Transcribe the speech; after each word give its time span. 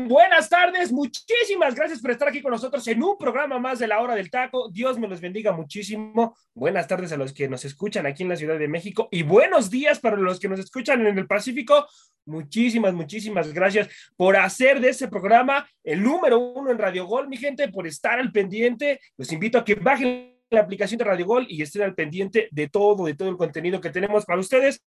Buenas 0.00 0.48
tardes, 0.48 0.92
muchísimas 0.92 1.74
gracias 1.74 2.00
por 2.00 2.10
estar 2.10 2.28
aquí 2.28 2.42
con 2.42 2.50
nosotros 2.50 2.86
en 2.88 3.02
un 3.02 3.16
programa 3.16 3.58
más 3.58 3.78
de 3.78 3.86
la 3.86 4.00
hora 4.00 4.14
del 4.14 4.30
taco. 4.30 4.68
Dios 4.70 4.98
me 4.98 5.08
los 5.08 5.20
bendiga 5.20 5.52
muchísimo. 5.52 6.36
Buenas 6.54 6.86
tardes 6.86 7.12
a 7.12 7.16
los 7.16 7.32
que 7.32 7.48
nos 7.48 7.64
escuchan 7.64 8.06
aquí 8.06 8.22
en 8.22 8.28
la 8.28 8.36
Ciudad 8.36 8.58
de 8.58 8.68
México 8.68 9.08
y 9.10 9.22
buenos 9.22 9.70
días 9.70 9.98
para 10.00 10.16
los 10.16 10.40
que 10.40 10.48
nos 10.48 10.60
escuchan 10.60 11.06
en 11.06 11.18
el 11.18 11.26
Pacífico. 11.26 11.86
Muchísimas, 12.26 12.94
muchísimas 12.94 13.52
gracias 13.52 13.88
por 14.16 14.36
hacer 14.36 14.80
de 14.80 14.88
este 14.90 15.08
programa 15.08 15.68
el 15.82 16.02
número 16.02 16.38
uno 16.38 16.70
en 16.70 16.78
Radio 16.78 17.06
Gol, 17.06 17.28
mi 17.28 17.36
gente, 17.36 17.68
por 17.68 17.86
estar 17.86 18.18
al 18.18 18.32
pendiente. 18.32 19.00
Los 19.16 19.32
invito 19.32 19.58
a 19.58 19.64
que 19.64 19.74
bajen 19.74 20.33
la 20.54 20.60
aplicación 20.60 20.98
de 20.98 21.04
Radio 21.04 21.26
Gol 21.26 21.46
y 21.48 21.62
estén 21.62 21.82
al 21.82 21.94
pendiente 21.94 22.48
de 22.50 22.68
todo, 22.68 23.04
de 23.04 23.14
todo 23.14 23.28
el 23.28 23.36
contenido 23.36 23.80
que 23.80 23.90
tenemos 23.90 24.24
para 24.24 24.40
ustedes. 24.40 24.82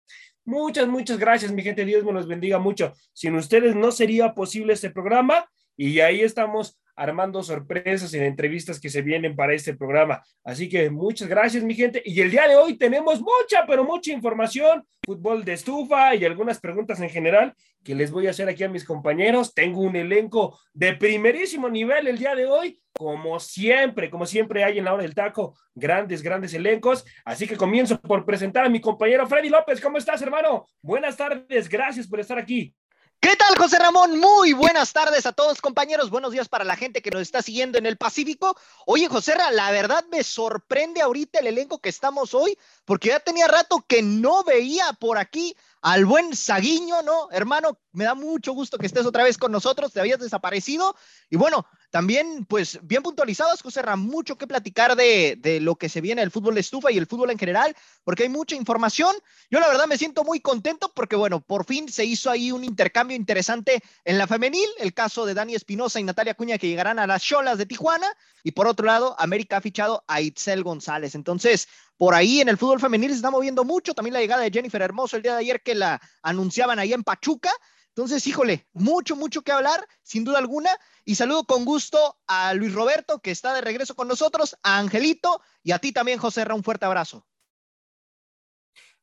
Muchas, 0.45 0.87
muchas 0.87 1.17
gracias, 1.17 1.51
mi 1.51 1.61
gente. 1.61 1.85
Dios 1.85 2.03
me 2.03 2.13
los 2.13 2.27
bendiga 2.27 2.59
mucho. 2.59 2.93
Sin 3.13 3.35
ustedes 3.35 3.75
no 3.75 3.91
sería 3.91 4.33
posible 4.33 4.73
este 4.73 4.89
programa 4.89 5.49
y 5.75 5.99
ahí 5.99 6.21
estamos 6.21 6.77
armando 6.97 7.43
sorpresas 7.43 8.13
en 8.15 8.23
entrevistas 8.23 8.79
que 8.79 8.89
se 8.89 9.03
vienen 9.03 9.35
para 9.35 9.53
este 9.53 9.75
programa. 9.75 10.23
Así 10.43 10.67
que 10.67 10.89
muchas 10.89 11.29
gracias, 11.29 11.63
mi 11.63 11.75
gente. 11.75 12.01
Y 12.03 12.19
el 12.19 12.31
día 12.31 12.47
de 12.47 12.55
hoy 12.55 12.75
tenemos 12.75 13.21
mucha, 13.21 13.65
pero 13.67 13.83
mucha 13.83 14.11
información, 14.11 14.83
fútbol 15.03 15.45
de 15.45 15.53
estufa 15.53 16.15
y 16.15 16.25
algunas 16.25 16.59
preguntas 16.59 16.99
en 16.99 17.09
general 17.09 17.53
que 17.83 17.93
les 17.93 18.11
voy 18.11 18.27
a 18.27 18.31
hacer 18.31 18.49
aquí 18.49 18.63
a 18.63 18.69
mis 18.69 18.83
compañeros. 18.83 19.53
Tengo 19.53 19.81
un 19.81 19.95
elenco 19.95 20.59
de 20.73 20.93
primerísimo 20.93 21.69
nivel 21.69 22.07
el 22.07 22.17
día 22.17 22.33
de 22.33 22.47
hoy, 22.47 22.81
como 22.91 23.39
siempre, 23.39 24.09
como 24.09 24.25
siempre 24.25 24.63
hay 24.63 24.79
en 24.79 24.85
la 24.85 24.93
hora 24.95 25.03
del 25.03 25.13
taco, 25.13 25.55
grandes, 25.75 26.23
grandes 26.23 26.55
elencos. 26.55 27.05
Así 27.23 27.47
que 27.47 27.55
comienzo 27.55 28.01
por 28.01 28.25
presentar 28.25 28.65
a 28.65 28.69
mi 28.69 28.81
compañero 28.81 29.27
Freddy 29.27 29.49
López. 29.49 29.79
¿Cómo 29.79 29.99
estás, 29.99 30.21
hermano? 30.23 30.65
Buenas 30.81 31.15
tardes, 31.15 31.69
gracias 31.69 32.07
por 32.07 32.19
estar 32.19 32.39
aquí. 32.39 32.73
¿Qué 33.19 33.35
tal, 33.35 33.57
José 33.57 33.79
Ramón? 33.79 34.19
Muy 34.19 34.53
buenas 34.53 34.93
tardes 34.93 35.25
a 35.25 35.33
todos, 35.33 35.59
compañeros. 35.59 36.11
Buenos 36.11 36.31
días 36.31 36.47
para 36.47 36.63
la 36.63 36.75
gente 36.75 37.01
que 37.01 37.09
nos 37.09 37.23
está 37.23 37.41
siguiendo 37.41 37.79
en 37.79 37.87
el 37.87 37.97
Pacífico. 37.97 38.55
Oye, 38.85 39.07
José 39.07 39.33
la 39.51 39.71
verdad 39.71 40.05
me 40.11 40.23
sorprende 40.23 41.01
ahorita 41.01 41.39
el 41.39 41.47
elenco 41.47 41.79
que 41.79 41.89
estamos 41.89 42.35
hoy, 42.35 42.57
porque 42.85 43.09
ya 43.09 43.19
tenía 43.19 43.47
rato 43.47 43.83
que 43.87 44.03
no 44.03 44.43
veía 44.43 44.93
por 44.93 45.17
aquí 45.17 45.57
al 45.81 46.05
buen 46.05 46.35
Saguiño, 46.35 47.01
¿no? 47.01 47.29
Hermano, 47.31 47.79
me 47.97 48.03
da 48.03 48.13
mucho 48.13 48.53
gusto 48.53 48.77
que 48.77 48.85
estés 48.85 49.07
otra 49.07 49.23
vez 49.23 49.39
con 49.39 49.51
nosotros, 49.51 49.91
te 49.91 49.99
habías 49.99 50.19
desaparecido. 50.19 50.95
Y 51.31 51.35
bueno, 51.35 51.65
también, 51.89 52.45
pues, 52.45 52.79
bien 52.83 53.01
puntualizados, 53.01 53.63
José 53.63 53.81
Ram, 53.81 53.99
mucho 53.99 54.37
que 54.37 54.45
platicar 54.45 54.95
de, 54.95 55.35
de, 55.35 55.59
lo 55.59 55.77
que 55.77 55.89
se 55.89 55.99
viene 55.99 56.21
el 56.21 56.29
fútbol 56.29 56.53
de 56.53 56.61
estufa 56.61 56.91
y 56.91 56.97
el 56.99 57.07
fútbol 57.07 57.31
en 57.31 57.39
general, 57.39 57.75
porque 58.03 58.23
hay 58.23 58.29
mucha 58.29 58.55
información. 58.55 59.15
Yo 59.49 59.59
la 59.59 59.67
verdad 59.67 59.87
me 59.87 59.97
siento 59.97 60.23
muy 60.23 60.39
contento 60.39 60.91
porque, 60.93 61.15
bueno, 61.15 61.41
por 61.41 61.65
fin 61.65 61.89
se 61.89 62.05
hizo 62.05 62.29
ahí 62.29 62.51
un 62.51 62.63
intercambio 62.63 63.17
interesante 63.17 63.81
en 64.05 64.19
la 64.19 64.27
femenil, 64.27 64.69
el 64.77 64.93
caso 64.93 65.25
de 65.25 65.33
Dani 65.33 65.55
Espinosa 65.55 65.99
y 65.99 66.03
Natalia 66.03 66.35
Cuña 66.35 66.59
que 66.59 66.67
llegarán 66.67 66.99
a 66.99 67.07
las 67.07 67.23
Cholas 67.23 67.57
de 67.57 67.65
Tijuana, 67.65 68.07
y 68.43 68.51
por 68.51 68.67
otro 68.67 68.85
lado, 68.85 69.15
América 69.17 69.57
ha 69.57 69.61
fichado 69.61 70.03
a 70.07 70.21
Itzel 70.21 70.63
González. 70.63 71.15
Entonces, 71.15 71.67
por 71.97 72.13
ahí 72.13 72.41
en 72.41 72.49
el 72.49 72.57
fútbol 72.57 72.79
femenil 72.79 73.09
se 73.09 73.15
está 73.15 73.31
moviendo 73.31 73.63
mucho, 73.65 73.95
también 73.95 74.13
la 74.13 74.21
llegada 74.21 74.43
de 74.43 74.51
Jennifer 74.51 74.81
Hermoso 74.83 75.17
el 75.17 75.23
día 75.23 75.33
de 75.33 75.39
ayer 75.39 75.63
que 75.63 75.73
la 75.73 75.99
anunciaban 76.21 76.77
ahí 76.77 76.93
en 76.93 77.03
Pachuca. 77.03 77.51
Entonces, 77.97 78.27
híjole, 78.27 78.67
mucho, 78.73 79.15
mucho 79.15 79.41
que 79.41 79.51
hablar, 79.51 79.83
sin 80.03 80.23
duda 80.23 80.37
alguna. 80.37 80.69
Y 81.03 81.15
saludo 81.15 81.45
con 81.45 81.65
gusto 81.65 82.15
a 82.27 82.53
Luis 82.53 82.71
Roberto, 82.71 83.17
que 83.21 83.31
está 83.31 83.55
de 83.55 83.61
regreso 83.61 83.95
con 83.95 84.07
nosotros, 84.07 84.55
a 84.61 84.77
Angelito 84.77 85.41
y 85.63 85.71
a 85.71 85.79
ti 85.79 85.91
también, 85.91 86.19
José 86.19 86.45
Ra, 86.45 86.53
un 86.53 86.63
fuerte 86.63 86.85
abrazo. 86.85 87.25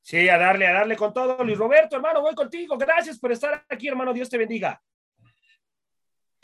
Sí, 0.00 0.28
a 0.28 0.38
darle, 0.38 0.68
a 0.68 0.74
darle 0.74 0.94
con 0.94 1.12
todo, 1.12 1.42
Luis 1.42 1.58
Roberto, 1.58 1.96
hermano, 1.96 2.20
voy 2.20 2.36
contigo. 2.36 2.78
Gracias 2.78 3.18
por 3.18 3.32
estar 3.32 3.66
aquí, 3.68 3.88
hermano. 3.88 4.12
Dios 4.12 4.30
te 4.30 4.38
bendiga. 4.38 4.80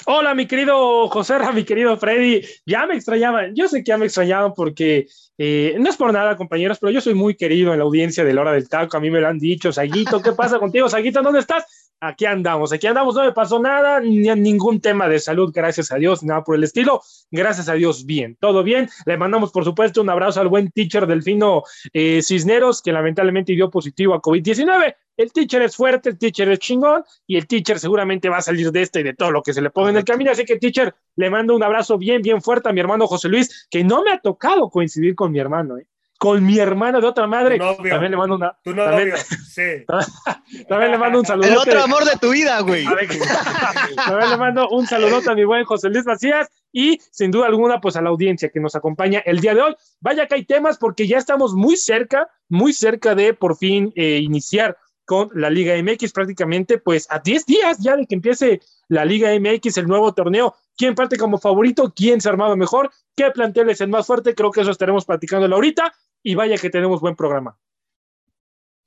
Hola, 0.06 0.34
mi 0.34 0.47
querido 0.47 1.09
José 1.09 1.38
Ra, 1.38 1.53
mi 1.53 1.62
querido 1.62 1.97
Freddy. 1.99 2.43
Ya 2.67 2.84
me 2.84 2.97
extrañaban. 2.97 3.55
Yo 3.55 3.69
sé 3.69 3.84
que 3.84 3.91
ya 3.91 3.97
me 3.97 4.06
extrañaban 4.06 4.55
porque 4.55 5.06
eh, 5.38 5.77
no 5.78 5.88
es 5.88 5.97
por 5.97 6.12
nada, 6.12 6.37
compañeros, 6.37 6.78
pero 6.81 6.91
yo 6.91 7.00
soy 7.00 7.15
muy 7.15 7.37
querido 7.37 7.72
en 7.72 7.78
la 7.78 7.84
audiencia 7.84 8.25
de 8.25 8.34
la 8.34 8.41
hora 8.41 8.53
del 8.53 8.69
taco. 8.69 8.97
A 8.97 9.00
mí 9.00 9.09
me 9.09 9.21
lo 9.21 9.28
han 9.28 9.38
dicho. 9.38 9.72
Saguito, 9.72 10.21
¿qué 10.21 10.32
pasa 10.32 10.59
contigo? 10.59 10.88
Saguito, 10.88 11.22
¿dónde 11.22 11.38
estás? 11.38 11.80
Aquí 12.00 12.25
andamos, 12.25 12.72
aquí 12.72 12.87
andamos, 12.87 13.15
no 13.15 13.25
me 13.25 13.33
pasó 13.33 13.61
nada, 13.61 14.00
ni 14.00 14.28
ningún 14.34 14.81
tema 14.81 15.09
de 15.09 15.19
salud, 15.19 15.53
gracias 15.55 15.93
a 15.93 15.97
Dios, 15.97 16.22
nada 16.22 16.43
por 16.43 16.56
el 16.56 16.65
estilo, 16.65 17.03
gracias 17.31 17.69
a 17.69 17.75
Dios, 17.75 18.06
bien, 18.06 18.37
todo 18.41 18.62
bien. 18.62 18.88
Le 19.06 19.16
mandamos, 19.16 19.53
por 19.53 19.65
supuesto, 19.65 20.00
un 20.00 20.11
abrazo 20.11 20.41
al 20.41 20.49
buen 20.49 20.71
teacher 20.71 21.06
Delfino 21.06 21.62
eh, 21.93 22.22
Cisneros, 22.22 22.83
que 22.83 22.93
lamentablemente 22.93 23.53
dio 23.53 23.71
positivo 23.71 24.15
a 24.15 24.22
COVID-19. 24.22 24.94
El 25.16 25.33
teacher 25.33 25.61
es 25.62 25.77
fuerte, 25.77 26.09
el 26.09 26.19
teacher 26.19 26.50
es 26.50 26.59
chingón 26.61 27.05
y 27.27 27.37
el 27.37 27.47
teacher 27.47 27.78
seguramente 27.78 28.31
va 28.31 28.38
a 28.38 28.43
salir 28.43 28.72
de 28.72 28.82
este 28.82 29.00
y 29.00 29.03
de 29.03 29.12
todo 29.12 29.31
lo 29.31 29.43
que 29.43 29.53
se 29.53 29.61
le 29.61 29.69
ponga 29.69 29.91
en 29.91 29.99
el 29.99 30.05
camino. 30.05 30.31
Así 30.31 30.47
que, 30.47 30.56
teacher, 30.56 30.94
le 31.17 31.28
mando 31.28 31.55
un 31.55 31.62
abrazo 31.62 31.99
bien, 31.99 32.22
bien 32.22 32.41
fuerte 32.41 32.71
a 32.71 32.72
mi 32.72 32.81
hermano 32.81 33.06
José 33.06 33.28
Luis, 33.28 33.69
que 33.71 33.84
no 33.84 34.03
me 34.03 34.12
ha 34.12 34.19
tocado 34.21 34.71
coincidir 34.71 35.15
con 35.15 35.31
mi 35.31 35.38
hermano, 35.38 35.77
¿eh? 35.77 35.87
Con 36.20 36.44
mi 36.44 36.58
hermano 36.58 37.00
de 37.00 37.06
otra 37.06 37.26
madre. 37.26 37.58
También 37.58 38.10
le 38.10 38.16
mando 38.19 38.36
una. 38.36 38.54
Tu 38.62 38.75
también, 38.76 39.14
sí. 39.16 39.86
también 40.69 40.91
le 40.91 40.98
mando 40.98 41.20
un 41.20 41.25
saludo. 41.25 41.48
El 41.48 41.56
otro 41.56 41.82
amor 41.82 42.04
de 42.04 42.19
tu 42.20 42.28
vida, 42.28 42.60
güey. 42.60 42.84
también 43.97 44.28
le 44.28 44.36
mando 44.36 44.69
un 44.69 44.86
saludote 44.86 45.31
a 45.31 45.34
mi 45.34 45.44
buen 45.44 45.64
José 45.64 45.88
Luis 45.88 46.04
Macías 46.04 46.50
y 46.72 47.00
sin 47.10 47.31
duda 47.31 47.47
alguna, 47.47 47.81
pues 47.81 47.97
a 47.97 48.03
la 48.03 48.10
audiencia 48.10 48.50
que 48.50 48.60
nos 48.60 48.76
acompaña 48.76 49.20
el 49.20 49.41
día 49.41 49.54
de 49.54 49.62
hoy. 49.62 49.75
Vaya 50.00 50.26
que 50.26 50.34
hay 50.34 50.44
temas 50.44 50.76
porque 50.76 51.08
ya 51.08 51.16
estamos 51.16 51.54
muy 51.54 51.78
cerca, 51.78 52.28
muy 52.50 52.75
cerca 52.75 53.14
de 53.14 53.32
por 53.32 53.56
fin 53.56 53.91
eh, 53.97 54.19
iniciar 54.19 54.76
con 55.06 55.31
la 55.34 55.48
Liga 55.48 55.75
MX, 55.82 56.12
prácticamente 56.12 56.76
pues 56.76 57.06
a 57.10 57.19
10 57.19 57.47
días 57.47 57.78
ya 57.81 57.97
de 57.97 58.04
que 58.06 58.14
empiece 58.14 58.60
la 58.88 59.06
Liga 59.06 59.31
MX, 59.41 59.78
el 59.78 59.87
nuevo 59.87 60.12
torneo. 60.12 60.54
¿Quién 60.76 60.94
parte 60.94 61.16
como 61.16 61.38
favorito? 61.38 61.94
¿Quién 61.97 62.20
se 62.20 62.28
armaba 62.28 62.56
mejor? 62.56 62.91
¿Qué 63.16 63.31
plantel 63.31 63.70
es 63.70 63.81
el 63.81 63.88
más 63.88 64.06
fuerte? 64.06 64.34
Creo 64.34 64.50
que 64.50 64.60
eso 64.60 64.70
estaremos 64.70 65.06
platicando 65.06 65.52
ahorita 65.54 65.94
y 66.22 66.34
vaya 66.34 66.56
que 66.56 66.70
tenemos 66.70 67.00
buen 67.00 67.16
programa. 67.16 67.56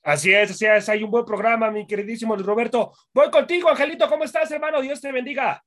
Así 0.03 0.33
es, 0.33 0.51
así 0.51 0.65
es, 0.65 0.89
hay 0.89 1.03
un 1.03 1.11
buen 1.11 1.23
programa, 1.23 1.71
mi 1.71 1.87
queridísimo 1.87 2.35
Roberto. 2.35 2.91
Voy 3.13 3.29
contigo, 3.31 3.69
Angelito, 3.69 4.09
¿cómo 4.09 4.25
estás, 4.25 4.51
hermano? 4.51 4.81
Dios 4.81 4.99
te 4.99 5.11
bendiga. 5.11 5.63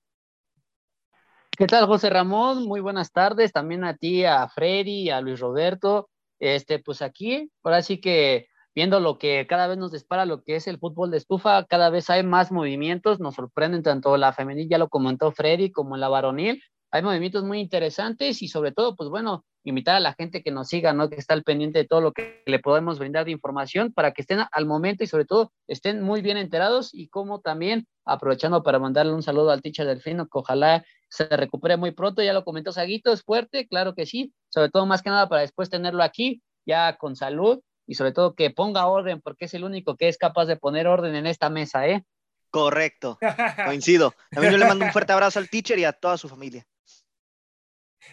¿Qué 1.57 1.67
tal, 1.67 1.87
José 1.87 2.11
Ramón? 2.11 2.65
Muy 2.67 2.81
buenas 2.81 3.13
tardes. 3.13 3.51
También 3.51 3.83
a 3.85 3.97
ti, 3.97 4.27
a 4.27 4.47
Freddy, 4.47 5.09
a 5.09 5.23
Luis 5.23 5.41
Roberto. 5.41 6.11
Este, 6.39 6.79
pues 6.81 7.01
aquí, 7.01 7.51
ahora 7.63 7.81
sí 7.81 7.99
que 7.99 8.49
viendo 8.75 9.01
lo 9.01 9.17
que 9.17 9.47
cada 9.49 9.67
vez 9.67 9.79
nos 9.79 9.91
dispara 9.91 10.27
lo 10.27 10.45
que 10.45 10.57
es 10.57 10.67
el 10.67 10.79
fútbol 10.79 11.11
de 11.11 11.17
estufa, 11.17 11.65
cada 11.65 11.89
vez 11.89 12.11
hay 12.11 12.23
más 12.23 12.53
movimientos, 12.53 13.21
nos 13.21 13.37
sorprenden 13.37 13.83
tanto 13.83 14.15
la 14.19 14.35
femenil, 14.35 14.69
ya 14.69 14.77
lo 14.77 14.91
comentó 14.91 15.33
Freddy, 15.33 15.73
como 15.73 15.97
la 15.97 16.11
varonil, 16.11 16.63
hay 16.91 17.03
movimientos 17.03 17.45
muy 17.45 17.61
interesantes 17.61 18.43
y 18.43 18.49
sobre 18.49 18.73
todo, 18.73 18.97
pues 18.97 19.11
bueno, 19.11 19.45
invitar 19.65 19.97
a 19.97 20.01
la 20.01 20.15
gente 20.15 20.43
que 20.43 20.51
nos 20.51 20.69
siga, 20.69 20.93
¿no? 20.93 21.11
Que 21.11 21.17
está 21.17 21.35
al 21.35 21.43
pendiente 21.43 21.81
de 21.81 21.85
todo 21.85 22.01
lo 22.01 22.13
que 22.13 22.43
le 22.47 22.59
podemos 22.59 22.99
brindar 22.99 23.25
de 23.25 23.33
información 23.33 23.93
para 23.93 24.13
que 24.13 24.23
estén 24.23 24.41
al 24.51 24.67
momento 24.67 25.03
y 25.03 25.07
sobre 25.07 25.25
todo 25.25 25.53
estén 25.67 26.03
muy 26.03 26.23
bien 26.23 26.37
enterados 26.37 26.91
y 26.95 27.09
como 27.09 27.41
también 27.41 27.87
aprovechando 28.05 28.63
para 28.63 28.79
mandarle 28.79 29.13
un 29.13 29.23
saludo 29.23 29.51
al 29.51 29.63
teacher 29.63 29.87
Delfino, 29.87 30.27
que 30.27 30.39
ojalá 30.39 30.85
se 31.09 31.25
recupere 31.25 31.77
muy 31.77 31.91
pronto, 31.91 32.23
ya 32.23 32.33
lo 32.33 32.45
comentó 32.45 32.73
Saguito, 32.73 33.13
es 33.13 33.23
fuerte, 33.23 33.67
claro 33.67 33.95
que 33.95 34.07
sí, 34.07 34.33
sobre 34.49 34.71
todo 34.71 34.87
más 34.87 35.03
que 35.03 35.11
nada 35.11 35.29
para 35.29 35.43
después 35.43 35.69
tenerlo 35.69 36.03
aquí, 36.03 36.43
ya 36.65 36.97
con 36.97 37.17
salud 37.17 37.61
y 37.87 37.95
sobre 37.95 38.13
todo 38.13 38.35
que 38.35 38.51
ponga 38.51 38.87
orden, 38.87 39.21
porque 39.21 39.47
es 39.47 39.55
el 39.55 39.65
único 39.65 39.97
que 39.97 40.09
es 40.09 40.19
capaz 40.19 40.47
de 40.47 40.57
poner 40.57 40.87
orden 40.87 41.15
en 41.15 41.27
esta 41.27 41.51
mesa, 41.51 41.87
¿eh? 41.89 42.05
Correcto, 42.51 43.19
coincido. 43.67 44.15
También 44.31 44.53
yo 44.53 44.59
le 44.59 44.67
mando 44.67 44.85
un 44.85 44.93
fuerte 44.93 45.13
abrazo 45.13 45.39
al 45.39 45.51
teacher 45.51 45.79
y 45.79 45.85
a 45.85 45.93
toda 45.93 46.17
su 46.17 46.29
familia. 46.29 46.67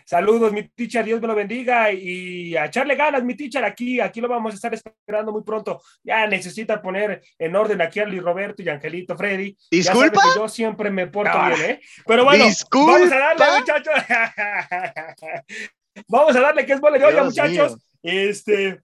Saludos, 0.05 0.51
mi 0.51 0.67
teacher, 0.69 1.05
Dios 1.05 1.21
me 1.21 1.27
lo 1.27 1.35
bendiga 1.35 1.91
y 1.91 2.55
a 2.55 2.65
echarle 2.65 2.95
ganas, 2.95 3.23
mi 3.23 3.35
teacher, 3.35 3.63
aquí, 3.63 3.99
aquí 3.99 4.21
lo 4.21 4.27
vamos 4.27 4.53
a 4.53 4.55
estar 4.55 4.73
esperando 4.73 5.31
muy 5.31 5.43
pronto. 5.43 5.81
Ya 6.03 6.27
necesita 6.27 6.81
poner 6.81 7.21
en 7.37 7.55
orden 7.55 7.81
aquí 7.81 7.99
a 7.99 8.05
Luis 8.05 8.21
Roberto 8.21 8.61
y 8.61 8.69
Angelito 8.69 9.15
Freddy. 9.15 9.55
Disculpa. 9.71 10.21
yo 10.35 10.47
siempre 10.47 10.89
me 10.89 11.07
porto 11.07 11.37
bien, 11.47 11.71
¿eh? 11.71 11.81
Pero 12.05 12.25
bueno, 12.25 12.45
vamos 12.71 13.11
a 13.11 13.17
darle, 13.17 13.45
muchachos. 13.59 13.93
vamos 16.07 16.35
a 16.35 16.39
darle 16.39 16.65
que 16.65 16.73
es 16.73 16.81
mole 16.81 16.99
de 16.99 17.05
olla, 17.05 17.23
muchachos. 17.23 17.77
Este, 18.01 18.81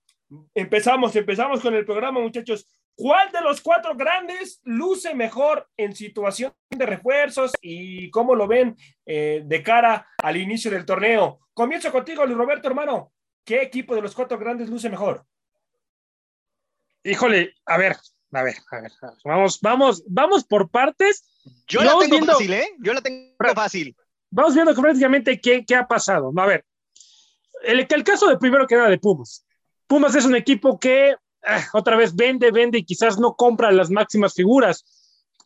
empezamos, 0.54 1.16
empezamos 1.16 1.62
con 1.62 1.74
el 1.74 1.86
programa, 1.86 2.20
muchachos. 2.20 2.68
¿Cuál 3.00 3.32
de 3.32 3.40
los 3.40 3.62
cuatro 3.62 3.96
grandes 3.96 4.60
luce 4.66 5.16
mejor 5.16 5.70
en 5.78 5.96
situación 5.96 6.54
de 6.70 6.86
refuerzos 6.86 7.54
y 7.62 8.12
cómo 8.12 8.36
lo 8.36 8.46
ven 8.46 8.76
eh, 9.06 9.42
de 9.46 9.64
cara 9.64 10.06
al 10.18 10.36
inicio 10.36 10.70
del 10.70 10.86
torneo? 10.86 11.40
Comienzo 11.54 11.94
contigo, 11.94 12.26
Luis 12.26 12.38
Roberto, 12.38 12.68
hermano. 12.68 13.14
¿Qué 13.46 13.62
equipo 13.62 13.96
de 13.96 14.02
los 14.02 14.14
cuatro 14.14 14.38
grandes 14.38 14.68
luce 14.68 14.90
mejor? 14.90 15.26
Híjole, 17.02 17.56
a 17.66 17.78
ver, 17.78 17.96
a 18.34 18.44
ver, 18.44 18.56
a 18.70 18.82
ver, 18.82 18.92
vamos, 19.24 19.62
vamos, 19.62 20.04
vamos 20.06 20.44
por 20.44 20.70
partes. 20.70 21.24
Yo 21.70 21.82
la 21.82 21.98
tengo 22.00 22.26
fácil, 22.26 22.52
¿eh? 22.52 22.68
Yo 22.80 22.94
la 22.94 23.02
tengo 23.02 23.34
fácil. 23.56 23.96
Vamos 24.30 24.56
viendo 24.56 24.76
prácticamente 24.76 25.40
qué, 25.40 25.64
qué 25.66 25.74
ha 25.74 25.88
pasado. 25.88 26.34
A 26.36 26.46
ver, 26.46 26.66
el, 27.64 27.88
el 27.90 28.04
caso 28.04 28.28
de 28.28 28.38
primero 28.38 28.68
que 28.68 28.76
nada 28.76 28.90
de 28.90 29.00
Pumas. 29.00 29.46
Pumas 29.88 30.14
es 30.16 30.26
un 30.26 30.36
equipo 30.36 30.78
que 30.78 31.16
Ah, 31.46 31.66
otra 31.74 31.96
vez 31.96 32.16
vende, 32.16 32.52
vende 32.52 32.80
y 32.80 32.84
quizás 32.84 33.20
no 33.20 33.36
compra 33.36 33.72
las 33.72 33.90
máximas 33.90 34.34
figuras. 34.34 34.86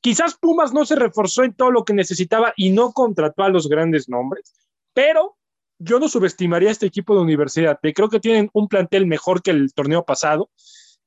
Quizás 0.01 0.35
Pumas 0.35 0.73
no 0.73 0.85
se 0.85 0.95
reforzó 0.95 1.43
en 1.43 1.53
todo 1.53 1.71
lo 1.71 1.85
que 1.85 1.93
necesitaba 1.93 2.53
y 2.57 2.71
no 2.71 2.91
contrató 2.91 3.43
a 3.43 3.49
los 3.49 3.69
grandes 3.69 4.09
nombres, 4.09 4.53
pero 4.93 5.37
yo 5.79 5.99
no 5.99 6.09
subestimaría 6.09 6.69
a 6.69 6.71
este 6.71 6.87
equipo 6.87 7.15
de 7.15 7.21
universidad. 7.21 7.79
Creo 7.81 8.09
que 8.09 8.19
tienen 8.19 8.49
un 8.53 8.67
plantel 8.67 9.05
mejor 9.05 9.41
que 9.41 9.51
el 9.51 9.73
torneo 9.73 10.03
pasado. 10.03 10.49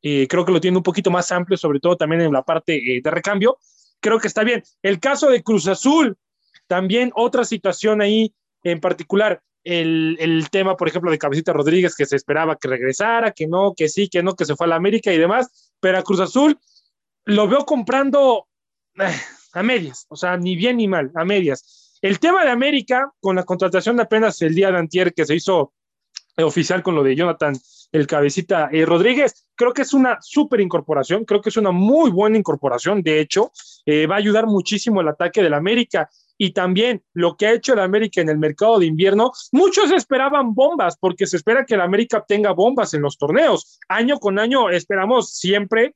Eh, 0.02 0.26
creo 0.28 0.44
que 0.44 0.52
lo 0.52 0.60
tienen 0.60 0.76
un 0.76 0.82
poquito 0.82 1.10
más 1.10 1.32
amplio, 1.32 1.56
sobre 1.56 1.80
todo 1.80 1.96
también 1.96 2.22
en 2.22 2.32
la 2.32 2.42
parte 2.42 2.76
eh, 2.76 3.00
de 3.02 3.10
recambio. 3.10 3.58
Creo 4.00 4.18
que 4.18 4.28
está 4.28 4.44
bien. 4.44 4.62
El 4.82 5.00
caso 5.00 5.28
de 5.28 5.42
Cruz 5.42 5.66
Azul, 5.68 6.16
también 6.66 7.10
otra 7.14 7.44
situación 7.44 8.00
ahí 8.00 8.34
en 8.62 8.80
particular 8.80 9.42
el, 9.66 10.48
tema, 10.50 10.76
por 10.76 10.88
ejemplo, 10.88 11.10
de 11.10 11.18
Cabecita 11.18 11.52
Rodríguez, 11.52 11.96
que 11.96 12.06
se 12.06 12.16
esperaba 12.16 12.56
que 12.56 12.68
regresara, 12.68 13.32
que 13.32 13.48
no, 13.48 13.74
que 13.76 13.88
sí, 13.88 14.08
que 14.08 14.22
no, 14.22 14.36
que 14.36 14.44
se 14.44 14.54
fue 14.54 14.66
a 14.66 14.70
la 14.70 14.76
América 14.76 15.12
y 15.12 15.18
demás, 15.18 15.72
pero 15.80 15.98
a 15.98 16.02
Cruz 16.02 16.20
Azul 16.20 16.58
lo 17.24 17.48
veo 17.48 17.66
comprando 17.66 18.46
eh, 18.94 19.12
a 19.52 19.62
medias, 19.64 20.06
o 20.08 20.16
sea, 20.16 20.36
ni 20.36 20.54
bien 20.54 20.76
ni 20.76 20.86
mal, 20.86 21.10
a 21.16 21.24
medias. 21.24 21.98
El 22.00 22.20
tema 22.20 22.44
de 22.44 22.50
América, 22.50 23.12
con 23.20 23.36
la 23.36 23.42
contratación 23.42 23.96
de 23.96 24.04
apenas 24.04 24.40
el 24.42 24.54
día 24.54 24.70
de 24.70 24.78
antier 24.78 25.12
que 25.12 25.26
se 25.26 25.34
hizo 25.34 25.72
oficial 26.38 26.82
con 26.82 26.94
lo 26.94 27.02
de 27.02 27.16
Jonathan, 27.16 27.54
el 27.90 28.06
cabecita 28.06 28.69
eh, 28.70 28.84
Rodríguez, 28.84 29.48
creo 29.56 29.72
que 29.72 29.82
es 29.82 29.94
una 29.94 30.19
súper 30.20 30.60
incorporación, 30.60 31.24
creo 31.24 31.40
que 31.40 31.48
es 31.48 31.56
una 31.56 31.72
muy 31.72 32.10
buena 32.10 32.38
incorporación, 32.38 33.02
de 33.02 33.20
hecho, 33.20 33.50
eh, 33.84 34.06
va 34.06 34.16
a 34.16 34.19
ayudar 34.19 34.46
muchísimo 34.46 35.00
el 35.00 35.08
ataque 35.08 35.42
del 35.42 35.54
América 35.54 36.08
y 36.38 36.52
también 36.52 37.02
lo 37.14 37.36
que 37.36 37.46
ha 37.46 37.52
hecho 37.52 37.72
el 37.72 37.80
América 37.80 38.20
en 38.20 38.28
el 38.28 38.38
mercado 38.38 38.78
de 38.78 38.86
invierno, 38.86 39.32
muchos 39.52 39.90
esperaban 39.90 40.54
bombas 40.54 40.96
porque 40.98 41.26
se 41.26 41.36
espera 41.36 41.64
que 41.64 41.74
el 41.74 41.80
América 41.80 42.24
tenga 42.26 42.52
bombas 42.52 42.94
en 42.94 43.02
los 43.02 43.16
torneos. 43.16 43.78
Año 43.88 44.18
con 44.18 44.38
año 44.38 44.70
esperamos 44.70 45.34
siempre 45.34 45.94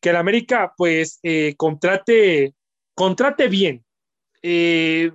que 0.00 0.10
el 0.10 0.16
América 0.16 0.72
pues 0.76 1.18
eh, 1.22 1.54
contrate, 1.56 2.54
contrate 2.94 3.48
bien. 3.48 3.84
Eh, 4.42 5.12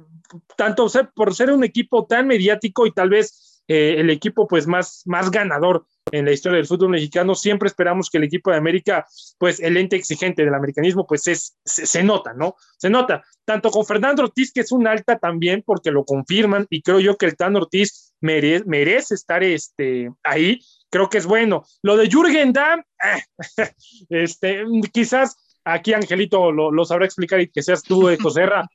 tanto 0.58 0.88
por 1.16 1.34
ser 1.34 1.52
un 1.52 1.64
equipo 1.64 2.06
tan 2.06 2.28
mediático 2.28 2.86
y 2.86 2.92
tal 2.92 3.10
vez 3.10 3.64
eh, 3.68 3.96
el 3.98 4.10
equipo 4.10 4.48
pues 4.48 4.68
más, 4.68 5.04
más 5.06 5.32
ganador 5.32 5.88
en 6.12 6.26
la 6.26 6.32
historia 6.32 6.58
del 6.58 6.68
fútbol 6.68 6.90
mexicano, 6.90 7.36
siempre 7.36 7.68
esperamos 7.68 8.10
que 8.10 8.18
el 8.18 8.26
equipo 8.26 8.52
de 8.52 8.58
América, 8.58 9.06
pues 9.38 9.60
el 9.60 9.78
ente 9.78 9.96
exigente 9.96 10.44
del 10.46 10.54
americanismo, 10.54 11.08
pues 11.08 11.28
es, 11.28 11.58
se, 11.66 12.04
nota, 12.04 12.34
¿no? 12.34 12.56
Se 12.78 12.90
nota, 12.90 13.24
tanto 13.44 13.72
con 13.72 13.86
Fernando 13.86 14.24
Ortiz, 14.24 14.52
que 14.52 14.62
es 14.62 14.72
un 14.72 14.88
alta 14.88 15.18
también, 15.18 15.64
porque 15.66 15.92
lo 15.92 16.06
confirman, 16.06 16.68
y 16.70 16.82
creo 16.82 17.00
yo 17.00 17.18
que 17.18 17.26
el 17.26 17.36
Tan 17.36 17.56
Ortiz 17.56 18.14
merece, 18.22 19.16
estar 19.16 19.44
este, 19.44 20.12
ahí, 20.24 20.60
creo 20.90 21.10
que 21.10 21.18
es 21.18 21.26
bueno. 21.26 21.64
Lo 21.82 21.98
de 21.98 22.08
Jürgen 22.08 22.54
Damm, 22.54 22.82
eh, 23.04 23.24
este, 24.10 24.64
quizás 24.94 25.38
aquí 25.64 25.94
Angelito 25.94 26.52
lo, 26.52 26.86
sabrá 26.86 27.06
explicar 27.06 27.42
y 27.42 27.50
que 27.50 27.64
seas 27.64 27.82
tú, 27.82 28.08
de 28.08 28.18
Joserra, 28.18 28.68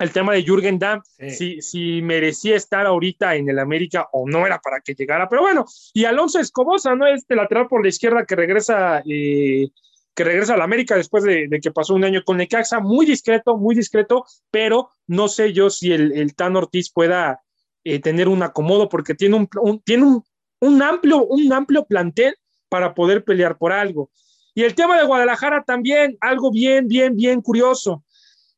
el 0.00 0.12
tema 0.12 0.32
de 0.32 0.42
Jürgen 0.42 0.78
Damm, 0.78 1.02
si, 1.28 1.60
si, 1.60 2.00
merecía 2.00 2.56
estar 2.56 2.86
ahorita 2.86 3.36
en 3.36 3.50
el 3.50 3.58
América 3.58 4.08
o 4.12 4.26
no 4.26 4.46
era 4.46 4.58
para 4.58 4.80
que 4.80 4.94
llegara, 4.94 5.28
pero 5.28 5.42
bueno, 5.42 5.66
y 5.92 6.06
Alonso 6.06 6.40
Escobosa, 6.40 6.94
¿no? 6.94 7.06
Este 7.06 7.36
lateral 7.36 7.68
por 7.68 7.82
la 7.82 7.90
izquierda 7.90 8.24
que 8.24 8.34
regresa, 8.34 9.02
eh, 9.06 9.68
que 10.14 10.24
regresa 10.24 10.54
a 10.54 10.56
la 10.56 10.64
América 10.64 10.96
después 10.96 11.22
de, 11.22 11.50
que 11.62 11.70
pasó 11.70 11.94
un 11.94 12.04
año 12.04 12.22
con 12.24 12.38
Necaxa, 12.38 12.80
muy 12.80 13.04
discreto, 13.04 13.58
muy 13.58 13.74
discreto, 13.74 14.24
pero 14.50 14.90
no 15.06 15.28
sé 15.28 15.52
yo 15.52 15.68
si 15.68 15.92
el, 15.92 16.12
el 16.12 16.34
Tan 16.34 16.56
Ortiz 16.56 16.90
pueda 16.90 17.42
eh, 17.84 18.00
tener 18.00 18.28
un 18.28 18.42
acomodo 18.42 18.88
porque 18.88 19.14
tiene 19.14 19.36
un, 19.36 19.80
tiene 19.82 20.04
un, 20.04 20.24
un, 20.60 20.82
amplio, 20.82 21.26
un 21.26 21.52
amplio 21.52 21.84
plantel 21.84 22.36
para 22.70 22.94
poder 22.94 23.22
pelear 23.22 23.58
por 23.58 23.70
algo. 23.70 24.10
Y 24.54 24.62
el 24.62 24.74
tema 24.74 24.98
de 24.98 25.04
Guadalajara 25.04 25.62
también, 25.62 26.16
algo 26.22 26.50
bien, 26.50 26.88
bien, 26.88 27.16
bien 27.16 27.42
curioso 27.42 28.02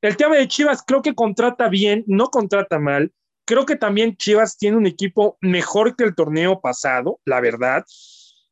el 0.02 0.16
tema 0.16 0.36
de 0.36 0.48
Chivas 0.48 0.82
creo 0.86 1.00
que 1.00 1.14
contrata 1.14 1.68
bien, 1.68 2.04
no 2.06 2.28
contrata 2.28 2.78
mal. 2.78 3.12
Creo 3.44 3.66
que 3.66 3.76
también 3.76 4.16
Chivas 4.16 4.58
tiene 4.58 4.76
un 4.76 4.86
equipo 4.86 5.38
mejor 5.40 5.96
que 5.96 6.04
el 6.04 6.14
torneo 6.14 6.60
pasado, 6.60 7.20
la 7.24 7.40
verdad. 7.40 7.84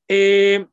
Eh, 0.09 0.67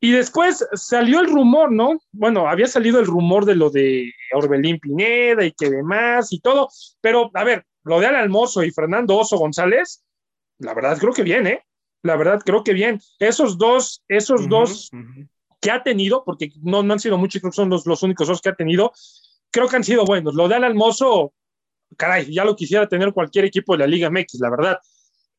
y 0.00 0.12
después 0.12 0.66
salió 0.74 1.20
el 1.20 1.30
rumor, 1.30 1.70
¿no? 1.72 1.98
Bueno, 2.12 2.48
había 2.48 2.66
salido 2.66 3.00
el 3.00 3.06
rumor 3.06 3.44
de 3.44 3.54
lo 3.54 3.68
de 3.70 4.12
Orbelín 4.32 4.78
Pineda 4.78 5.44
y 5.44 5.52
que 5.52 5.68
demás 5.68 6.32
y 6.32 6.40
todo, 6.40 6.68
pero 7.02 7.30
a 7.34 7.44
ver, 7.44 7.66
lo 7.84 8.00
de 8.00 8.06
Al 8.06 8.16
Almozo 8.16 8.62
y 8.62 8.70
Fernando 8.70 9.16
Oso 9.16 9.36
González, 9.36 10.04
la 10.58 10.74
verdad 10.74 10.98
creo 10.98 11.12
que 11.12 11.22
bien, 11.22 11.46
¿eh? 11.46 11.64
La 12.02 12.16
verdad 12.16 12.40
creo 12.44 12.64
que 12.64 12.72
bien. 12.72 13.00
Esos 13.18 13.58
dos, 13.58 14.02
esos 14.08 14.48
dos 14.48 14.90
que 15.60 15.70
ha 15.70 15.82
tenido, 15.82 16.24
porque 16.24 16.50
no, 16.62 16.82
no 16.82 16.94
han 16.94 17.00
sido 17.00 17.18
muchos, 17.18 17.42
son 17.54 17.68
los, 17.68 17.86
los 17.86 18.02
únicos 18.02 18.28
dos 18.28 18.40
que 18.40 18.48
ha 18.48 18.54
tenido, 18.54 18.92
creo 19.50 19.68
que 19.68 19.76
han 19.76 19.84
sido 19.84 20.04
buenos. 20.04 20.34
Lo 20.34 20.48
de 20.48 20.56
Alan 20.56 20.76
Mozo, 20.76 21.32
caray, 21.96 22.32
ya 22.32 22.44
lo 22.44 22.56
quisiera 22.56 22.88
tener 22.88 23.12
cualquier 23.12 23.44
equipo 23.44 23.72
de 23.72 23.80
la 23.80 23.86
Liga 23.86 24.10
MX, 24.10 24.40
la 24.40 24.50
verdad. 24.50 24.78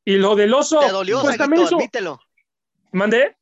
Y 0.03 0.15
lo 0.17 0.35
del 0.35 0.53
oso. 0.53 0.79
Te 0.79 0.89
dolió, 0.89 1.21
pues 1.21 1.37
también 1.37 1.65
admítelo. 1.65 2.19
¿Mandé? 2.91 3.37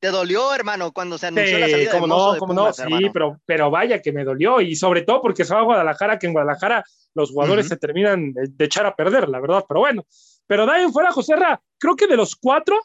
Te 0.00 0.08
dolió, 0.08 0.54
hermano, 0.54 0.92
cuando 0.92 1.18
se 1.18 1.26
anunció 1.26 1.58
la 1.58 1.68
salida 1.68 1.90
como 1.90 2.06
no, 2.06 2.38
como 2.38 2.54
no, 2.54 2.72
sí, 2.72 3.10
pero, 3.12 3.38
pero 3.44 3.70
vaya 3.70 4.00
que 4.00 4.12
me 4.12 4.24
dolió. 4.24 4.62
Y 4.62 4.74
sobre 4.74 5.02
todo 5.02 5.20
porque 5.20 5.44
se 5.44 5.52
va 5.52 5.60
a 5.60 5.64
Guadalajara, 5.64 6.18
que 6.18 6.26
en 6.26 6.32
Guadalajara 6.32 6.82
los 7.14 7.30
jugadores 7.30 7.68
se 7.68 7.76
terminan 7.76 8.32
de 8.32 8.64
echar 8.64 8.86
a 8.86 8.96
perder, 8.96 9.28
la 9.28 9.40
verdad. 9.40 9.62
Pero 9.68 9.80
bueno, 9.80 10.06
pero 10.46 10.64
de 10.64 10.72
ahí 10.72 10.90
fuera, 10.90 11.12
José 11.12 11.36
Ra, 11.36 11.60
creo 11.78 11.96
que 11.96 12.06
de 12.06 12.16
los 12.16 12.34
cuatro, 12.34 12.80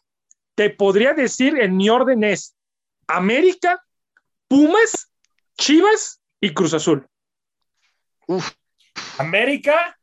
te 0.55 0.69
podría 0.69 1.13
decir 1.13 1.57
en 1.57 1.77
mi 1.77 1.89
orden 1.89 2.23
es 2.25 2.53
América, 3.07 3.81
Pumas, 4.49 5.09
Chivas 5.57 6.19
y 6.45 6.53
Cruz 6.53 6.75
Azul. 6.75 7.07
América, 9.17 9.97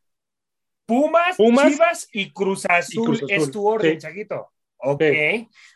Pumas, 0.84 1.36
Chivas 1.36 2.08
y 2.12 2.32
Cruz 2.32 2.66
Azul, 2.68 3.20
es 3.28 3.50
tu 3.50 3.66
orden, 3.66 3.98
Chaguito. 3.98 4.50
Ok. 4.78 5.02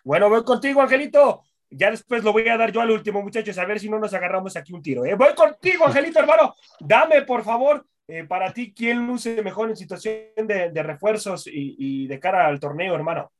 Bueno, 0.04 0.28
voy 0.28 0.42
contigo, 0.42 0.82
Angelito. 0.82 1.44
Ya 1.70 1.90
después 1.90 2.24
lo 2.24 2.32
voy 2.32 2.48
a 2.48 2.56
dar 2.56 2.72
yo 2.72 2.80
al 2.80 2.90
último, 2.90 3.22
muchachos, 3.22 3.58
a 3.58 3.64
ver 3.64 3.78
si 3.78 3.88
no 3.88 3.98
nos 3.98 4.12
agarramos 4.14 4.56
aquí 4.56 4.72
un 4.72 4.82
tiro. 4.82 5.04
¿eh? 5.04 5.14
Voy 5.14 5.34
contigo, 5.34 5.86
Angelito, 5.86 6.18
hermano. 6.18 6.54
Dame, 6.80 7.22
por 7.22 7.44
favor, 7.44 7.86
eh, 8.08 8.24
para 8.24 8.52
ti, 8.52 8.72
¿quién 8.74 9.06
luce 9.06 9.42
mejor 9.42 9.70
en 9.70 9.76
situación 9.76 10.46
de, 10.46 10.82
refuerzos 10.82 11.46
y, 11.46 11.76
y, 11.78 12.06
de 12.08 12.18
cara 12.18 12.46
al 12.46 12.58
torneo, 12.58 12.94
hermano? 12.94 13.32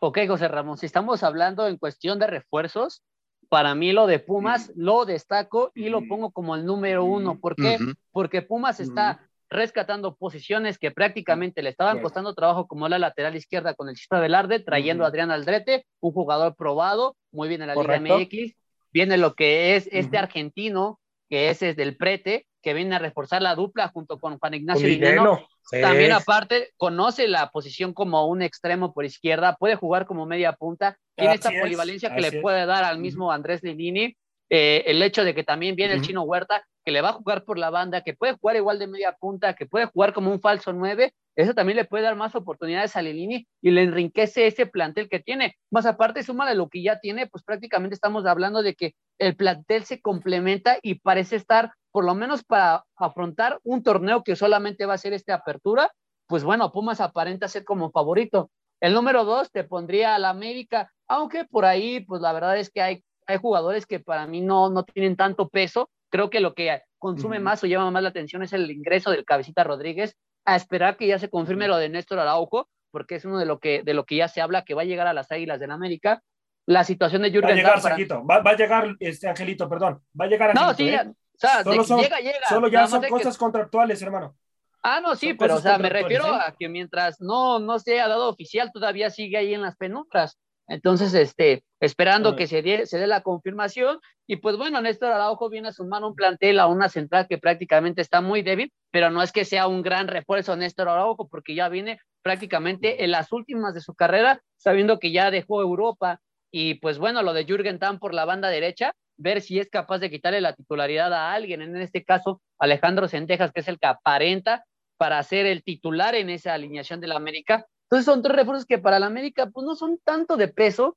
Ok, 0.00 0.20
José 0.26 0.48
Ramón, 0.48 0.78
si 0.78 0.86
estamos 0.86 1.22
hablando 1.22 1.66
en 1.66 1.78
cuestión 1.78 2.18
de 2.18 2.26
refuerzos, 2.26 3.02
para 3.48 3.74
mí 3.74 3.92
lo 3.92 4.06
de 4.06 4.18
Pumas 4.18 4.72
lo 4.76 5.04
destaco 5.04 5.70
y 5.74 5.88
lo 5.88 6.06
pongo 6.06 6.30
como 6.30 6.56
el 6.56 6.64
número 6.64 7.04
uno. 7.04 7.38
¿Por 7.38 7.56
qué? 7.56 7.78
Porque 8.12 8.42
Pumas 8.42 8.80
está 8.80 9.20
rescatando 9.48 10.16
posiciones 10.16 10.78
que 10.78 10.90
prácticamente 10.90 11.62
le 11.62 11.70
estaban 11.70 12.00
costando 12.02 12.34
trabajo 12.34 12.66
como 12.66 12.88
la 12.88 12.98
lateral 12.98 13.36
izquierda 13.36 13.74
con 13.74 13.88
el 13.88 13.94
Chispa 13.94 14.20
Velarde, 14.20 14.60
trayendo 14.60 15.04
a 15.04 15.08
Adrián 15.08 15.30
Aldrete, 15.30 15.86
un 16.00 16.12
jugador 16.12 16.56
probado, 16.56 17.16
muy 17.30 17.48
bien 17.48 17.62
en 17.62 17.68
la 17.68 17.74
Liga 17.74 18.00
MX. 18.00 18.54
Viene 18.92 19.16
lo 19.16 19.34
que 19.34 19.76
es 19.76 19.88
este 19.92 20.18
argentino, 20.18 20.98
que 21.28 21.50
es, 21.50 21.62
es 21.62 21.76
del 21.76 21.96
Prete, 21.96 22.46
que 22.66 22.74
viene 22.74 22.96
a 22.96 22.98
reforzar 22.98 23.42
la 23.42 23.54
dupla 23.54 23.86
junto 23.90 24.18
con 24.18 24.40
Juan 24.40 24.54
Ignacio 24.54 24.88
Dineno. 24.88 25.46
También 25.70 26.10
aparte 26.10 26.72
conoce 26.76 27.28
la 27.28 27.52
posición 27.52 27.94
como 27.94 28.26
un 28.26 28.42
extremo 28.42 28.92
por 28.92 29.04
izquierda, 29.04 29.54
puede 29.54 29.76
jugar 29.76 30.04
como 30.04 30.26
media 30.26 30.52
punta, 30.54 30.98
tiene 31.14 31.34
esta 31.34 31.52
polivalencia 31.60 32.12
que 32.12 32.20
le 32.20 32.40
puede 32.42 32.66
dar 32.66 32.82
al 32.82 32.98
mismo 32.98 33.30
Andrés 33.30 33.62
Linini. 33.62 34.16
Eh, 34.50 34.82
el 34.86 35.00
hecho 35.00 35.22
de 35.22 35.32
que 35.32 35.44
también 35.44 35.76
viene 35.76 35.94
el 35.94 36.02
chino 36.02 36.22
Huerta, 36.22 36.66
que 36.84 36.90
le 36.90 37.02
va 37.02 37.10
a 37.10 37.12
jugar 37.12 37.44
por 37.44 37.56
la 37.56 37.70
banda, 37.70 38.00
que 38.00 38.14
puede 38.14 38.32
jugar 38.32 38.56
igual 38.56 38.80
de 38.80 38.88
media 38.88 39.12
punta, 39.12 39.54
que 39.54 39.66
puede 39.66 39.86
jugar 39.86 40.12
como 40.12 40.32
un 40.32 40.40
falso 40.40 40.72
9, 40.72 41.14
eso 41.36 41.54
también 41.54 41.76
le 41.76 41.84
puede 41.84 42.04
dar 42.04 42.16
más 42.16 42.34
oportunidades 42.34 42.96
a 42.96 43.02
Lilini 43.02 43.46
y 43.62 43.70
le 43.70 43.82
enriquece 43.82 44.46
ese 44.46 44.66
plantel 44.66 45.08
que 45.08 45.20
tiene. 45.20 45.56
Más 45.70 45.86
aparte, 45.86 46.22
suma 46.22 46.48
de 46.48 46.54
lo 46.54 46.68
que 46.68 46.82
ya 46.82 46.98
tiene, 46.98 47.26
pues 47.26 47.44
prácticamente 47.44 47.94
estamos 47.94 48.26
hablando 48.26 48.62
de 48.62 48.74
que 48.74 48.94
el 49.18 49.36
plantel 49.36 49.84
se 49.84 50.00
complementa 50.00 50.78
y 50.82 50.96
parece 50.96 51.36
estar, 51.36 51.72
por 51.92 52.04
lo 52.04 52.14
menos 52.14 52.42
para 52.42 52.84
afrontar 52.96 53.60
un 53.62 53.82
torneo 53.82 54.24
que 54.24 54.36
solamente 54.36 54.86
va 54.86 54.94
a 54.94 54.98
ser 54.98 55.12
esta 55.12 55.34
apertura, 55.34 55.92
pues 56.26 56.42
bueno, 56.42 56.72
Pumas 56.72 57.00
aparenta 57.00 57.48
ser 57.48 57.64
como 57.64 57.90
favorito. 57.90 58.50
El 58.80 58.94
número 58.94 59.24
dos 59.24 59.50
te 59.52 59.64
pondría 59.64 60.14
a 60.14 60.18
la 60.18 60.30
América, 60.30 60.90
aunque 61.06 61.44
por 61.44 61.64
ahí, 61.64 62.00
pues 62.00 62.20
la 62.20 62.32
verdad 62.32 62.58
es 62.58 62.70
que 62.70 62.82
hay 62.82 63.02
hay 63.26 63.38
jugadores 63.38 63.86
que 63.86 64.00
para 64.00 64.26
mí 64.26 64.40
no, 64.40 64.70
no 64.70 64.84
tienen 64.84 65.16
tanto 65.16 65.48
peso. 65.48 65.90
Creo 66.10 66.30
que 66.30 66.40
lo 66.40 66.54
que 66.54 66.82
consume 66.98 67.40
más 67.40 67.62
o 67.62 67.66
llama 67.66 67.90
más 67.90 68.02
la 68.02 68.08
atención 68.10 68.42
es 68.42 68.52
el 68.52 68.70
ingreso 68.70 69.10
del 69.10 69.24
Cabecita 69.24 69.64
Rodríguez, 69.64 70.16
a 70.46 70.56
esperar 70.56 70.96
que 70.96 71.06
ya 71.06 71.18
se 71.18 71.28
confirme 71.28 71.68
lo 71.68 71.76
de 71.76 71.88
Néstor 71.88 72.18
Araujo, 72.18 72.68
porque 72.90 73.16
es 73.16 73.24
uno 73.24 73.38
de 73.38 73.44
lo 73.44 73.58
que, 73.58 73.82
de 73.82 73.92
lo 73.92 74.04
que 74.04 74.16
ya 74.16 74.28
se 74.28 74.40
habla 74.40 74.64
que 74.64 74.74
va 74.74 74.82
a 74.82 74.86
llegar 74.86 75.06
a 75.06 75.12
las 75.12 75.30
Águilas 75.30 75.60
del 75.60 75.72
América. 75.72 76.22
La 76.64 76.84
situación 76.84 77.22
de 77.22 77.30
Jürgen 77.30 77.50
Va 77.50 77.52
a 77.52 77.56
llegar, 77.56 77.80
Saquito, 77.80 78.24
va, 78.24 78.40
va, 78.40 78.52
a 78.52 78.56
llegar, 78.56 78.96
este 78.98 79.28
Angelito, 79.28 79.68
perdón, 79.68 80.02
va 80.18 80.24
a 80.24 80.28
llegar 80.28 80.50
Angelito, 80.50 80.66
No, 80.66 80.74
sí, 80.74 80.88
¿eh? 80.88 81.02
o 81.06 81.38
sea, 81.38 81.62
solo, 81.62 81.84
son, 81.84 82.00
llega, 82.00 82.18
llega. 82.18 82.48
solo 82.48 82.68
ya 82.68 82.86
son 82.86 83.06
cosas 83.08 83.36
que... 83.36 83.38
contractuales, 83.38 84.00
hermano. 84.02 84.36
Ah, 84.82 85.00
no, 85.00 85.14
sí, 85.14 85.28
son 85.28 85.36
pero 85.36 85.56
o 85.56 85.60
sea, 85.60 85.78
me 85.78 85.88
refiero 85.88 86.26
¿eh? 86.26 86.38
a 86.46 86.54
que 86.58 86.68
mientras 86.68 87.20
no, 87.20 87.58
no 87.58 87.78
se 87.78 87.92
haya 87.92 88.08
dado 88.08 88.28
oficial, 88.28 88.70
todavía 88.72 89.10
sigue 89.10 89.36
ahí 89.36 89.52
en 89.52 89.62
las 89.62 89.76
penumbras. 89.76 90.38
Entonces, 90.68 91.14
este, 91.14 91.64
esperando 91.80 92.34
que 92.34 92.46
se 92.46 92.62
dé, 92.62 92.86
se 92.86 92.98
dé 92.98 93.06
la 93.06 93.20
confirmación. 93.20 94.00
Y 94.28 94.36
pues 94.36 94.56
bueno, 94.56 94.80
Néstor 94.80 95.12
Araujo 95.12 95.48
viene 95.48 95.68
a 95.68 95.72
sumar 95.72 96.02
un 96.02 96.14
plantel 96.14 96.58
a 96.58 96.66
una 96.66 96.88
central 96.88 97.26
que 97.28 97.38
prácticamente 97.38 98.02
está 98.02 98.20
muy 98.20 98.42
débil, 98.42 98.72
pero 98.90 99.10
no 99.10 99.22
es 99.22 99.30
que 99.30 99.44
sea 99.44 99.68
un 99.68 99.82
gran 99.82 100.08
refuerzo 100.08 100.56
Néstor 100.56 100.88
Araujo, 100.88 101.28
porque 101.28 101.54
ya 101.54 101.68
viene 101.68 102.00
prácticamente 102.22 103.04
en 103.04 103.12
las 103.12 103.30
últimas 103.32 103.72
de 103.72 103.80
su 103.80 103.94
carrera, 103.94 104.42
sabiendo 104.56 104.98
que 104.98 105.12
ya 105.12 105.30
dejó 105.30 105.62
Europa. 105.62 106.20
Y 106.50 106.74
pues 106.74 106.98
bueno, 106.98 107.22
lo 107.22 107.34
de 107.34 107.44
Jürgen 107.44 107.78
Damm 107.78 108.00
por 108.00 108.14
la 108.14 108.24
banda 108.24 108.48
derecha, 108.48 108.94
ver 109.16 109.40
si 109.40 109.60
es 109.60 109.70
capaz 109.70 109.98
de 109.98 110.10
quitarle 110.10 110.40
la 110.40 110.54
titularidad 110.54 111.12
a 111.12 111.32
alguien, 111.32 111.62
en 111.62 111.76
este 111.76 112.04
caso 112.04 112.42
Alejandro 112.58 113.06
Centejas, 113.08 113.52
que 113.52 113.60
es 113.60 113.68
el 113.68 113.78
que 113.78 113.86
aparenta 113.86 114.64
para 114.96 115.22
ser 115.22 115.46
el 115.46 115.62
titular 115.62 116.14
en 116.14 116.30
esa 116.30 116.54
alineación 116.54 117.00
de 117.00 117.06
la 117.06 117.16
América. 117.16 117.66
Entonces 117.84 118.06
son 118.06 118.22
tres 118.22 118.36
refuerzos 118.36 118.66
que 118.66 118.78
para 118.78 118.98
la 118.98 119.06
América 119.06 119.48
pues 119.50 119.64
no 119.64 119.76
son 119.76 119.98
tanto 120.02 120.36
de 120.36 120.48
peso, 120.48 120.96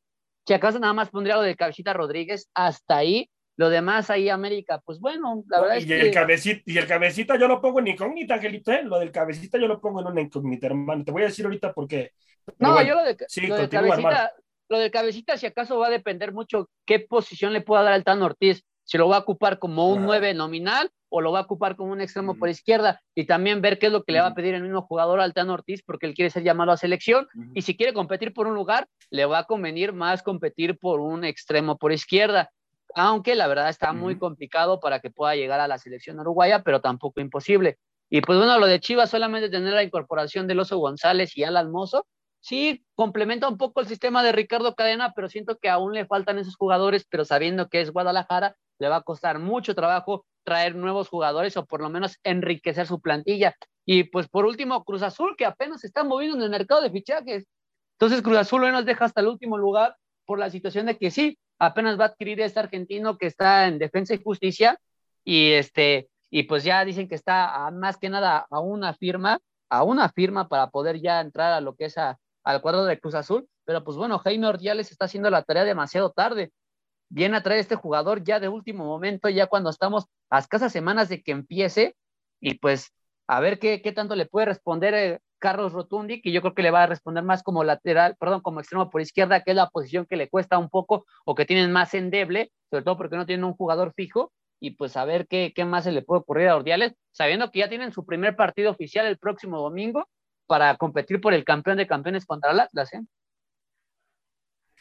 si 0.49 0.55
acaso 0.55 0.79
nada 0.79 0.93
más 0.93 1.11
pondría 1.11 1.35
lo 1.35 1.43
de 1.43 1.55
Cabecita 1.55 1.93
Rodríguez 1.93 2.49
hasta 2.55 2.97
ahí, 2.97 3.29
lo 3.55 3.69
demás 3.69 4.09
ahí 4.09 4.29
América, 4.29 4.81
pues 4.83 4.99
bueno, 4.99 5.43
la 5.47 5.61
verdad 5.61 5.75
y 5.75 5.83
es 5.83 5.91
el 5.91 6.01
que... 6.01 6.11
Cabecita, 6.11 6.61
y 6.65 6.75
el 6.79 6.87
cabecita 6.87 7.37
yo 7.37 7.47
lo 7.47 7.61
pongo 7.61 7.81
en 7.81 7.89
incógnita, 7.89 8.33
Angelito, 8.33 8.71
¿eh? 8.71 8.81
lo 8.81 8.97
del 8.97 9.11
cabecita 9.11 9.59
yo 9.59 9.67
lo 9.67 9.79
pongo 9.79 10.01
en 10.01 10.07
una 10.07 10.21
incógnita, 10.21 10.65
hermano, 10.65 11.05
te 11.05 11.11
voy 11.11 11.21
a 11.21 11.25
decir 11.25 11.45
ahorita 11.45 11.71
por 11.71 11.87
qué. 11.87 12.13
No, 12.57 12.73
bueno, 12.73 12.89
yo 12.89 12.95
lo 12.95 13.03
de, 13.03 13.15
sí, 13.27 13.45
lo 13.45 13.57
de 13.57 13.69
cabecita, 13.69 14.09
hermano. 14.09 14.29
lo 14.69 14.79
del 14.79 14.89
cabecita 14.89 15.37
si 15.37 15.45
acaso 15.45 15.77
va 15.77 15.85
a 15.85 15.91
depender 15.91 16.33
mucho 16.33 16.67
qué 16.83 16.99
posición 16.99 17.53
le 17.53 17.61
pueda 17.61 17.83
dar 17.83 17.93
al 17.93 18.03
Tan 18.03 18.23
Ortiz, 18.23 18.63
si 18.85 18.97
lo 18.97 19.07
va 19.07 19.17
a 19.17 19.19
ocupar 19.19 19.59
como 19.59 19.87
un 19.87 20.01
9 20.01 20.33
nominal 20.33 20.89
o 21.09 21.21
lo 21.21 21.31
va 21.31 21.39
a 21.39 21.43
ocupar 21.43 21.75
como 21.75 21.91
un 21.91 22.01
extremo 22.01 22.35
por 22.35 22.49
izquierda 22.49 23.01
y 23.15 23.25
también 23.25 23.61
ver 23.61 23.79
qué 23.79 23.87
es 23.87 23.91
lo 23.91 24.03
que 24.03 24.11
le 24.11 24.21
va 24.21 24.27
a 24.27 24.33
pedir 24.33 24.53
el 24.53 24.61
mismo 24.61 24.81
jugador 24.83 25.19
al 25.19 25.33
Tano 25.33 25.53
Ortiz 25.53 25.83
porque 25.83 26.05
él 26.05 26.13
quiere 26.13 26.29
ser 26.29 26.43
llamado 26.43 26.71
a 26.71 26.77
selección 26.77 27.27
y 27.53 27.63
si 27.63 27.75
quiere 27.75 27.93
competir 27.93 28.33
por 28.33 28.47
un 28.47 28.53
lugar 28.53 28.87
le 29.09 29.25
va 29.25 29.39
a 29.39 29.43
convenir 29.45 29.93
más 29.93 30.23
competir 30.23 30.77
por 30.77 30.99
un 30.99 31.25
extremo 31.25 31.77
por 31.77 31.91
izquierda 31.91 32.51
aunque 32.95 33.35
la 33.35 33.47
verdad 33.47 33.69
está 33.69 33.93
muy 33.93 34.17
complicado 34.17 34.79
para 34.79 34.99
que 34.99 35.09
pueda 35.09 35.35
llegar 35.35 35.59
a 35.59 35.67
la 35.67 35.77
selección 35.77 36.19
uruguaya 36.19 36.63
pero 36.63 36.81
tampoco 36.81 37.21
imposible. 37.21 37.77
Y 38.09 38.21
pues 38.21 38.37
bueno 38.37 38.57
lo 38.57 38.65
de 38.65 38.79
Chivas 38.79 39.11
solamente 39.11 39.49
tener 39.49 39.73
la 39.73 39.83
incorporación 39.83 40.47
del 40.47 40.59
Oso 40.59 40.77
González 40.77 41.37
y 41.37 41.43
Alan 41.43 41.71
Mozo 41.71 42.07
sí 42.39 42.83
complementa 42.95 43.47
un 43.47 43.57
poco 43.57 43.81
el 43.81 43.87
sistema 43.87 44.23
de 44.23 44.31
Ricardo 44.31 44.73
Cadena 44.73 45.13
pero 45.15 45.29
siento 45.29 45.57
que 45.57 45.69
aún 45.69 45.93
le 45.93 46.05
faltan 46.05 46.39
esos 46.39 46.55
jugadores 46.55 47.05
pero 47.09 47.25
sabiendo 47.25 47.69
que 47.69 47.81
es 47.81 47.91
Guadalajara 47.91 48.55
le 48.79 48.89
va 48.89 48.97
a 48.97 49.01
costar 49.01 49.39
mucho 49.39 49.75
trabajo 49.75 50.25
traer 50.43 50.75
nuevos 50.75 51.09
jugadores 51.09 51.55
o 51.57 51.65
por 51.65 51.81
lo 51.81 51.89
menos 51.89 52.17
enriquecer 52.23 52.87
su 52.87 52.99
plantilla. 52.99 53.55
Y 53.85 54.05
pues 54.05 54.27
por 54.27 54.45
último, 54.45 54.83
Cruz 54.83 55.03
Azul, 55.03 55.35
que 55.37 55.45
apenas 55.45 55.81
se 55.81 55.87
está 55.87 56.03
moviendo 56.03 56.37
en 56.37 56.43
el 56.43 56.49
mercado 56.49 56.81
de 56.81 56.89
fichajes. 56.89 57.45
Entonces 57.93 58.21
Cruz 58.21 58.37
Azul 58.37 58.63
hoy 58.63 58.71
nos 58.71 58.85
deja 58.85 59.05
hasta 59.05 59.21
el 59.21 59.27
último 59.27 59.57
lugar 59.57 59.95
por 60.25 60.39
la 60.39 60.49
situación 60.49 60.85
de 60.85 60.97
que 60.97 61.11
sí, 61.11 61.37
apenas 61.59 61.99
va 61.99 62.05
a 62.05 62.07
adquirir 62.07 62.39
este 62.41 62.59
argentino 62.59 63.17
que 63.17 63.27
está 63.27 63.67
en 63.67 63.79
defensa 63.79 64.13
y 64.13 64.23
justicia 64.23 64.79
y 65.23 65.51
este 65.51 66.09
y 66.31 66.43
pues 66.43 66.63
ya 66.63 66.85
dicen 66.85 67.07
que 67.07 67.15
está 67.15 67.65
a, 67.65 67.71
más 67.71 67.97
que 67.97 68.09
nada 68.09 68.45
a 68.49 68.59
una 68.59 68.93
firma, 68.93 69.39
a 69.69 69.83
una 69.83 70.09
firma 70.09 70.47
para 70.47 70.69
poder 70.69 71.01
ya 71.01 71.19
entrar 71.21 71.53
a 71.53 71.61
lo 71.61 71.75
que 71.75 71.85
es 71.85 71.97
a, 71.97 72.19
al 72.43 72.61
cuadro 72.61 72.85
de 72.85 72.99
Cruz 72.99 73.15
Azul, 73.15 73.47
pero 73.65 73.83
pues 73.83 73.97
bueno, 73.97 74.19
Jaime 74.19 74.47
Ordiales 74.47 74.91
está 74.91 75.05
haciendo 75.05 75.29
la 75.29 75.43
tarea 75.43 75.63
demasiado 75.63 76.11
tarde 76.11 76.51
viene 77.09 77.37
a 77.37 77.43
traer 77.43 77.59
este 77.59 77.75
jugador 77.75 78.23
ya 78.23 78.39
de 78.39 78.49
último 78.49 78.85
momento, 78.85 79.29
ya 79.29 79.47
cuando 79.47 79.69
estamos 79.69 80.05
a 80.29 80.39
escasas 80.39 80.71
semanas 80.71 81.09
de 81.09 81.21
que 81.21 81.31
empiece, 81.31 81.95
y 82.39 82.55
pues 82.55 82.93
a 83.27 83.39
ver 83.39 83.59
qué, 83.59 83.81
qué 83.81 83.91
tanto 83.91 84.15
le 84.15 84.25
puede 84.25 84.47
responder 84.47 84.93
eh, 84.93 85.19
Carlos 85.39 85.73
Rotundi, 85.73 86.21
que 86.21 86.31
yo 86.31 86.41
creo 86.41 86.53
que 86.53 86.63
le 86.63 86.71
va 86.71 86.83
a 86.83 86.87
responder 86.87 87.23
más 87.23 87.43
como 87.43 87.63
lateral, 87.63 88.15
perdón, 88.19 88.41
como 88.41 88.59
extremo 88.59 88.89
por 88.89 89.01
izquierda, 89.01 89.43
que 89.43 89.51
es 89.51 89.55
la 89.55 89.69
posición 89.69 90.05
que 90.05 90.17
le 90.17 90.29
cuesta 90.29 90.57
un 90.57 90.69
poco 90.69 91.05
o 91.25 91.35
que 91.35 91.45
tienen 91.45 91.71
más 91.71 91.93
endeble, 91.93 92.51
sobre 92.69 92.83
todo 92.83 92.97
porque 92.97 93.17
no 93.17 93.25
tienen 93.25 93.45
un 93.45 93.53
jugador 93.53 93.93
fijo, 93.95 94.31
y 94.59 94.71
pues 94.71 94.97
a 94.97 95.05
ver 95.05 95.27
qué, 95.27 95.53
qué 95.55 95.65
más 95.65 95.85
se 95.85 95.91
le 95.91 96.01
puede 96.01 96.21
ocurrir 96.21 96.49
a 96.49 96.55
Ordiales, 96.55 96.93
sabiendo 97.11 97.49
que 97.51 97.59
ya 97.59 97.69
tienen 97.69 97.93
su 97.93 98.05
primer 98.05 98.35
partido 98.35 98.71
oficial 98.71 99.05
el 99.05 99.17
próximo 99.17 99.59
domingo 99.59 100.07
para 100.47 100.75
competir 100.77 101.21
por 101.21 101.33
el 101.33 101.45
campeón 101.45 101.77
de 101.77 101.87
campeones 101.87 102.25
contra 102.25 102.51
el 102.51 102.59
Atlas. 102.59 102.93
¿eh? 102.93 103.01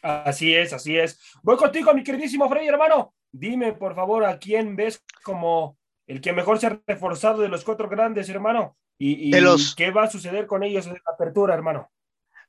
Así 0.02 0.54
es, 0.54 0.72
así 0.72 0.96
es. 0.96 1.20
Voy 1.42 1.56
contigo, 1.56 1.92
mi 1.94 2.02
queridísimo 2.02 2.48
Freddy, 2.48 2.68
hermano. 2.68 3.14
Dime, 3.30 3.72
por 3.72 3.94
favor, 3.94 4.24
a 4.24 4.38
quién 4.38 4.76
ves 4.76 5.02
como 5.22 5.76
el 6.06 6.20
que 6.20 6.32
mejor 6.32 6.58
se 6.58 6.66
ha 6.66 6.80
reforzado 6.86 7.42
de 7.42 7.48
los 7.48 7.64
cuatro 7.64 7.88
grandes, 7.88 8.28
hermano. 8.28 8.76
Y, 8.98 9.28
y 9.28 9.40
los... 9.40 9.74
qué 9.74 9.90
va 9.90 10.04
a 10.04 10.10
suceder 10.10 10.46
con 10.46 10.62
ellos 10.62 10.86
en 10.86 10.94
la 10.94 11.12
apertura, 11.12 11.54
hermano. 11.54 11.90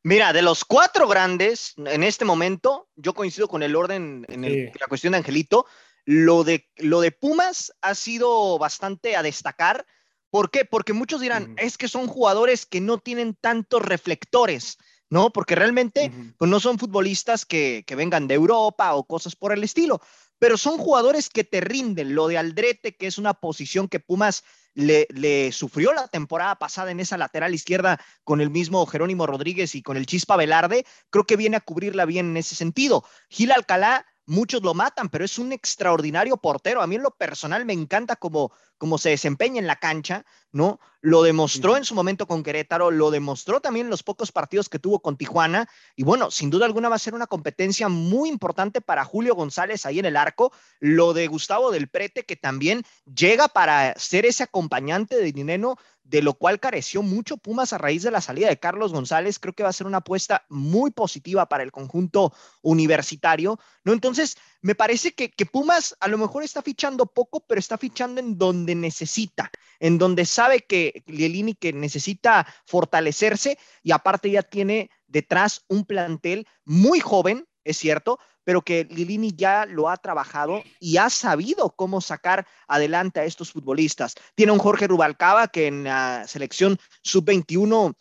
Mira, 0.01 0.31
de 0.31 0.41
los 0.41 0.63
cuatro 0.63 1.07
grandes, 1.07 1.73
en 1.77 2.03
este 2.03 2.23
momento, 2.23 2.87
yo 2.95 3.13
coincido 3.13 3.49
con 3.49 3.63
el 3.63 3.75
orden 3.75 4.25
en 4.29 4.45
el, 4.45 4.71
sí. 4.71 4.79
la 4.79 4.87
cuestión 4.87 5.11
de 5.11 5.17
Angelito. 5.17 5.65
Lo 6.05 6.43
de, 6.43 6.67
lo 6.77 7.01
de 7.01 7.11
Pumas 7.11 7.73
ha 7.81 7.93
sido 7.93 8.57
bastante 8.57 9.15
a 9.15 9.21
destacar. 9.21 9.85
¿Por 10.31 10.51
qué? 10.51 10.63
Porque 10.63 10.93
muchos 10.93 11.19
dirán, 11.19 11.51
mm. 11.51 11.55
es 11.57 11.77
que 11.77 11.89
son 11.89 12.07
jugadores 12.07 12.65
que 12.65 12.79
no 12.79 12.97
tienen 12.97 13.35
tantos 13.35 13.81
reflectores. 13.81 14.77
¿No? 15.09 15.31
Porque 15.31 15.55
realmente 15.55 16.11
uh 16.13 16.17
-huh. 16.17 16.33
pues 16.37 16.51
no 16.51 16.59
son 16.59 16.79
futbolistas 16.79 17.45
que, 17.45 17.83
que, 17.85 17.95
vengan 17.95 18.27
de 18.27 18.35
Europa 18.35 18.93
o 18.93 19.03
cosas 19.03 19.35
por 19.35 19.51
el 19.51 19.63
estilo, 19.63 20.01
pero 20.37 20.57
son 20.57 20.77
jugadores 20.77 21.29
que 21.29 21.43
te 21.43 21.61
rinden. 21.61 22.15
Lo 22.15 22.27
de 22.27 22.37
Aldrete, 22.37 22.95
que 22.95 23.07
es 23.07 23.17
una 23.17 23.33
posición 23.33 23.87
que 23.87 23.99
Pumas 23.99 24.43
le, 24.73 25.07
le, 25.09 25.51
sufrió 25.51 25.93
la 25.93 26.07
temporada 26.07 26.55
pasada 26.55 26.91
en 26.91 26.99
esa 26.99 27.17
lateral 27.17 27.53
izquierda 27.53 27.99
con 28.23 28.39
el 28.39 28.49
mismo 28.49 28.85
Jerónimo 28.85 29.25
Rodríguez 29.27 29.75
y 29.75 29.81
con 29.81 29.97
el 29.97 30.05
Chispa 30.05 30.37
Velarde, 30.37 30.85
creo 31.09 31.25
que 31.25 31.35
viene 31.35 31.57
a 31.57 31.61
cubrirla 31.61 32.05
bien 32.05 32.27
en 32.27 32.37
ese 32.37 32.55
sentido. 32.55 33.03
Gil 33.29 33.51
Alcalá, 33.51 34.05
muchos 34.29 34.62
lo 34.62 34.74
matan, 34.74 35.09
pero 35.09 35.25
es 35.25 35.38
un 35.39 35.51
extraordinario 35.51 36.38
portero. 36.38 36.81
A 36.81 36.88
mí 36.88 36.95
en 36.95 37.03
lo 37.03 37.12
personal 37.12 37.65
me 37.65 37.74
encanta 37.74 38.15
cómo, 38.15 38.51
cómo 38.77 38.98
se 38.98 39.09
desempeña 39.09 39.59
en 39.59 39.67
la 39.67 39.77
cancha, 39.77 40.25
¿no? 40.51 40.79
Lo 41.01 41.24
demostró 41.24 41.77
en 41.77 41.86
su 41.86 41.95
momento 41.95 42.27
con 42.27 42.43
Querétaro, 42.43 42.91
lo 42.91 43.09
demostró 43.09 43.62
también 43.62 43.88
en 43.88 43.89
los 43.89 44.03
pocos 44.03 44.31
partidos 44.31 44.69
que 44.69 44.79
tuvo 44.79 45.00
con 45.00 45.17
Tijuana. 45.17 45.67
Y 45.95 46.03
bueno, 46.03 46.29
sin 46.29 46.50
duda 46.50 46.65
alguna 46.65 46.89
va 46.89 46.95
a 46.95 47.00
ser 47.00 47.15
una 47.15 47.27
competencia 47.27 47.89
muy 47.89 48.29
importante 48.29 48.81
para 48.81 49.05
Julio 49.05 49.36
González 49.36 49.86
ahí 49.86 50.00
en 50.00 50.05
el 50.05 50.17
arco. 50.17 50.51
Lo 50.79 51.13
de 51.13 51.27
Gustavo 51.27 51.71
del 51.71 51.88
Prete, 51.88 52.25
que 52.25 52.36
también 52.36 52.83
llega 53.05 53.48
para 53.48 53.93
ser 53.98 54.25
ese 54.25 54.43
acompañante 54.43 55.15
de 55.15 55.31
Dineno, 55.31 55.77
de 56.03 56.21
lo 56.21 56.33
cual 56.33 56.59
careció 56.59 57.03
mucho 57.03 57.37
Pumas 57.37 57.73
a 57.73 57.77
raíz 57.77 58.03
de 58.03 58.11
la 58.11 58.21
salida 58.21 58.49
de 58.49 58.59
Carlos 58.59 58.93
González. 58.93 59.39
Creo 59.39 59.53
que 59.53 59.63
va 59.63 59.69
a 59.69 59.73
ser 59.73 59.87
una 59.87 59.97
apuesta 59.97 60.45
muy 60.49 60.91
positiva 60.91 61.47
para 61.47 61.63
el 61.63 61.71
conjunto 61.71 62.33
universitario, 62.61 63.59
¿no? 63.83 63.93
Entonces, 63.93 64.37
me 64.61 64.75
parece 64.75 65.13
que, 65.13 65.29
que 65.29 65.45
Pumas 65.45 65.95
a 65.99 66.07
lo 66.07 66.17
mejor 66.17 66.43
está 66.43 66.61
fichando 66.61 67.05
poco, 67.05 67.45
pero 67.47 67.59
está 67.59 67.77
fichando 67.77 68.19
en 68.19 68.37
donde 68.37 68.75
necesita, 68.75 69.51
en 69.79 69.97
donde 69.97 70.25
sabe 70.25 70.61
que 70.61 71.03
Lielini 71.05 71.53
que 71.53 71.73
necesita 71.73 72.47
fortalecerse 72.65 73.57
y 73.83 73.91
aparte 73.91 74.31
ya 74.31 74.43
tiene 74.43 74.89
detrás 75.07 75.63
un 75.67 75.85
plantel 75.85 76.47
muy 76.65 76.99
joven, 76.99 77.47
es 77.63 77.77
cierto, 77.77 78.19
pero 78.43 78.61
que 78.61 78.85
Lilini 78.89 79.33
ya 79.35 79.65
lo 79.65 79.89
ha 79.89 79.97
trabajado 79.97 80.63
y 80.79 80.97
ha 80.97 81.09
sabido 81.09 81.71
cómo 81.75 82.01
sacar 82.01 82.47
adelante 82.67 83.19
a 83.19 83.25
estos 83.25 83.51
futbolistas. 83.51 84.15
Tiene 84.35 84.51
un 84.51 84.59
Jorge 84.59 84.87
Rubalcaba 84.87 85.47
que 85.47 85.67
en 85.67 85.83
la 85.83 86.27
selección 86.27 86.77
sub-21 87.03 87.95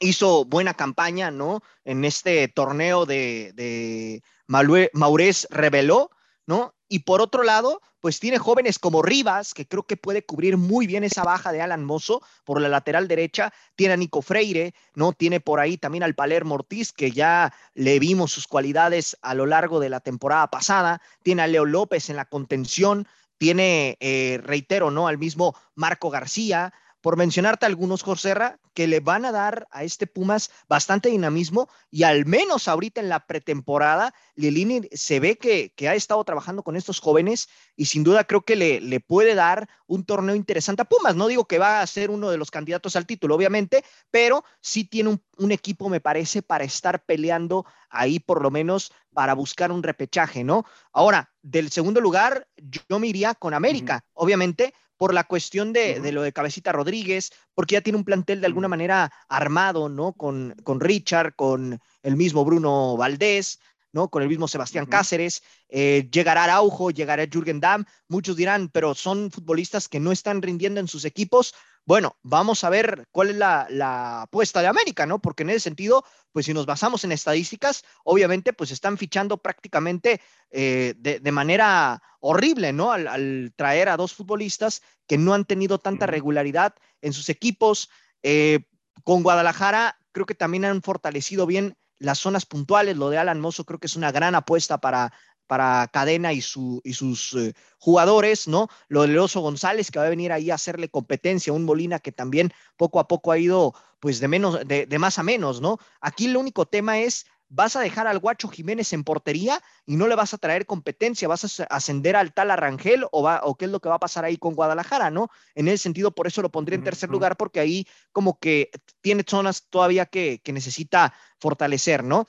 hizo 0.00 0.44
buena 0.44 0.74
campaña, 0.74 1.30
¿no? 1.30 1.60
En 1.84 2.04
este 2.04 2.48
torneo 2.48 3.06
de, 3.06 3.52
de 3.54 4.22
Maurés 4.46 5.46
reveló, 5.50 6.10
¿no? 6.46 6.75
Y 6.88 7.00
por 7.00 7.20
otro 7.20 7.42
lado, 7.42 7.80
pues 8.00 8.20
tiene 8.20 8.38
jóvenes 8.38 8.78
como 8.78 9.02
Rivas, 9.02 9.54
que 9.54 9.66
creo 9.66 9.82
que 9.82 9.96
puede 9.96 10.24
cubrir 10.24 10.56
muy 10.56 10.86
bien 10.86 11.02
esa 11.02 11.24
baja 11.24 11.50
de 11.50 11.60
Alan 11.60 11.84
Mozo 11.84 12.22
por 12.44 12.60
la 12.60 12.68
lateral 12.68 13.08
derecha. 13.08 13.52
Tiene 13.74 13.94
a 13.94 13.96
Nico 13.96 14.22
Freire, 14.22 14.74
¿no? 14.94 15.12
Tiene 15.12 15.40
por 15.40 15.58
ahí 15.58 15.76
también 15.76 16.04
al 16.04 16.14
Palermo 16.14 16.54
Ortiz, 16.54 16.92
que 16.92 17.10
ya 17.10 17.52
le 17.74 17.98
vimos 17.98 18.30
sus 18.30 18.46
cualidades 18.46 19.16
a 19.22 19.34
lo 19.34 19.46
largo 19.46 19.80
de 19.80 19.88
la 19.88 20.00
temporada 20.00 20.48
pasada. 20.48 21.02
Tiene 21.22 21.42
a 21.42 21.46
Leo 21.48 21.64
López 21.64 22.08
en 22.08 22.16
la 22.16 22.26
contención. 22.26 23.08
Tiene, 23.38 23.96
eh, 24.00 24.38
reitero, 24.42 24.90
¿no? 24.92 25.08
Al 25.08 25.18
mismo 25.18 25.56
Marco 25.74 26.10
García. 26.10 26.72
Por 27.06 27.16
mencionarte 27.16 27.66
algunos, 27.66 28.02
Joserra, 28.02 28.58
que 28.74 28.88
le 28.88 28.98
van 28.98 29.24
a 29.24 29.30
dar 29.30 29.68
a 29.70 29.84
este 29.84 30.08
Pumas 30.08 30.50
bastante 30.68 31.08
dinamismo 31.08 31.68
y 31.88 32.02
al 32.02 32.26
menos 32.26 32.66
ahorita 32.66 33.00
en 33.00 33.08
la 33.08 33.28
pretemporada, 33.28 34.12
Lilini 34.34 34.88
se 34.90 35.20
ve 35.20 35.38
que, 35.38 35.72
ha 35.88 35.94
estado 35.94 36.24
trabajando 36.24 36.64
con 36.64 36.74
estos 36.74 36.98
jóvenes 36.98 37.48
y 37.76 37.84
sin 37.84 38.02
duda 38.02 38.24
creo 38.24 38.42
que 38.42 38.56
le, 38.56 38.80
le, 38.80 38.98
puede 38.98 39.36
dar 39.36 39.68
un 39.86 40.04
torneo 40.04 40.34
interesante 40.34 40.82
a 40.82 40.84
Pumas. 40.84 41.14
No 41.14 41.28
digo 41.28 41.44
que 41.44 41.60
va 41.60 41.80
a 41.80 41.86
ser 41.86 42.10
uno 42.10 42.28
de 42.28 42.38
los 42.38 42.50
candidatos 42.50 42.96
al 42.96 43.06
título, 43.06 43.36
obviamente, 43.36 43.84
pero 44.10 44.44
sí 44.60 44.82
tiene 44.82 45.10
un, 45.10 45.22
un 45.38 45.52
equipo, 45.52 45.88
me 45.88 46.00
parece, 46.00 46.42
para 46.42 46.64
estar 46.64 47.04
peleando 47.04 47.66
ahí 47.88 48.18
por 48.18 48.42
lo 48.42 48.50
menos 48.50 48.90
para 49.14 49.34
buscar 49.34 49.70
un 49.70 49.84
repechaje, 49.84 50.42
¿no? 50.42 50.64
Ahora, 50.92 51.32
del 51.40 51.70
segundo 51.70 52.00
lugar, 52.00 52.48
yo 52.88 52.98
me 52.98 53.06
iría 53.06 53.36
con 53.36 53.54
América, 53.54 54.04
obviamente, 54.12 54.74
por 54.96 55.12
la 55.14 55.24
cuestión 55.24 55.72
de, 55.72 56.12
lo 56.12 56.22
de 56.22 56.32
Cabecita 56.32 56.72
Rodríguez, 56.72 57.32
porque 57.54 57.74
ya 57.74 57.80
tiene 57.80 57.98
un 57.98 58.04
plantel 58.04 58.40
de 58.40 58.46
alguna 58.46 58.68
manera 58.68 59.12
armado, 59.28 59.88
¿no? 59.88 60.12
Con, 60.12 60.54
con 60.62 60.80
Richard, 60.80 61.34
con 61.34 61.80
el 62.02 62.16
mismo 62.16 62.44
Bruno 62.44 62.96
Valdés, 62.96 63.60
¿no? 63.96 64.10
Con 64.10 64.22
el 64.22 64.28
mismo 64.28 64.46
Sebastián 64.46 64.84
Cáceres, 64.84 65.42
eh, 65.70 66.06
llegará 66.12 66.44
Araujo, 66.44 66.90
llegará 66.90 67.26
Jürgen 67.26 67.60
Damm, 67.60 67.86
muchos 68.08 68.36
dirán, 68.36 68.68
pero 68.68 68.94
son 68.94 69.30
futbolistas 69.30 69.88
que 69.88 69.98
no 69.98 70.12
están 70.12 70.42
rindiendo 70.42 70.80
en 70.80 70.86
sus 70.86 71.06
equipos, 71.06 71.54
bueno, 71.86 72.18
vamos 72.22 72.62
a 72.64 72.68
ver 72.68 73.06
cuál 73.10 73.30
es 73.30 73.36
la, 73.36 74.22
apuesta 74.22 74.60
de 74.60 74.66
América, 74.66 75.06
¿no? 75.06 75.20
Porque 75.20 75.44
en 75.44 75.50
ese 75.50 75.60
sentido, 75.60 76.04
pues 76.32 76.44
si 76.44 76.52
nos 76.52 76.66
basamos 76.66 77.04
en 77.04 77.12
estadísticas, 77.12 77.84
obviamente, 78.04 78.52
pues 78.52 78.70
están 78.70 78.98
fichando 78.98 79.38
prácticamente 79.38 80.20
eh, 80.50 80.94
de, 80.98 81.32
manera 81.32 82.02
horrible, 82.20 82.72
¿no? 82.72 82.90
Al, 82.90 83.52
traer 83.56 83.88
a 83.88 83.96
dos 83.96 84.12
futbolistas 84.12 84.82
que 85.06 85.16
no 85.16 85.32
han 85.32 85.44
tenido 85.44 85.78
tanta 85.78 86.06
regularidad 86.06 86.74
en 87.00 87.12
sus 87.12 87.28
equipos. 87.28 87.88
Eh, 88.22 88.66
con 89.04 89.22
Guadalajara, 89.22 89.96
creo 90.10 90.26
que 90.26 90.34
también 90.34 90.64
han 90.64 90.82
fortalecido 90.82 91.46
bien 91.46 91.76
las 91.98 92.18
zonas 92.18 92.46
puntuales. 92.46 92.96
Lo 92.96 93.10
de 93.10 93.18
Alan 93.18 93.40
Mozo 93.40 93.64
creo 93.64 93.78
que 93.78 93.86
es 93.86 93.96
una 93.96 94.12
gran 94.12 94.34
apuesta 94.34 94.78
para 94.78 95.12
para 95.46 95.88
Cadena 95.92 96.32
y, 96.32 96.40
su, 96.40 96.80
y 96.84 96.92
sus 96.92 97.34
eh, 97.34 97.54
jugadores, 97.78 98.48
¿no? 98.48 98.68
Lo 98.88 99.02
del 99.02 99.18
Oso 99.18 99.40
González, 99.40 99.90
que 99.90 99.98
va 99.98 100.06
a 100.06 100.10
venir 100.10 100.32
ahí 100.32 100.50
a 100.50 100.56
hacerle 100.56 100.88
competencia, 100.88 101.52
un 101.52 101.64
Molina 101.64 101.98
que 101.98 102.12
también 102.12 102.52
poco 102.76 103.00
a 103.00 103.08
poco 103.08 103.32
ha 103.32 103.38
ido, 103.38 103.74
pues, 104.00 104.20
de 104.20 104.28
menos, 104.28 104.58
de, 104.66 104.98
más 104.98 105.18
a 105.18 105.22
menos, 105.22 105.60
¿no? 105.60 105.78
Aquí 106.00 106.26
el 106.26 106.36
único 106.36 106.66
tema 106.66 106.98
es, 106.98 107.26
vas 107.48 107.76
a 107.76 107.80
dejar 107.80 108.06
al 108.06 108.18
Guacho 108.18 108.48
Jiménez 108.48 108.92
en 108.92 109.04
portería 109.04 109.62
y 109.84 109.96
no 109.96 110.08
le 110.08 110.14
vas 110.14 110.34
a 110.34 110.38
traer 110.38 110.66
competencia, 110.66 111.28
vas 111.28 111.60
a 111.60 111.64
ascender 111.64 112.16
al 112.16 112.32
tal 112.32 112.50
Arrangel 112.50 113.06
o, 113.12 113.22
va, 113.22 113.40
o 113.44 113.56
qué 113.56 113.66
es 113.66 113.70
lo 113.70 113.80
que 113.80 113.88
va 113.88 113.96
a 113.96 114.00
pasar 114.00 114.24
ahí 114.24 114.36
con 114.36 114.54
Guadalajara, 114.54 115.10
¿no? 115.10 115.28
En 115.54 115.68
ese 115.68 115.78
sentido, 115.78 116.10
por 116.10 116.26
eso 116.26 116.42
lo 116.42 116.50
pondría 116.50 116.76
en 116.76 116.84
tercer 116.84 117.08
lugar, 117.08 117.36
porque 117.36 117.60
ahí 117.60 117.86
como 118.12 118.38
que 118.38 118.70
tiene 119.00 119.24
zonas 119.26 119.66
todavía 119.68 120.06
que, 120.06 120.40
necesita 120.46 121.14
fortalecer, 121.38 122.02
¿no? 122.02 122.26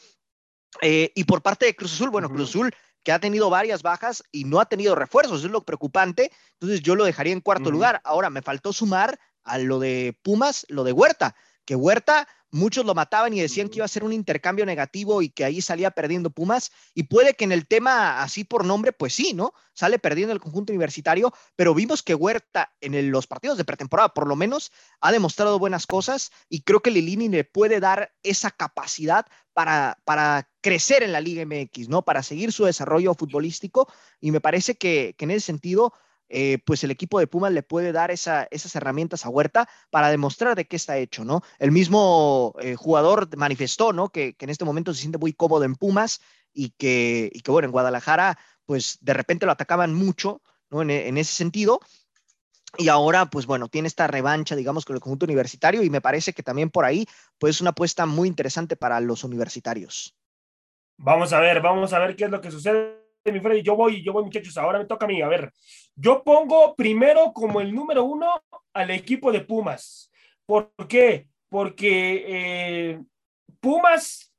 Eh, 0.82 1.12
y 1.16 1.24
por 1.24 1.42
parte 1.42 1.66
de 1.66 1.76
Cruz 1.76 1.94
Azul, 1.94 2.10
bueno, 2.10 2.30
Cruz 2.30 2.50
Azul 2.50 2.74
que 3.08 3.14
ha 3.14 3.20
tenido 3.20 3.50
varias 3.50 3.84
bajas 3.84 4.22
y 4.34 4.44
no 4.44 4.60
ha 4.60 4.66
tenido 4.66 4.94
refuerzos, 4.94 5.42
es 5.46 5.50
lo 5.50 5.64
preocupante. 5.64 6.30
Entonces 6.54 6.82
yo 6.82 6.94
lo 6.94 7.06
dejaría 7.06 7.32
en 7.32 7.40
cuarto 7.40 7.72
lugar. 7.72 8.02
Ahora 8.04 8.30
me 8.30 8.42
faltó 8.42 8.74
sumar 8.74 9.18
a 9.46 9.58
lo 9.60 9.80
de 9.80 10.20
Pumas, 10.24 10.66
lo 10.68 10.84
de 10.84 10.92
Huerta, 10.92 11.34
que 11.64 11.78
Huerta 11.78 12.28
muchos 12.52 12.86
lo 12.86 12.96
mataban 12.96 13.34
y 13.34 13.42
decían 13.42 13.70
que 13.70 13.78
iba 13.78 13.86
a 13.86 13.90
ser 13.90 14.04
un 14.04 14.14
intercambio 14.14 14.66
negativo 14.66 15.22
y 15.22 15.30
que 15.30 15.46
ahí 15.46 15.62
salía 15.62 15.92
perdiendo 15.92 16.30
Pumas. 16.30 16.72
Y 16.94 17.04
puede 17.04 17.34
que 17.34 17.46
en 17.46 17.52
el 17.52 17.68
tema 17.68 18.22
así 18.22 18.44
por 18.44 18.66
nombre, 18.66 18.94
pues 18.94 19.14
sí, 19.14 19.34
¿no? 19.34 19.54
Sale 19.74 20.00
perdiendo 20.00 20.34
el 20.34 20.40
conjunto 20.40 20.74
universitario, 20.74 21.34
pero 21.56 21.74
vimos 21.74 22.04
que 22.04 22.16
Huerta 22.16 22.74
en 22.82 23.12
los 23.12 23.28
partidos 23.28 23.58
de 23.58 23.66
pretemporada, 23.66 24.10
por 24.10 24.28
lo 24.28 24.36
menos, 24.36 24.72
ha 25.02 25.12
demostrado 25.12 25.60
buenas 25.60 25.86
cosas 25.86 26.32
y 26.50 26.62
creo 26.62 26.82
que 26.82 26.92
Lilini 26.92 27.30
le 27.30 27.44
puede 27.44 27.80
dar 27.80 28.14
esa 28.24 28.52
capacidad 28.52 29.26
para, 29.54 30.00
para 30.06 30.50
crecer 30.62 31.04
en 31.04 31.12
la 31.12 31.22
Liga 31.22 31.44
MX, 31.46 31.90
¿no? 31.90 32.04
Para 32.04 32.24
seguir 32.24 32.52
su 32.52 32.66
desarrollo 32.66 33.14
futbolístico. 33.16 33.92
Y 34.20 34.32
me 34.32 34.42
parece 34.42 34.76
que, 34.76 35.16
que 35.18 35.26
en 35.26 35.32
ese 35.32 35.48
sentido 35.48 35.94
eh, 36.30 36.60
pues 36.66 36.84
el 36.84 36.92
equipo 36.92 37.20
de 37.20 37.28
Pumas 37.28 37.54
le 37.54 37.64
puede 37.64 37.92
dar 37.92 38.12
esas 38.12 38.76
herramientas 38.76 39.26
a 39.26 39.30
Huerta 39.30 39.70
para 39.90 40.10
demostrar 40.10 40.56
de 40.56 40.68
qué 40.68 40.76
está 40.76 40.98
hecho, 40.98 41.24
¿no? 41.24 41.42
El 41.60 41.72
mismo 41.72 42.54
eh, 42.60 42.76
jugador 42.76 43.36
manifestó, 43.38 43.94
¿no? 43.94 44.10
Que, 44.10 44.36
en 44.38 44.50
este 44.50 44.66
momento 44.66 44.94
se 44.94 45.02
siente 45.02 45.18
muy 45.18 45.34
cómodo 45.34 45.64
en 45.64 45.76
Pumas 45.76 46.22
y 46.54 46.72
que, 46.72 47.30
y 47.34 47.42
que, 47.42 47.52
bueno, 47.52 47.68
en 47.68 47.72
Guadalajara, 47.72 48.38
pues 48.66 48.98
de 49.02 49.14
repente 49.14 49.46
lo 49.46 49.52
atacaban 49.54 49.94
mucho, 49.94 50.42
¿no? 50.70 50.82
En, 50.82 50.92
en 50.92 51.18
ese 51.18 51.34
sentido. 51.34 51.80
Y 52.78 52.90
ahora, 52.90 53.28
pues 53.28 53.46
bueno, 53.46 53.70
tiene 53.70 53.88
esta 53.88 54.08
revancha, 54.08 54.56
digamos, 54.56 54.84
con 54.84 54.96
el 54.96 55.02
conjunto 55.02 55.26
universitario 55.26 55.82
y 55.84 55.90
me 55.90 56.02
parece 56.02 56.34
que 56.34 56.44
también 56.44 56.70
por 56.70 56.84
ahí, 56.84 57.08
pues 57.40 57.56
es 57.56 57.62
una 57.62 57.70
apuesta 57.70 58.06
muy 58.06 58.28
interesante 58.28 58.76
para 58.76 59.00
los 59.00 59.24
universitarios. 59.24 60.16
Vamos 60.98 61.32
a 61.32 61.40
ver, 61.40 61.62
vamos 61.62 61.94
a 61.94 62.00
ver 62.00 62.16
qué 62.16 62.26
es 62.26 62.32
lo 62.32 62.42
que 62.42 62.52
sucede 62.52 63.07
mi 63.32 63.40
Freddy, 63.40 63.62
yo 63.62 63.76
voy, 63.76 64.04
yo 64.04 64.14
voy, 64.14 64.24
muchachos, 64.24 64.58
ahora 64.58 64.80
me 64.80 64.86
toca 64.86 65.06
a 65.06 65.08
mí. 65.08 65.22
A 65.22 65.28
ver, 65.28 65.52
yo 65.96 66.24
pongo 66.24 66.76
primero 66.76 67.32
como 67.34 67.62
el 67.62 67.74
número 67.74 68.04
uno 68.04 68.42
al 68.74 68.92
equipo 68.92 69.32
de 69.32 69.42
Pumas. 69.42 70.12
¿Por 70.46 70.72
qué? 70.88 71.28
Porque 71.50 72.26
eh, 72.28 73.04
Pumas 73.60 74.34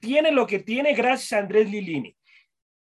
tiene 0.00 0.30
lo 0.30 0.46
que 0.46 0.58
tiene 0.58 0.94
gracias 0.94 1.32
a 1.32 1.38
Andrés 1.38 1.70
Lilini. 1.70 2.16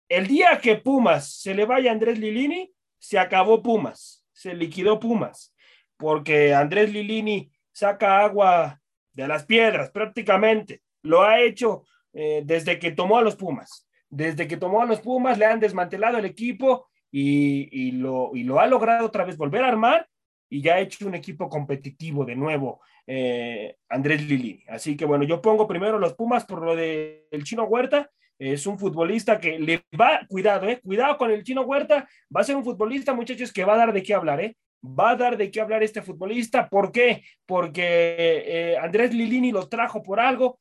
El 0.09 0.27
día 0.27 0.59
que 0.61 0.75
Pumas 0.75 1.33
se 1.33 1.53
le 1.53 1.65
vaya 1.65 1.91
a 1.91 1.93
Andrés 1.93 2.19
Lilini, 2.19 2.73
se 2.99 3.17
acabó 3.17 3.61
Pumas, 3.61 4.25
se 4.33 4.53
liquidó 4.53 4.99
Pumas, 4.99 5.55
porque 5.97 6.53
Andrés 6.53 6.91
Lilini 6.91 7.51
saca 7.71 8.23
agua 8.23 8.81
de 9.13 9.27
las 9.27 9.45
piedras 9.45 9.91
prácticamente. 9.91 10.81
Lo 11.03 11.23
ha 11.23 11.39
hecho 11.39 11.85
eh, 12.13 12.41
desde 12.43 12.77
que 12.77 12.91
tomó 12.91 13.17
a 13.17 13.21
los 13.21 13.35
Pumas 13.35 13.87
desde 14.11 14.47
que 14.47 14.57
tomó 14.57 14.81
a 14.81 14.85
los 14.85 14.99
Pumas, 14.99 15.37
le 15.37 15.45
han 15.45 15.59
desmantelado 15.59 16.17
el 16.17 16.25
equipo 16.25 16.89
y, 17.09 17.91
lo, 17.93 18.31
ha 18.59 18.67
logrado 18.67 19.05
otra 19.05 19.25
vez 19.25 19.37
volver 19.37 19.63
a 19.63 19.69
armar 19.69 20.07
y 20.49 20.61
ya 20.61 20.75
ha 20.75 20.79
hecho 20.81 21.07
un 21.07 21.15
equipo 21.15 21.47
competitivo 21.49 22.25
de 22.25 22.35
nuevo, 22.35 22.81
eh, 23.07 23.77
Andrés 23.89 24.27
Lili. 24.27 24.63
Así 24.67 24.97
que 24.97 25.05
bueno, 25.05 25.23
yo 25.23 25.41
pongo 25.41 25.65
primero 25.65 25.97
los 25.97 26.13
Pumas 26.13 26.45
por 26.45 26.61
lo 26.61 26.75
del 26.75 27.43
Chino 27.43 27.63
Huerta. 27.63 28.11
Es 28.37 28.67
un 28.67 28.77
futbolista 28.77 29.39
que 29.39 29.59
le 29.59 29.83
va, 29.99 30.21
cuidado, 30.27 30.67
eh, 30.67 30.81
cuidado 30.81 31.17
con 31.17 31.31
el 31.31 31.43
Chino 31.43 31.61
Huerta, 31.61 32.07
va 32.35 32.41
a 32.41 32.43
ser 32.43 32.55
un 32.55 32.63
futbolista, 32.63 33.13
muchachos, 33.13 33.53
que 33.53 33.63
va 33.63 33.75
a 33.75 33.77
dar 33.77 33.93
de 33.93 34.03
qué 34.03 34.13
hablar, 34.13 34.41
eh. 34.41 34.57
Va 34.83 35.11
a 35.11 35.15
dar 35.15 35.37
de 35.37 35.51
qué 35.51 35.61
hablar 35.61 35.83
este 35.83 36.01
futbolista. 36.01 36.67
¿Por 36.67 36.91
qué? 36.91 37.23
Porque 37.45 37.83
eh, 38.47 38.77
Andrés 38.81 39.13
Lilini 39.13 39.51
lo 39.51 39.69
trajo 39.69 40.01
por 40.01 40.19
algo 40.19 40.59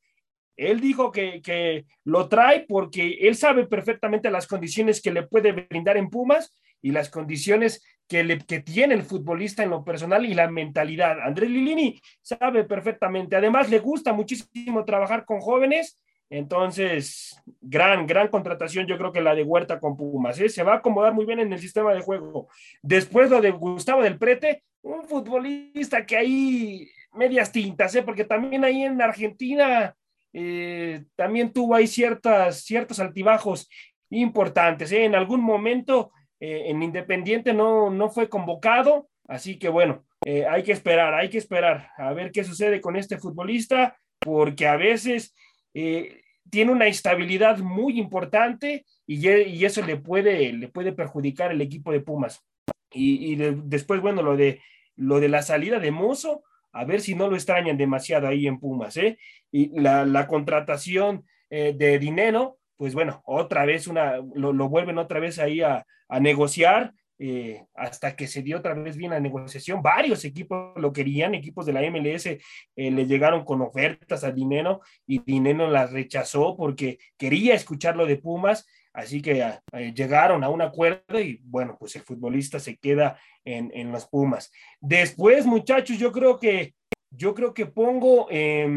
él 0.60 0.80
dijo 0.80 1.10
que, 1.10 1.86
lo 2.04 2.28
trae 2.28 2.66
porque 2.68 3.18
él 3.22 3.34
sabe 3.34 3.66
perfectamente 3.66 4.30
las 4.30 4.46
condiciones 4.46 5.00
que 5.00 5.10
le 5.10 5.22
puede 5.22 5.52
brindar 5.52 5.96
en 5.96 6.10
Pumas 6.10 6.54
y 6.82 6.90
las 6.90 7.08
condiciones 7.08 7.82
que, 8.06 8.24
le, 8.24 8.38
que 8.38 8.60
tiene 8.60 8.94
el 8.94 9.02
futbolista 9.02 9.62
en 9.62 9.70
lo 9.70 9.84
personal 9.84 10.26
y 10.26 10.34
la 10.34 10.50
mentalidad. 10.50 11.20
Andrés 11.20 11.50
Lilini 11.50 12.00
sabe 12.20 12.64
perfectamente. 12.64 13.36
Además, 13.36 13.70
le 13.70 13.78
gusta 13.78 14.12
muchísimo 14.12 14.84
trabajar 14.84 15.24
con 15.24 15.40
jóvenes. 15.40 15.98
Entonces, 16.28 17.42
gran, 17.60 18.06
gran 18.06 18.28
contratación, 18.28 18.86
yo 18.86 18.98
creo 18.98 19.12
que 19.12 19.20
la 19.20 19.34
de 19.34 19.42
Huerta 19.42 19.80
con 19.80 19.96
Pumas, 19.96 20.38
¿eh? 20.40 20.48
se 20.48 20.62
va 20.62 20.74
a 20.74 20.76
acomodar 20.76 21.12
muy 21.12 21.24
bien 21.24 21.40
en 21.40 21.52
el 21.52 21.58
sistema 21.58 21.92
de 21.92 22.02
juego. 22.02 22.48
Después 22.82 23.30
lo 23.30 23.40
de 23.40 23.50
Gustavo 23.50 24.02
del 24.02 24.18
Prete, 24.18 24.62
un 24.82 25.04
futbolista 25.04 26.06
que 26.06 26.16
ahí 26.16 26.88
medias 27.14 27.50
tintas, 27.50 27.94
¿eh? 27.96 28.02
porque 28.02 28.24
también 28.24 28.64
ahí 28.64 28.82
en 28.82 29.02
Argentina 29.02 29.96
eh, 30.32 31.04
también 31.16 31.52
tuvo 31.52 31.74
ahí 31.74 31.86
ciertas, 31.86 32.62
ciertos 32.62 33.00
altibajos 33.00 33.68
importantes. 34.10 34.92
¿eh? 34.92 35.04
En 35.04 35.14
algún 35.14 35.42
momento 35.42 36.12
eh, 36.38 36.64
en 36.66 36.82
Independiente 36.82 37.52
no, 37.52 37.90
no 37.90 38.08
fue 38.08 38.28
convocado, 38.28 39.08
así 39.28 39.58
que 39.58 39.68
bueno, 39.68 40.04
hay 40.50 40.62
que 40.62 40.72
esperar, 40.72 41.14
hay 41.14 41.30
que 41.30 41.38
esperar 41.38 41.88
a 41.96 42.12
ver 42.12 42.30
qué 42.30 42.44
sucede 42.44 42.82
con 42.82 42.94
este 42.94 43.16
futbolista, 43.16 43.96
porque 44.18 44.66
a 44.66 44.76
veces 44.76 45.34
tiene 45.72 46.72
una 46.72 46.88
estabilidad 46.88 47.58
muy 47.58 47.98
importante 47.98 48.84
y, 49.06 49.64
eso 49.64 49.80
le 49.84 49.96
puede, 49.96 50.52
le 50.52 50.68
puede 50.68 50.92
perjudicar 50.92 51.52
el 51.52 51.62
equipo 51.62 51.90
de 51.90 52.00
Pumas. 52.00 52.44
Y, 52.92 53.36
después, 53.36 54.00
bueno, 54.00 54.22
lo 54.22 54.36
de, 54.36 54.60
lo 54.96 55.20
de 55.20 55.28
la 55.28 55.42
salida 55.42 55.78
de 55.78 55.90
Mozo, 55.90 56.42
a 56.72 56.84
ver 56.84 57.00
si 57.00 57.14
no 57.14 57.28
lo 57.28 57.36
extrañan 57.36 57.76
demasiado 57.76 58.28
ahí 58.28 58.46
en 58.46 58.58
Pumas, 58.58 58.96
¿eh? 58.96 59.18
Y 59.50 59.78
la, 59.80 60.26
contratación 60.26 61.24
eh, 61.50 61.74
de 61.76 61.98
dinero, 61.98 62.58
pues 62.76 62.94
bueno, 62.94 63.22
otra 63.24 63.64
vez 63.64 63.86
una, 63.86 64.16
lo, 64.34 64.68
vuelven 64.68 64.98
otra 64.98 65.20
vez 65.20 65.38
ahí 65.38 65.60
a, 65.62 65.84
negociar. 66.20 66.92
Eh, 67.22 67.66
hasta 67.74 68.16
que 68.16 68.26
se 68.26 68.40
dio 68.40 68.56
otra 68.56 68.72
vez 68.72 68.96
bien 68.96 69.10
la 69.10 69.20
negociación. 69.20 69.82
Varios 69.82 70.24
equipos 70.24 70.72
lo 70.76 70.90
querían, 70.90 71.34
equipos 71.34 71.66
de 71.66 71.74
la 71.74 71.82
MLS 71.90 72.24
eh, 72.24 72.40
le 72.76 73.04
llegaron 73.04 73.44
con 73.44 73.60
ofertas 73.60 74.24
a 74.24 74.32
Dinero 74.32 74.80
y 75.06 75.18
Dinero 75.18 75.68
las 75.68 75.92
rechazó 75.92 76.56
porque 76.56 76.98
quería 77.18 77.54
escuchar 77.54 77.94
lo 77.94 78.06
de 78.06 78.16
Pumas. 78.16 78.66
Así 78.92 79.22
que 79.22 79.40
eh, 79.72 79.92
llegaron 79.94 80.42
a 80.42 80.48
un 80.48 80.62
acuerdo 80.62 81.20
y 81.20 81.40
bueno, 81.44 81.76
pues 81.78 81.94
el 81.96 82.02
futbolista 82.02 82.58
se 82.58 82.76
queda 82.76 83.18
en, 83.44 83.70
en 83.74 83.92
los 83.92 84.06
Pumas. 84.06 84.50
Después, 84.80 85.46
muchachos, 85.46 85.98
yo 85.98 86.10
creo 86.10 86.38
que 86.38 86.74
yo 87.10 87.34
creo 87.34 87.52
que 87.52 87.66
pongo 87.66 88.28
eh, 88.30 88.68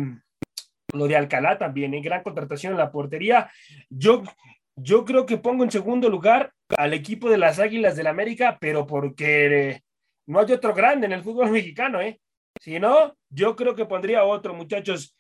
lo 0.94 1.08
de 1.08 1.16
Alcalá 1.16 1.58
también, 1.58 1.94
en 1.94 2.00
¿eh? 2.00 2.04
gran 2.04 2.24
contratación 2.24 2.74
en 2.74 2.80
la 2.80 2.92
portería. 2.92 3.52
Yo, 3.90 4.24
yo 4.76 5.06
creo 5.06 5.26
que 5.26 5.38
pongo 5.38 5.64
en 5.64 5.72
segundo 5.72 6.10
lugar 6.10 6.52
al 6.78 6.94
equipo 6.94 7.30
de 7.30 7.38
las 7.38 7.60
Águilas 7.60 7.96
del 7.96 8.08
América, 8.08 8.58
pero 8.60 8.86
porque 8.86 9.82
no 10.28 10.40
hay 10.40 10.52
otro 10.52 10.74
grande 10.74 11.06
en 11.06 11.14
el 11.14 11.24
fútbol 11.24 11.52
mexicano, 11.52 12.02
¿eh? 12.02 12.20
Si 12.60 12.80
no, 12.80 13.16
yo 13.30 13.56
creo 13.56 13.76
que 13.76 13.86
pondría 13.86 14.24
otro, 14.24 14.54
muchachos. 14.54 15.16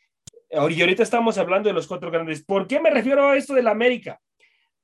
Ahorita 0.51 1.01
estamos 1.01 1.37
hablando 1.39 1.67
de 1.67 1.73
los 1.73 1.87
cuatro 1.87 2.11
grandes. 2.11 2.43
¿Por 2.43 2.67
qué 2.67 2.79
me 2.79 2.91
refiero 2.91 3.27
a 3.27 3.35
esto 3.35 3.55
del 3.55 3.67
América? 3.67 4.19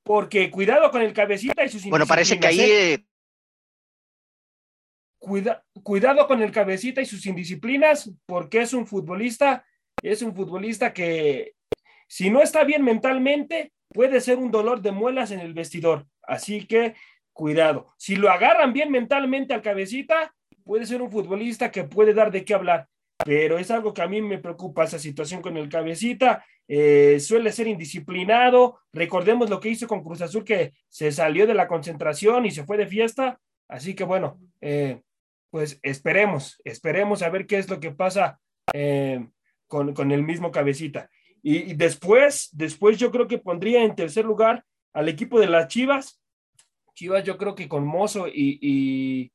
Porque 0.04 0.50
cuidado 0.50 0.90
con 0.92 1.02
el 1.02 1.14
cabecita 1.14 1.64
y 1.64 1.70
sus 1.70 1.86
Bueno, 1.86 2.08
parece 2.08 2.40
que 2.40 2.48
ahí. 2.48 2.60
¿eh? 2.60 2.94
Eh, 2.94 3.06
Cuida, 5.20 5.66
cuidado 5.84 6.26
con 6.28 6.42
el 6.42 6.52
cabecita 6.52 7.02
y 7.02 7.06
sus 7.06 7.26
indisciplinas, 7.26 8.10
porque 8.26 8.62
es 8.62 8.74
un 8.74 8.88
futbolista, 8.88 9.66
es 10.02 10.22
un 10.22 10.34
futbolista 10.34 10.94
que 10.94 11.56
si 12.08 12.30
no 12.30 12.42
está 12.42 12.64
bien 12.64 12.84
mentalmente, 12.84 13.74
puede 13.90 14.20
ser 14.20 14.40
un 14.40 14.50
dolor 14.50 14.82
de 14.82 14.92
muelas 14.92 15.32
en 15.32 15.40
el 15.40 15.54
vestidor. 15.54 16.08
Así 16.24 16.66
que 16.66 16.96
cuidado. 17.34 17.94
Si 17.98 18.16
lo 18.16 18.32
agarran 18.32 18.74
bien 18.74 18.92
mentalmente 18.92 19.54
al 19.54 19.62
cabecita, 19.62 20.34
puede 20.64 20.86
ser 20.86 21.02
un 21.02 21.12
futbolista 21.12 21.72
que 21.72 21.84
puede 21.84 22.14
dar 22.14 22.32
de 22.32 22.44
qué 22.44 22.56
hablar. 22.56 22.88
Pero 23.24 23.60
es 23.60 23.70
algo 23.70 23.94
que 23.94 24.02
a 24.02 24.08
mí 24.08 24.22
me 24.22 24.40
preocupa 24.40 24.86
esa 24.86 24.98
situación 24.98 25.42
con 25.42 25.58
el 25.58 25.70
cabecita. 25.70 26.44
Eh, 26.72 27.20
suele 27.20 27.52
ser 27.52 27.68
indisciplinado. 27.68 28.80
Recordemos 28.94 29.50
lo 29.50 29.60
que 29.60 29.70
hizo 29.70 29.88
con 29.88 30.04
Cruz 30.04 30.22
Azul, 30.22 30.44
que 30.44 30.74
se 30.88 31.12
salió 31.12 31.48
de 31.48 31.56
la 31.56 31.68
concentración 31.68 32.46
y 32.46 32.52
se 32.52 32.64
fue 32.64 32.78
de 32.78 32.86
fiesta. 32.86 33.40
Así 33.68 33.96
que 33.96 34.04
bueno, 34.04 34.40
eh, 34.62 35.02
pues 35.50 35.80
esperemos, 35.82 36.62
esperemos 36.64 37.24
a 37.24 37.30
ver 37.30 37.48
qué 37.48 37.58
es 37.58 37.70
lo 37.70 37.80
que 37.80 37.92
pasa 37.92 38.40
eh, 38.74 39.28
con, 39.68 39.96
con, 39.96 40.12
el 40.12 40.22
mismo 40.22 40.52
cabecita. 40.52 41.10
Y, 41.42 41.74
después, 41.74 42.50
después 42.52 43.00
yo 43.00 43.12
creo 43.12 43.28
que 43.28 43.40
pondría 43.40 43.84
en 43.84 43.96
tercer 43.96 44.26
lugar 44.26 44.64
al 44.94 45.10
equipo 45.10 45.40
de 45.40 45.48
las 45.48 45.70
Chivas. 45.70 46.22
Chivas 46.94 47.24
yo 47.24 47.38
creo 47.38 47.56
que 47.56 47.68
con 47.68 47.88
Mozo 47.88 48.28
y, 48.28 49.32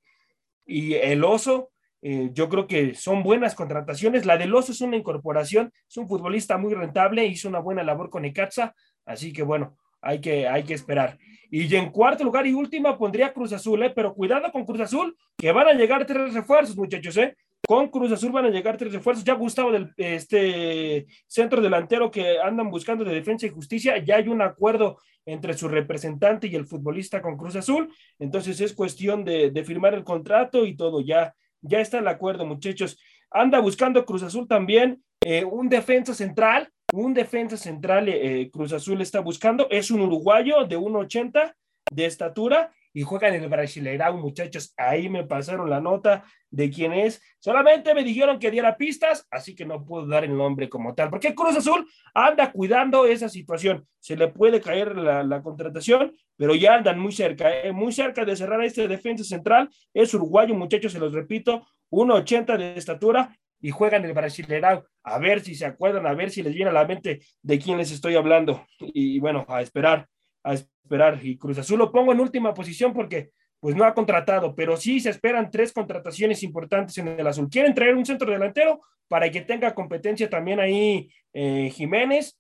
y 0.67 0.95
el 0.95 1.25
Oso, 1.25 1.73
eh, 2.07 2.29
yo 2.35 2.51
creo 2.51 2.67
que 2.67 2.95
son 2.95 3.23
buenas 3.23 3.55
contrataciones. 3.55 4.27
La 4.27 4.37
del 4.37 4.55
Oso 4.55 4.73
es 4.73 4.83
una 4.83 4.99
incorporación, 4.99 5.73
es 5.89 5.97
un 5.97 6.07
futbolista 6.07 6.59
muy 6.59 6.75
rentable, 6.75 7.25
hizo 7.25 7.49
una 7.49 7.61
buena 7.61 7.83
labor 7.83 8.11
con 8.11 8.27
Ecaxa, 8.27 8.75
así 9.07 9.33
que 9.33 9.43
bueno, 9.43 9.79
hay 10.03 10.21
que, 10.21 10.47
hay 10.47 10.65
que 10.65 10.75
esperar. 10.75 11.17
Y 11.51 11.75
en 11.75 11.91
cuarto 11.91 12.23
lugar 12.23 12.47
y 12.47 12.53
última 12.53 12.99
pondría 12.99 13.33
Cruz 13.33 13.55
Azul, 13.55 13.83
¿eh? 13.85 13.93
pero 13.97 14.13
cuidado 14.13 14.53
con 14.53 14.67
Cruz 14.67 14.81
Azul, 14.81 15.17
que 15.39 15.51
van 15.51 15.67
a 15.67 15.73
llegar 15.73 16.05
tres 16.05 16.35
refuerzos, 16.35 16.77
muchachos. 16.77 17.17
¿eh? 17.17 17.35
Con 17.67 17.89
Cruz 17.89 18.13
Azul 18.13 18.33
van 18.33 18.45
a 18.45 18.51
llegar 18.51 18.77
tres 18.77 18.93
refuerzos. 18.93 19.25
Ya 19.25 19.33
Gustavo 19.33 19.73
del 19.73 19.91
este 19.97 21.07
centro 21.27 21.63
delantero 21.63 22.11
que 22.11 22.39
andan 22.39 22.71
buscando 22.71 23.03
de 23.03 23.15
defensa 23.15 23.47
y 23.47 23.51
justicia, 23.51 23.97
ya 23.97 24.17
hay 24.17 24.29
un 24.29 24.43
acuerdo 24.43 24.99
entre 25.25 25.55
su 25.55 25.69
representante 25.69 26.49
y 26.49 26.55
el 26.55 26.67
futbolista 26.67 27.23
con 27.23 27.39
Cruz 27.39 27.57
Azul. 27.57 27.91
Entonces 28.19 28.61
es 28.61 28.75
cuestión 28.75 29.25
de, 29.25 29.51
de 29.51 29.65
firmar 29.65 29.95
el 29.95 30.05
contrato 30.05 30.67
y 30.67 30.77
todo. 30.77 31.01
Ya, 31.01 31.35
ya 31.65 31.81
está 31.81 31.99
el 31.99 32.09
acuerdo, 32.09 32.47
muchachos. 32.47 32.99
Anda 33.31 33.59
buscando 33.59 34.05
Cruz 34.05 34.23
Azul 34.23 34.47
también 34.47 35.03
eh, 35.21 35.45
un 35.45 35.69
defensa 35.69 36.15
central 36.15 36.71
un 36.95 37.13
defensa 37.13 37.57
central 37.57 38.09
eh, 38.09 38.51
Cruz 38.53 38.73
Azul 38.73 39.01
está 39.01 39.19
buscando, 39.19 39.67
es 39.69 39.91
un 39.91 40.01
uruguayo 40.03 40.65
de 40.65 40.79
1,80 40.79 41.55
de 41.91 42.07
estatura 42.07 42.73
y 42.95 43.03
juega 43.03 43.29
en 43.29 43.43
el 43.43 43.51
Brasileirão, 43.51 44.17
muchachos. 44.17 44.73
Ahí 44.77 45.09
me 45.09 45.25
pasaron 45.25 45.69
la 45.69 45.81
nota 45.81 46.25
de 46.49 46.71
quién 46.71 46.93
es. 46.93 47.21
Solamente 47.41 47.93
me 47.93 48.05
dijeron 48.05 48.39
que 48.39 48.53
diera 48.53 48.77
pistas, 48.77 49.27
así 49.31 49.55
que 49.55 49.67
no 49.67 49.85
puedo 49.85 50.07
dar 50.07 50.25
el 50.25 50.35
nombre 50.35 50.69
como 50.69 50.95
tal, 50.95 51.11
porque 51.11 51.35
Cruz 51.35 51.57
Azul 51.57 51.87
anda 52.15 52.53
cuidando 52.53 53.05
esa 53.05 53.29
situación. 53.29 53.85
Se 53.99 54.17
le 54.17 54.29
puede 54.29 54.61
caer 54.61 54.97
la, 54.97 55.43
contratación, 55.43 56.13
pero 56.37 56.55
ya 56.55 56.75
andan 56.75 57.01
muy 57.01 57.13
cerca, 57.13 57.53
eh, 57.53 57.73
muy 57.73 57.93
cerca 57.93 58.25
de 58.25 58.37
cerrar 58.37 58.63
este 58.63 58.87
defensa 58.87 59.25
central. 59.25 59.69
Es 59.93 60.15
uruguayo, 60.15 60.55
muchachos, 60.55 60.93
se 60.93 61.01
los 61.01 61.13
repito, 61.13 61.67
1,80 61.91 62.57
de 62.57 62.79
estatura 62.79 63.37
y 63.61 63.71
juegan 63.71 64.05
el 64.05 64.15
Brasileirão. 64.15 64.85
A 65.03 65.19
ver 65.19 65.41
si 65.41 65.57
se 65.57 65.67
acuerdan, 65.67 66.07
a 66.07 66.15
ver 66.15 66.31
si 66.31 66.45
les 66.45 66.55
viene 66.55 66.71
a 66.71 66.75
la 66.75 66.85
mente 66.85 67.23
de 67.43 67.59
quién 67.59 67.77
les 67.77 67.91
estoy 67.91 68.15
hablando. 68.15 68.65
Y, 68.79 69.19
bueno, 69.19 69.45
a 69.49 69.63
esperar, 69.63 70.07
a 70.45 70.55
esperar. 70.55 70.74
Y 71.23 71.37
Cruz 71.39 71.59
Azul 71.59 71.79
lo 71.79 71.91
pongo 71.91 72.13
en 72.13 72.21
última 72.21 72.53
posición 72.55 72.93
porque 72.93 73.31
pues 73.61 73.75
no 73.75 73.85
ha 73.85 73.95
contratado, 73.95 74.55
pero 74.55 74.77
sí 74.77 75.01
se 75.01 75.11
esperan 75.11 75.51
tres 75.51 75.73
contrataciones 75.73 76.43
importantes 76.43 76.99
en 76.99 77.09
el 77.09 77.27
azul. 77.27 77.49
Quieren 77.49 77.75
traer 77.75 77.95
un 77.95 78.05
centro 78.05 78.31
delantero 78.31 78.83
para 79.09 79.31
que 79.31 79.41
tenga 79.41 79.75
competencia 79.75 80.29
también 80.29 80.61
ahí 80.61 81.09
eh, 81.33 81.71
Jiménez 81.75 82.39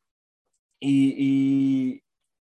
y, 0.78 2.02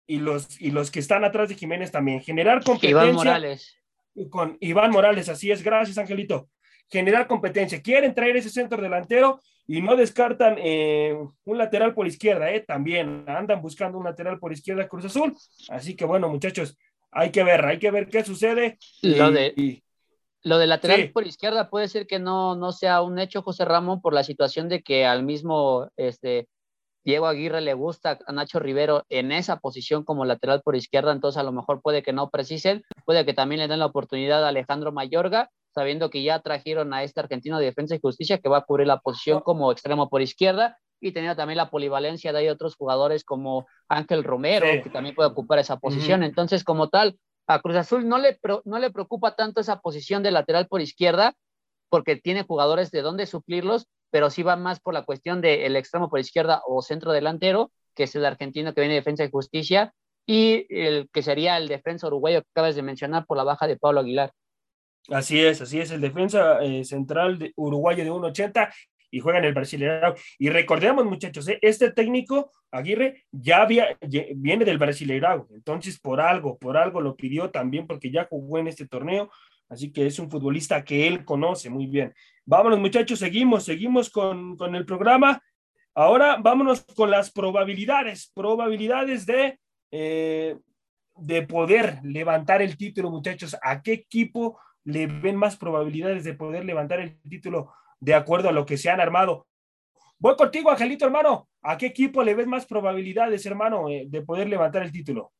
y, 0.07 0.15
y, 0.15 0.19
los, 0.19 0.61
y 0.61 0.71
los 0.71 0.89
que 0.89 0.99
están 0.99 1.25
atrás 1.25 1.49
de 1.49 1.55
Jiménez 1.55 1.91
también. 1.91 2.21
Generar 2.21 2.63
competencia. 2.63 2.89
Iván 2.89 3.15
Morales. 3.15 3.77
Con 4.29 4.57
Iván 4.61 4.91
Morales, 4.91 5.27
así 5.27 5.51
es. 5.51 5.61
Gracias, 5.63 5.97
Angelito 5.97 6.49
generar 6.91 7.25
competencia. 7.25 7.81
Quieren 7.81 8.13
traer 8.13 8.37
ese 8.37 8.49
centro 8.49 8.81
delantero 8.81 9.41
y 9.71 9.81
no 9.81 9.95
descartan 9.95 10.57
eh, 10.57 11.17
un 11.45 11.57
lateral 11.57 11.93
por 11.93 12.05
izquierda, 12.05 12.51
eh, 12.51 12.59
también 12.59 13.23
andan 13.25 13.61
buscando 13.61 13.97
un 13.97 14.03
lateral 14.03 14.37
por 14.37 14.51
izquierda 14.51 14.85
Cruz 14.85 15.05
Azul. 15.05 15.33
Así 15.69 15.95
que 15.95 16.03
bueno, 16.03 16.27
muchachos, 16.27 16.77
hay 17.09 17.31
que 17.31 17.41
ver, 17.45 17.63
hay 17.63 17.79
que 17.79 17.89
ver 17.89 18.09
qué 18.09 18.21
sucede. 18.21 18.77
Lo 19.01 19.31
de, 19.31 19.53
y, 19.55 19.81
lo 20.43 20.57
de 20.57 20.67
lateral 20.67 21.03
sí. 21.03 21.07
por 21.07 21.25
izquierda 21.25 21.69
puede 21.69 21.87
ser 21.87 22.05
que 22.05 22.19
no, 22.19 22.53
no 22.55 22.73
sea 22.73 23.01
un 23.01 23.17
hecho, 23.17 23.43
José 23.43 23.63
Ramón, 23.63 24.01
por 24.01 24.13
la 24.13 24.25
situación 24.25 24.67
de 24.67 24.83
que 24.83 25.05
al 25.05 25.23
mismo 25.23 25.87
este, 25.95 26.49
Diego 27.05 27.27
Aguirre 27.27 27.61
le 27.61 27.73
gusta 27.73 28.19
a 28.27 28.31
Nacho 28.33 28.59
Rivero 28.59 29.05
en 29.07 29.31
esa 29.31 29.55
posición 29.59 30.03
como 30.03 30.25
lateral 30.25 30.61
por 30.63 30.75
izquierda, 30.75 31.13
entonces 31.13 31.39
a 31.39 31.43
lo 31.43 31.53
mejor 31.53 31.81
puede 31.81 32.03
que 32.03 32.11
no 32.11 32.29
precisen, 32.29 32.83
puede 33.05 33.25
que 33.25 33.33
también 33.33 33.59
le 33.59 33.69
den 33.69 33.79
la 33.79 33.85
oportunidad 33.85 34.43
a 34.43 34.49
Alejandro 34.49 34.91
Mayorga 34.91 35.49
sabiendo 35.73 36.09
que 36.09 36.23
ya 36.23 36.39
trajeron 36.39 36.93
a 36.93 37.03
este 37.03 37.19
argentino 37.19 37.59
de 37.59 37.65
Defensa 37.65 37.95
y 37.95 37.99
Justicia 37.99 38.39
que 38.39 38.49
va 38.49 38.59
a 38.59 38.65
cubrir 38.65 38.87
la 38.87 38.99
posición 38.99 39.41
como 39.41 39.71
extremo 39.71 40.09
por 40.09 40.21
izquierda 40.21 40.77
y 40.99 41.11
tenía 41.13 41.35
también 41.35 41.57
la 41.57 41.69
polivalencia 41.69 42.31
de 42.31 42.39
ahí 42.39 42.47
otros 42.49 42.75
jugadores 42.75 43.23
como 43.23 43.65
Ángel 43.89 44.23
Romero, 44.23 44.67
sí. 44.71 44.81
que 44.83 44.89
también 44.89 45.15
puede 45.15 45.29
ocupar 45.29 45.59
esa 45.59 45.77
posición. 45.77 46.21
Uh 46.21 46.23
-huh. 46.23 46.27
Entonces, 46.27 46.63
como 46.63 46.89
tal, 46.89 47.17
a 47.47 47.59
Cruz 47.59 47.75
Azul 47.75 48.07
no 48.07 48.17
le, 48.17 48.39
no 48.65 48.79
le 48.79 48.91
preocupa 48.91 49.35
tanto 49.35 49.61
esa 49.61 49.79
posición 49.79 50.21
de 50.21 50.31
lateral 50.31 50.67
por 50.67 50.81
izquierda, 50.81 51.33
porque 51.89 52.15
tiene 52.15 52.43
jugadores 52.43 52.91
de 52.91 53.01
dónde 53.01 53.25
suplirlos, 53.25 53.87
pero 54.11 54.29
sí 54.29 54.43
va 54.43 54.55
más 54.55 54.79
por 54.79 54.93
la 54.93 55.03
cuestión 55.03 55.41
del 55.41 55.75
extremo 55.75 56.09
por 56.09 56.19
izquierda 56.19 56.61
o 56.67 56.81
centro 56.81 57.11
delantero, 57.11 57.71
que 57.95 58.03
es 58.03 58.15
el 58.15 58.25
argentino 58.25 58.73
que 58.73 58.81
viene 58.81 58.93
de 58.93 59.01
Defensa 59.01 59.23
y 59.25 59.31
Justicia, 59.31 59.93
y 60.25 60.65
el 60.69 61.09
que 61.11 61.23
sería 61.23 61.57
el 61.57 61.67
defensa 61.67 62.07
uruguayo 62.07 62.41
que 62.41 62.47
acabas 62.53 62.75
de 62.75 62.83
mencionar 62.83 63.25
por 63.25 63.37
la 63.37 63.43
baja 63.43 63.67
de 63.67 63.77
Pablo 63.77 64.01
Aguilar. 64.01 64.31
Así 65.09 65.39
es, 65.39 65.61
así 65.61 65.79
es, 65.79 65.91
el 65.91 66.01
defensa 66.01 66.61
eh, 66.63 66.83
central 66.85 67.39
de 67.39 67.53
uruguayo 67.55 68.03
de 68.03 68.11
1.80 68.11 68.71
y 69.11 69.19
juega 69.19 69.39
en 69.39 69.45
el 69.45 69.53
Brasileirão. 69.53 70.15
Y 70.39 70.49
recordemos, 70.49 71.05
muchachos, 71.05 71.47
eh, 71.49 71.59
este 71.61 71.91
técnico, 71.91 72.51
Aguirre, 72.71 73.25
ya 73.31 73.65
viene 73.65 74.65
del 74.65 74.79
Brasileirão, 74.79 75.47
entonces 75.51 75.99
por 75.99 76.21
algo, 76.21 76.57
por 76.57 76.77
algo 76.77 77.01
lo 77.01 77.15
pidió 77.15 77.49
también 77.51 77.85
porque 77.85 78.09
ya 78.09 78.25
jugó 78.29 78.59
en 78.59 78.67
este 78.67 78.87
torneo, 78.87 79.29
así 79.67 79.91
que 79.91 80.05
es 80.05 80.17
un 80.19 80.31
futbolista 80.31 80.83
que 80.83 81.07
él 81.07 81.25
conoce 81.25 81.69
muy 81.69 81.87
bien. 81.87 82.13
Vámonos, 82.45 82.79
muchachos, 82.79 83.19
seguimos, 83.19 83.65
seguimos 83.65 84.09
con, 84.09 84.55
con 84.55 84.75
el 84.75 84.85
programa. 84.85 85.41
Ahora 85.93 86.37
vámonos 86.41 86.85
con 86.95 87.11
las 87.11 87.31
probabilidades, 87.31 88.31
probabilidades 88.33 89.25
de, 89.25 89.59
eh, 89.91 90.55
de 91.17 91.41
poder 91.41 91.99
levantar 92.03 92.61
el 92.61 92.77
título, 92.77 93.11
muchachos. 93.11 93.57
¿A 93.61 93.81
qué 93.81 93.93
equipo 93.93 94.57
le 94.83 95.07
ven 95.07 95.35
más 95.35 95.57
probabilidades 95.57 96.23
de 96.23 96.33
poder 96.33 96.65
levantar 96.65 96.99
el 96.99 97.19
título 97.21 97.73
de 97.99 98.13
acuerdo 98.13 98.49
a 98.49 98.51
lo 98.51 98.65
que 98.65 98.77
se 98.77 98.89
han 98.89 98.99
armado. 98.99 99.47
Voy 100.17 100.35
contigo, 100.35 100.69
Angelito, 100.69 101.05
hermano. 101.05 101.47
¿A 101.61 101.77
qué 101.77 101.87
equipo 101.87 102.23
le 102.23 102.35
ves 102.35 102.47
más 102.47 102.65
probabilidades, 102.65 103.45
hermano, 103.45 103.89
eh, 103.89 104.05
de 104.07 104.21
poder 104.21 104.49
levantar 104.49 104.83
el 104.83 104.91
título? 104.91 105.31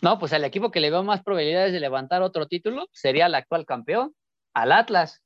No, 0.00 0.18
pues 0.18 0.32
al 0.32 0.44
equipo 0.44 0.70
que 0.70 0.80
le 0.80 0.90
veo 0.90 1.02
más 1.02 1.22
probabilidades 1.22 1.72
de 1.72 1.80
levantar 1.80 2.22
otro 2.22 2.46
título 2.46 2.86
sería 2.92 3.26
el 3.26 3.34
actual 3.34 3.66
campeón, 3.66 4.14
al 4.54 4.72
Atlas, 4.72 5.22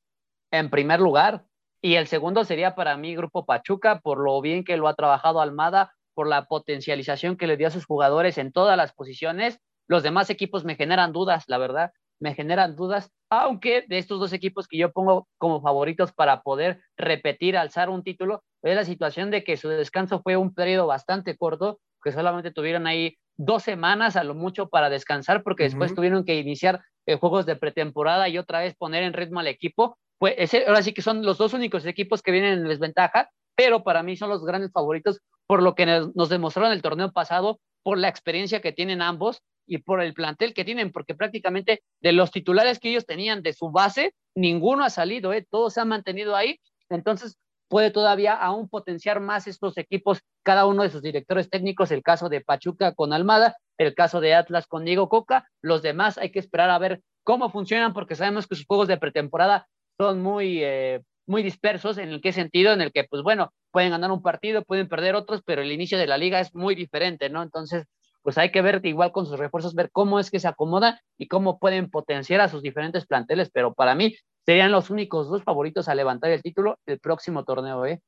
en 0.50 0.70
primer 0.70 1.00
lugar. 1.00 1.44
Y 1.82 1.96
el 1.96 2.06
segundo 2.06 2.44
sería 2.44 2.74
para 2.74 2.96
mí 2.96 3.14
Grupo 3.14 3.44
Pachuca, 3.44 4.00
por 4.00 4.18
lo 4.18 4.40
bien 4.40 4.64
que 4.64 4.76
lo 4.76 4.88
ha 4.88 4.94
trabajado 4.94 5.40
Almada, 5.40 5.94
por 6.14 6.26
la 6.26 6.46
potencialización 6.46 7.36
que 7.36 7.46
le 7.46 7.56
dio 7.56 7.68
a 7.68 7.70
sus 7.70 7.86
jugadores 7.86 8.38
en 8.38 8.52
todas 8.52 8.76
las 8.76 8.92
posiciones. 8.92 9.58
Los 9.88 10.02
demás 10.02 10.30
equipos 10.30 10.64
me 10.64 10.76
generan 10.76 11.12
dudas, 11.12 11.44
la 11.48 11.58
verdad 11.58 11.92
me 12.22 12.34
generan 12.34 12.76
dudas, 12.76 13.10
aunque 13.30 13.84
de 13.88 13.98
estos 13.98 14.20
dos 14.20 14.32
equipos 14.32 14.68
que 14.68 14.78
yo 14.78 14.92
pongo 14.92 15.26
como 15.38 15.60
favoritos 15.60 16.12
para 16.12 16.42
poder 16.42 16.80
repetir, 16.96 17.56
alzar 17.56 17.90
un 17.90 18.04
título, 18.04 18.44
es 18.62 18.76
la 18.76 18.84
situación 18.84 19.32
de 19.32 19.42
que 19.42 19.56
su 19.56 19.68
descanso 19.68 20.22
fue 20.22 20.36
un 20.36 20.54
periodo 20.54 20.86
bastante 20.86 21.36
corto, 21.36 21.80
que 22.00 22.12
solamente 22.12 22.52
tuvieron 22.52 22.86
ahí 22.86 23.16
dos 23.36 23.64
semanas 23.64 24.14
a 24.14 24.22
lo 24.22 24.34
mucho 24.36 24.68
para 24.68 24.88
descansar, 24.88 25.42
porque 25.42 25.64
después 25.64 25.94
tuvieron 25.96 26.24
que 26.24 26.38
iniciar 26.38 26.80
eh, 27.06 27.16
juegos 27.16 27.44
de 27.44 27.56
pretemporada 27.56 28.28
y 28.28 28.38
otra 28.38 28.60
vez 28.60 28.76
poner 28.76 29.02
en 29.02 29.14
ritmo 29.14 29.40
al 29.40 29.48
equipo. 29.48 29.98
Pues 30.18 30.34
ese, 30.38 30.64
ahora 30.66 30.82
sí 30.82 30.94
que 30.94 31.02
son 31.02 31.26
los 31.26 31.38
dos 31.38 31.54
únicos 31.54 31.84
equipos 31.86 32.22
que 32.22 32.30
vienen 32.30 32.60
en 32.60 32.68
desventaja, 32.68 33.30
pero 33.56 33.82
para 33.82 34.04
mí 34.04 34.16
son 34.16 34.30
los 34.30 34.44
grandes 34.44 34.70
favoritos 34.70 35.20
por 35.48 35.60
lo 35.60 35.74
que 35.74 35.86
nos 35.86 36.28
demostraron 36.28 36.70
el 36.70 36.82
torneo 36.82 37.10
pasado, 37.10 37.58
por 37.82 37.98
la 37.98 38.08
experiencia 38.08 38.60
que 38.60 38.72
tienen 38.72 39.02
ambos 39.02 39.42
y 39.66 39.78
por 39.78 40.00
el 40.00 40.14
plantel 40.14 40.54
que 40.54 40.64
tienen, 40.64 40.92
porque 40.92 41.14
prácticamente 41.14 41.82
de 42.00 42.12
los 42.12 42.30
titulares 42.30 42.78
que 42.78 42.90
ellos 42.90 43.06
tenían 43.06 43.42
de 43.42 43.52
su 43.52 43.70
base, 43.70 44.14
ninguno 44.34 44.84
ha 44.84 44.90
salido, 44.90 45.32
¿eh? 45.32 45.46
todos 45.48 45.74
se 45.74 45.80
han 45.80 45.88
mantenido 45.88 46.36
ahí. 46.36 46.60
Entonces, 46.88 47.38
puede 47.68 47.90
todavía 47.90 48.34
aún 48.34 48.68
potenciar 48.68 49.20
más 49.20 49.46
estos 49.46 49.78
equipos, 49.78 50.20
cada 50.42 50.66
uno 50.66 50.82
de 50.82 50.90
sus 50.90 51.00
directores 51.00 51.48
técnicos, 51.48 51.90
el 51.90 52.02
caso 52.02 52.28
de 52.28 52.42
Pachuca 52.42 52.92
con 52.92 53.14
Almada, 53.14 53.56
el 53.78 53.94
caso 53.94 54.20
de 54.20 54.34
Atlas 54.34 54.66
con 54.66 54.84
Diego 54.84 55.08
Coca, 55.08 55.48
los 55.62 55.80
demás 55.80 56.18
hay 56.18 56.30
que 56.30 56.38
esperar 56.38 56.68
a 56.68 56.78
ver 56.78 57.00
cómo 57.24 57.50
funcionan 57.50 57.94
porque 57.94 58.14
sabemos 58.14 58.46
que 58.46 58.56
sus 58.56 58.66
juegos 58.66 58.88
de 58.88 58.98
pretemporada 58.98 59.68
son 59.96 60.20
muy, 60.20 60.62
eh, 60.62 61.00
muy 61.26 61.42
dispersos, 61.42 61.98
en 61.98 62.10
el 62.10 62.20
qué 62.20 62.32
sentido, 62.32 62.72
en 62.72 62.82
el 62.82 62.92
que, 62.92 63.04
pues 63.04 63.22
bueno, 63.22 63.52
pueden 63.70 63.90
ganar 63.90 64.10
un 64.10 64.22
partido, 64.22 64.64
pueden 64.64 64.88
perder 64.88 65.14
otros, 65.14 65.40
pero 65.44 65.62
el 65.62 65.72
inicio 65.72 65.98
de 65.98 66.06
la 66.06 66.18
liga 66.18 66.40
es 66.40 66.54
muy 66.54 66.74
diferente, 66.74 67.30
¿no? 67.30 67.42
Entonces, 67.42 67.86
pues 68.22 68.38
hay 68.38 68.50
que 68.50 68.62
ver 68.62 68.80
igual 68.84 69.12
con 69.12 69.26
sus 69.26 69.38
refuerzos, 69.38 69.74
ver 69.74 69.90
cómo 69.92 70.18
es 70.18 70.30
que 70.30 70.40
se 70.40 70.48
acomodan 70.48 70.96
y 71.18 71.28
cómo 71.28 71.58
pueden 71.58 71.90
potenciar 71.90 72.40
a 72.40 72.48
sus 72.48 72.62
diferentes 72.62 73.06
planteles, 73.06 73.50
pero 73.52 73.74
para 73.74 73.94
mí 73.94 74.16
serían 74.46 74.72
los 74.72 74.90
únicos 74.90 75.28
dos 75.28 75.42
favoritos 75.42 75.88
a 75.88 75.94
levantar 75.94 76.30
el 76.30 76.42
título 76.42 76.78
el 76.86 76.98
próximo 76.98 77.44
torneo, 77.44 77.86
¿eh? 77.86 78.00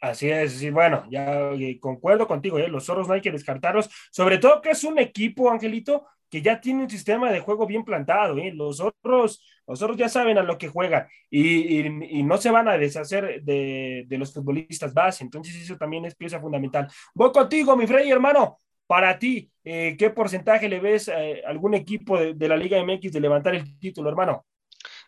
Así 0.00 0.28
es, 0.28 0.54
sí, 0.54 0.70
bueno, 0.70 1.04
ya 1.10 1.50
concuerdo 1.80 2.26
contigo, 2.26 2.58
¿eh? 2.58 2.66
los 2.66 2.84
zorros 2.86 3.06
no 3.06 3.14
hay 3.14 3.20
que 3.20 3.30
descartarlos, 3.30 3.88
sobre 4.10 4.38
todo 4.38 4.60
que 4.60 4.70
es 4.70 4.82
un 4.82 4.98
equipo, 4.98 5.48
Angelito, 5.48 6.06
que 6.28 6.42
ya 6.42 6.60
tiene 6.60 6.82
un 6.82 6.90
sistema 6.90 7.30
de 7.30 7.38
juego 7.38 7.68
bien 7.68 7.84
plantado, 7.84 8.36
¿eh? 8.38 8.50
los 8.52 8.78
zorros, 8.78 9.44
los 9.64 9.78
zorros 9.78 9.96
ya 9.96 10.08
saben 10.08 10.38
a 10.38 10.42
lo 10.42 10.58
que 10.58 10.66
juegan 10.66 11.06
y, 11.30 11.86
y, 11.86 12.22
no 12.24 12.36
se 12.36 12.50
van 12.50 12.66
a 12.66 12.76
deshacer 12.76 13.44
de, 13.44 14.04
de, 14.08 14.18
los 14.18 14.32
futbolistas 14.32 14.92
base, 14.92 15.22
entonces 15.22 15.54
eso 15.54 15.76
también 15.76 16.04
es 16.04 16.16
pieza 16.16 16.40
fundamental. 16.40 16.88
Voy 17.14 17.30
contigo, 17.30 17.76
mi 17.76 17.86
Freddy, 17.86 18.10
hermano, 18.10 18.58
para 18.92 19.18
ti, 19.18 19.50
eh, 19.64 19.96
¿qué 19.98 20.10
porcentaje 20.10 20.68
le 20.68 20.78
ves 20.78 21.08
a 21.08 21.14
algún 21.46 21.72
equipo 21.72 22.18
de, 22.18 22.34
de 22.34 22.46
la 22.46 22.58
Liga 22.58 22.78
MX 22.84 23.10
de 23.10 23.20
levantar 23.20 23.54
el 23.54 23.78
título, 23.78 24.10
hermano? 24.10 24.44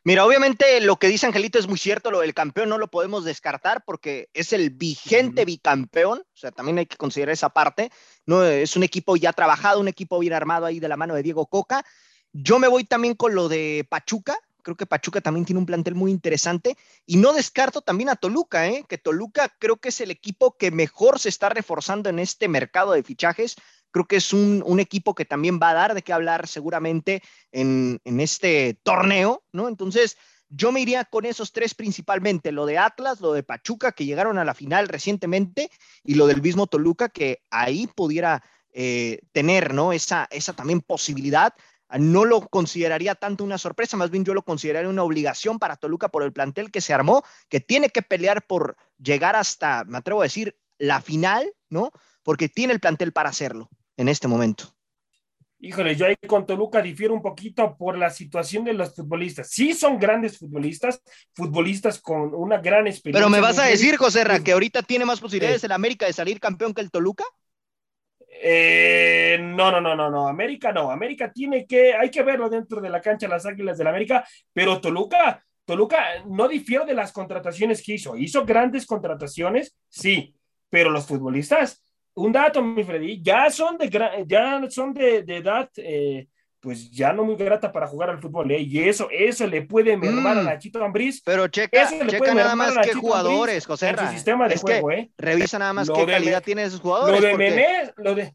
Mira, 0.05 0.25
obviamente 0.25 0.81
lo 0.81 0.97
que 0.97 1.09
dice 1.09 1.27
Angelito 1.27 1.59
es 1.59 1.69
muy 1.69 1.77
cierto, 1.77 2.11
lo 2.11 2.21
del 2.21 2.33
campeón 2.33 2.71
no 2.71 2.79
lo 2.79 2.89
podemos 2.89 3.27
descartar 3.27 3.85
porque 3.85 4.31
es 4.33 4.55
el 4.55 4.71
vigente 4.71 5.45
bicampeón, 5.45 6.21
o 6.21 6.37
sea, 6.37 6.51
también 6.51 6.79
hay 6.79 6.87
que 6.87 6.97
considerar 6.97 7.35
esa 7.35 7.51
parte, 7.51 7.91
¿no? 8.25 8.43
Es 8.43 8.75
un 8.75 8.85
equipo 8.85 9.17
ya 9.17 9.35
trabajado, 9.35 9.81
un 9.81 9.89
equipo 9.89 10.19
bien 10.19 10.33
armado 10.33 10.65
ahí 10.65 10.81
de 10.81 10.89
la 10.89 10.97
mano 10.97 11.15
de 11.15 11.23
Diego 11.23 11.45
Coca. 11.45 11.85
Yo 12.33 12.59
me 12.59 12.69
voy 12.69 12.85
también 12.85 13.15
con 13.15 13.35
lo 13.35 13.51
de 13.51 13.87
Pachuca, 13.91 14.39
creo 14.65 14.77
que 14.77 14.87
Pachuca 14.87 15.21
también 15.21 15.45
tiene 15.45 15.61
un 15.61 15.67
plantel 15.67 15.95
muy 15.95 16.11
interesante 16.11 16.77
y 17.07 17.19
no 17.19 17.33
descarto 17.33 17.83
también 17.83 18.09
a 18.09 18.17
Toluca, 18.17 18.67
¿eh? 18.67 18.85
que 18.89 18.99
Toluca 18.99 19.55
creo 19.61 19.77
que 19.77 19.91
es 19.91 20.01
el 20.01 20.11
equipo 20.11 20.57
que 20.57 20.73
mejor 20.73 21.21
se 21.21 21.29
está 21.29 21.51
reforzando 21.51 22.09
en 22.09 22.19
este 22.19 22.49
mercado 22.49 22.93
de 22.93 23.05
fichajes. 23.05 23.55
Creo 23.93 24.07
que 24.07 24.17
es 24.17 24.33
un, 24.33 24.81
equipo 24.81 25.15
que 25.15 25.25
también 25.25 25.61
va 25.63 25.71
a 25.71 25.75
dar 25.75 25.95
de 25.95 26.03
qué 26.03 26.13
hablar 26.13 26.49
seguramente 26.49 27.23
en, 27.53 28.01
este 28.05 28.77
torneo, 28.83 29.45
¿no? 29.53 29.69
Entonces, 29.69 30.17
yo 30.49 30.73
me 30.73 30.81
iría 30.81 31.05
con 31.05 31.27
esos 31.27 31.53
tres 31.53 31.75
principalmente, 31.75 32.51
lo 32.51 32.67
de 32.67 32.79
Atlas, 32.79 33.21
lo 33.21 33.33
de 33.33 33.45
Pachuca, 33.45 33.93
que 33.93 34.05
llegaron 34.05 34.39
a 34.39 34.45
la 34.45 34.55
final 34.55 34.89
recientemente, 34.89 35.71
y 36.03 36.15
lo 36.15 36.27
del 36.27 36.43
mismo 36.43 36.67
Toluca, 36.67 37.09
que 37.09 37.43
ahí 37.51 37.87
pudiera 37.87 38.43
eh, 38.73 39.21
tener, 39.31 39.73
¿no? 39.73 39.93
Esa, 39.93 40.27
esa 40.33 40.55
también 40.55 40.81
posibilidad. 40.81 41.55
No 41.99 42.25
lo 42.25 42.41
consideraría 42.49 43.15
tanto 43.15 43.45
una 43.45 43.59
sorpresa, 43.59 43.97
más 43.97 44.11
bien 44.11 44.25
yo 44.25 44.35
lo 44.35 44.43
consideraría 44.43 44.89
una 44.89 45.03
obligación 45.03 45.59
para 45.59 45.77
Toluca 45.77 46.09
por 46.09 46.23
el 46.23 46.33
plantel 46.33 46.71
que 46.71 46.81
se 46.81 46.95
armó, 46.95 47.25
que 47.49 47.61
tiene 47.61 47.89
que 47.89 48.03
pelear 48.03 48.47
por 48.47 48.77
llegar 48.99 49.37
hasta, 49.37 49.85
me 49.85 49.99
atrevo 49.99 50.21
a 50.21 50.25
decir, 50.25 50.57
la 50.79 51.01
final, 51.01 51.53
¿no? 51.69 51.91
Porque 52.23 52.49
tiene 52.49 52.73
el 52.73 52.81
plantel 52.81 53.13
para 53.13 53.31
hacerlo 53.31 53.69
en 53.97 54.09
este 54.09 54.29
momento. 54.29 54.75
Híjole, 55.61 55.97
yo 55.97 56.05
ahí 56.05 56.17
con 56.27 56.45
Toluca 56.45 56.83
difiero 56.83 57.15
un 57.15 57.23
poquito 57.23 57.75
por 57.79 57.97
la 57.97 58.11
situación 58.11 58.65
de 58.65 58.75
los 58.75 58.95
futbolistas. 58.95 59.49
Sí 59.49 59.73
son 59.73 59.99
grandes 59.99 60.37
futbolistas, 60.39 61.01
futbolistas 61.33 62.01
con 62.01 62.35
una 62.35 62.59
gran 62.59 62.87
experiencia. 62.87 63.19
Pero 63.19 63.31
me 63.31 63.41
vas 63.41 63.59
a 63.59 63.65
decir, 63.65 63.97
José 63.97 64.25
Ra, 64.25 64.45
que 64.45 64.53
ahorita 64.53 64.83
tiene 64.83 65.07
más 65.07 65.21
posibilidades 65.21 65.65
el 65.65 65.73
América 65.73 66.05
de 66.05 66.13
salir 66.13 66.39
campeón 66.39 66.75
que 66.75 66.83
el 66.83 66.91
Toluca. 66.91 67.25
Eh, 68.43 69.39
no, 69.41 69.71
no, 69.71 69.81
no, 69.81 69.95
no, 69.95 70.11
no. 70.11 70.29
América 70.29 70.73
no. 70.73 70.91
América 70.91 71.33
tiene 71.33 71.67
que, 71.67 71.95
hay 71.95 72.11
que 72.11 72.23
verlo 72.23 72.49
dentro 72.49 72.81
de 72.81 72.91
la 72.91 73.01
cancha 73.01 73.29
las 73.29 73.47
Águilas 73.47 73.79
del 73.79 73.87
América, 73.87 74.27
pero 74.53 74.81
Toluca, 74.81 75.45
Toluca 75.65 76.25
no 76.27 76.49
difiere 76.49 76.85
de 76.85 76.95
las 76.95 77.13
contrataciones 77.13 77.83
que 77.83 77.95
hizo. 77.95 78.17
Hizo 78.17 78.45
grandes 78.45 78.87
contrataciones, 78.87 79.77
sí, 79.89 80.35
pero 80.69 80.91
los 80.91 81.07
futbolistas 81.07 81.81
un 82.15 82.33
dato, 82.33 82.63
mi 82.63 82.85
Freddy, 82.85 83.21
ya 83.21 83.51
son 83.51 83.77
de, 83.77 83.91
ya 84.27 84.61
son 84.71 84.95
de, 84.95 85.19
edad, 85.19 85.69
eh, 85.77 86.29
pues 86.65 86.91
ya 86.91 87.13
no 87.13 87.25
muy 87.25 87.37
grata 87.37 87.71
para 87.71 87.87
jugar 87.87 88.09
al 88.09 88.19
fútbol, 88.19 88.51
¿eh? 88.51 88.59
y 88.59 88.89
eso, 88.89 89.09
eso 89.11 89.47
le 89.47 89.61
puede 89.61 89.99
mermar 89.99 90.39
a 90.39 90.41
mm. 90.41 90.45
Nachito 90.47 90.83
Ambriz. 90.83 91.21
Pero 91.23 91.47
checa, 91.47 91.87
checa 92.07 92.35
nada 92.35 92.57
más 92.57 92.75
qué 92.83 92.95
jugadores, 92.95 93.67
José. 93.67 93.91
En 93.91 93.99
su 93.99 94.07
sistema 94.07 94.49
de 94.49 94.57
juego, 94.57 94.91
¿eh? 94.91 95.11
Revisa 95.19 95.59
nada 95.59 95.75
más 95.75 95.91
qué 95.91 96.07
calidad 96.07 96.43
tienen 96.43 96.65
esos 96.65 96.81
jugadores. 96.81 97.21
Lo 97.21 97.27
de 97.27 97.37
Menés, 97.37 97.93
lo 97.99 98.15
de. 98.15 98.35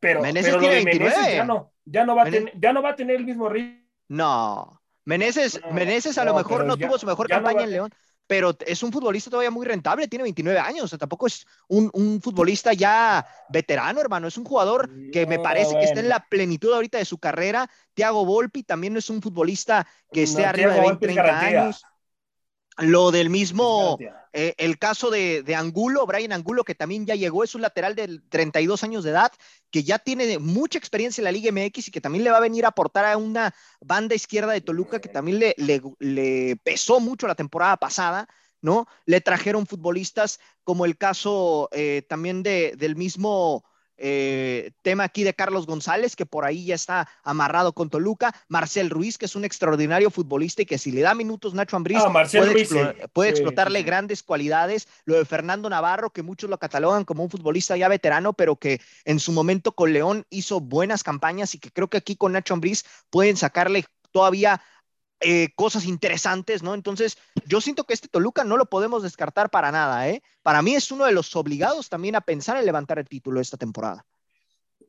Pero, 0.00 0.22
Meneses 0.22 0.54
pero 0.54 0.62
lo 0.62 0.68
de 0.68 0.84
Meneses 0.84 1.34
ya 1.34 1.44
no, 1.44 1.70
ya 1.84 2.06
no 2.06 2.16
va 2.16 2.22
a 2.22 2.30
tener, 2.30 2.52
ya 2.58 2.72
no 2.72 2.80
va 2.80 2.88
a 2.88 2.96
tener 2.96 3.16
el 3.16 3.26
mismo 3.26 3.50
ritmo. 3.50 3.78
No. 4.08 4.80
Meneses, 5.04 5.60
Meneses 5.70 6.16
a 6.16 6.24
lo 6.24 6.34
mejor 6.34 6.64
no 6.64 6.78
tuvo 6.78 6.98
su 6.98 7.06
mejor 7.06 7.28
campaña 7.28 7.64
en 7.64 7.72
León 7.72 7.90
pero 8.30 8.56
es 8.64 8.80
un 8.84 8.92
futbolista 8.92 9.28
todavía 9.28 9.50
muy 9.50 9.66
rentable, 9.66 10.06
tiene 10.06 10.22
29 10.22 10.60
años, 10.60 10.84
o 10.84 10.86
sea, 10.86 10.98
tampoco 10.98 11.26
es 11.26 11.44
un, 11.66 11.90
un 11.94 12.22
futbolista 12.22 12.72
ya 12.72 13.26
veterano, 13.48 14.00
hermano, 14.00 14.28
es 14.28 14.38
un 14.38 14.44
jugador 14.44 14.88
que 15.10 15.26
me 15.26 15.40
parece 15.40 15.76
que 15.76 15.82
está 15.82 15.98
en 15.98 16.08
la 16.08 16.20
plenitud 16.20 16.72
ahorita 16.72 16.98
de 16.98 17.04
su 17.04 17.18
carrera. 17.18 17.68
Thiago 17.92 18.24
Volpi 18.24 18.62
también 18.62 18.92
no 18.92 19.00
es 19.00 19.10
un 19.10 19.20
futbolista 19.20 19.84
que 20.12 20.22
esté 20.22 20.46
arriba 20.46 20.74
de 20.74 20.80
20, 20.80 21.06
30 21.08 21.40
años. 21.40 21.82
Lo 22.80 23.10
del 23.10 23.30
mismo, 23.30 23.98
eh, 24.32 24.54
el 24.58 24.78
caso 24.78 25.10
de, 25.10 25.44
Angulo, 25.56 26.06
Brian 26.06 26.32
Angulo, 26.32 26.64
que 26.64 26.74
también 26.74 27.06
ya 27.06 27.14
llegó, 27.14 27.44
es 27.44 27.54
un 27.54 27.62
lateral 27.62 27.94
de 27.94 28.20
32 28.28 28.84
años 28.84 29.04
de 29.04 29.10
edad, 29.10 29.32
que 29.70 29.82
ya 29.82 29.98
tiene 29.98 30.38
mucha 30.38 30.78
experiencia 30.78 31.20
en 31.20 31.24
la 31.24 31.32
Liga 31.32 31.52
MX 31.52 31.88
y 31.88 31.90
que 31.90 32.00
también 32.00 32.24
le 32.24 32.30
va 32.30 32.38
a 32.38 32.40
venir 32.40 32.64
a 32.64 32.68
aportar 32.68 33.04
a 33.04 33.16
una 33.16 33.54
banda 33.80 34.14
izquierda 34.14 34.52
de 34.52 34.60
Toluca 34.60 35.00
que 35.00 35.08
también 35.08 35.38
le, 35.38 35.54
le 35.56 36.56
pesó 36.56 37.00
mucho 37.00 37.26
la 37.26 37.34
temporada 37.34 37.76
pasada. 37.76 38.28
¿no? 38.62 38.86
Le 39.06 39.20
trajeron 39.20 39.66
futbolistas 39.66 40.40
como 40.64 40.84
el 40.84 40.96
caso 40.96 41.68
eh, 41.72 42.02
también 42.08 42.42
de, 42.42 42.74
del 42.76 42.96
mismo 42.96 43.64
eh, 44.02 44.72
tema 44.80 45.04
aquí 45.04 45.24
de 45.24 45.34
Carlos 45.34 45.66
González, 45.66 46.16
que 46.16 46.24
por 46.24 46.46
ahí 46.46 46.64
ya 46.64 46.74
está 46.74 47.06
amarrado 47.22 47.74
con 47.74 47.90
Toluca, 47.90 48.34
Marcel 48.48 48.88
Ruiz, 48.88 49.18
que 49.18 49.26
es 49.26 49.36
un 49.36 49.44
extraordinario 49.44 50.10
futbolista 50.10 50.62
y 50.62 50.66
que 50.66 50.78
si 50.78 50.90
le 50.90 51.02
da 51.02 51.14
minutos 51.14 51.52
Nacho 51.52 51.76
Ambriz 51.76 51.98
ah, 52.00 52.10
puede, 53.12 53.30
explotarle 53.30 53.82
grandes 53.82 54.22
cualidades. 54.22 54.88
Lo 55.04 55.16
de 55.16 55.26
Fernando 55.26 55.68
Navarro, 55.68 56.10
que 56.10 56.22
muchos 56.22 56.48
lo 56.48 56.58
catalogan 56.58 57.04
como 57.04 57.22
un 57.22 57.30
futbolista 57.30 57.76
ya 57.76 57.88
veterano, 57.88 58.32
pero 58.32 58.56
que 58.56 58.80
en 59.04 59.20
su 59.20 59.32
momento 59.32 59.72
con 59.72 59.92
León 59.92 60.24
hizo 60.30 60.60
buenas 60.60 61.02
campañas 61.02 61.54
y 61.54 61.58
que 61.58 61.70
creo 61.70 61.88
que 61.88 61.98
aquí 61.98 62.16
con 62.16 62.32
Nacho 62.32 62.54
Ambriz 62.54 62.84
pueden 63.10 63.36
sacarle 63.36 63.84
todavía 64.12 64.62
eh, 65.20 65.48
cosas 65.54 65.84
interesantes, 65.84 66.62
¿no? 66.62 66.74
Entonces, 66.74 67.18
yo 67.46 67.60
siento 67.60 67.84
que 67.84 67.94
este 67.94 68.08
Toluca 68.08 68.44
no 68.44 68.56
lo 68.56 68.66
podemos 68.66 69.02
descartar 69.02 69.50
para 69.50 69.70
nada, 69.70 70.08
¿eh? 70.08 70.22
Para 70.42 70.62
mí 70.62 70.74
es 70.74 70.90
uno 70.90 71.04
de 71.04 71.12
los 71.12 71.34
obligados 71.36 71.88
también 71.88 72.16
a 72.16 72.20
pensar 72.20 72.56
en 72.56 72.66
levantar 72.66 72.98
el 72.98 73.08
título 73.08 73.40
esta 73.40 73.56
temporada. 73.56 74.06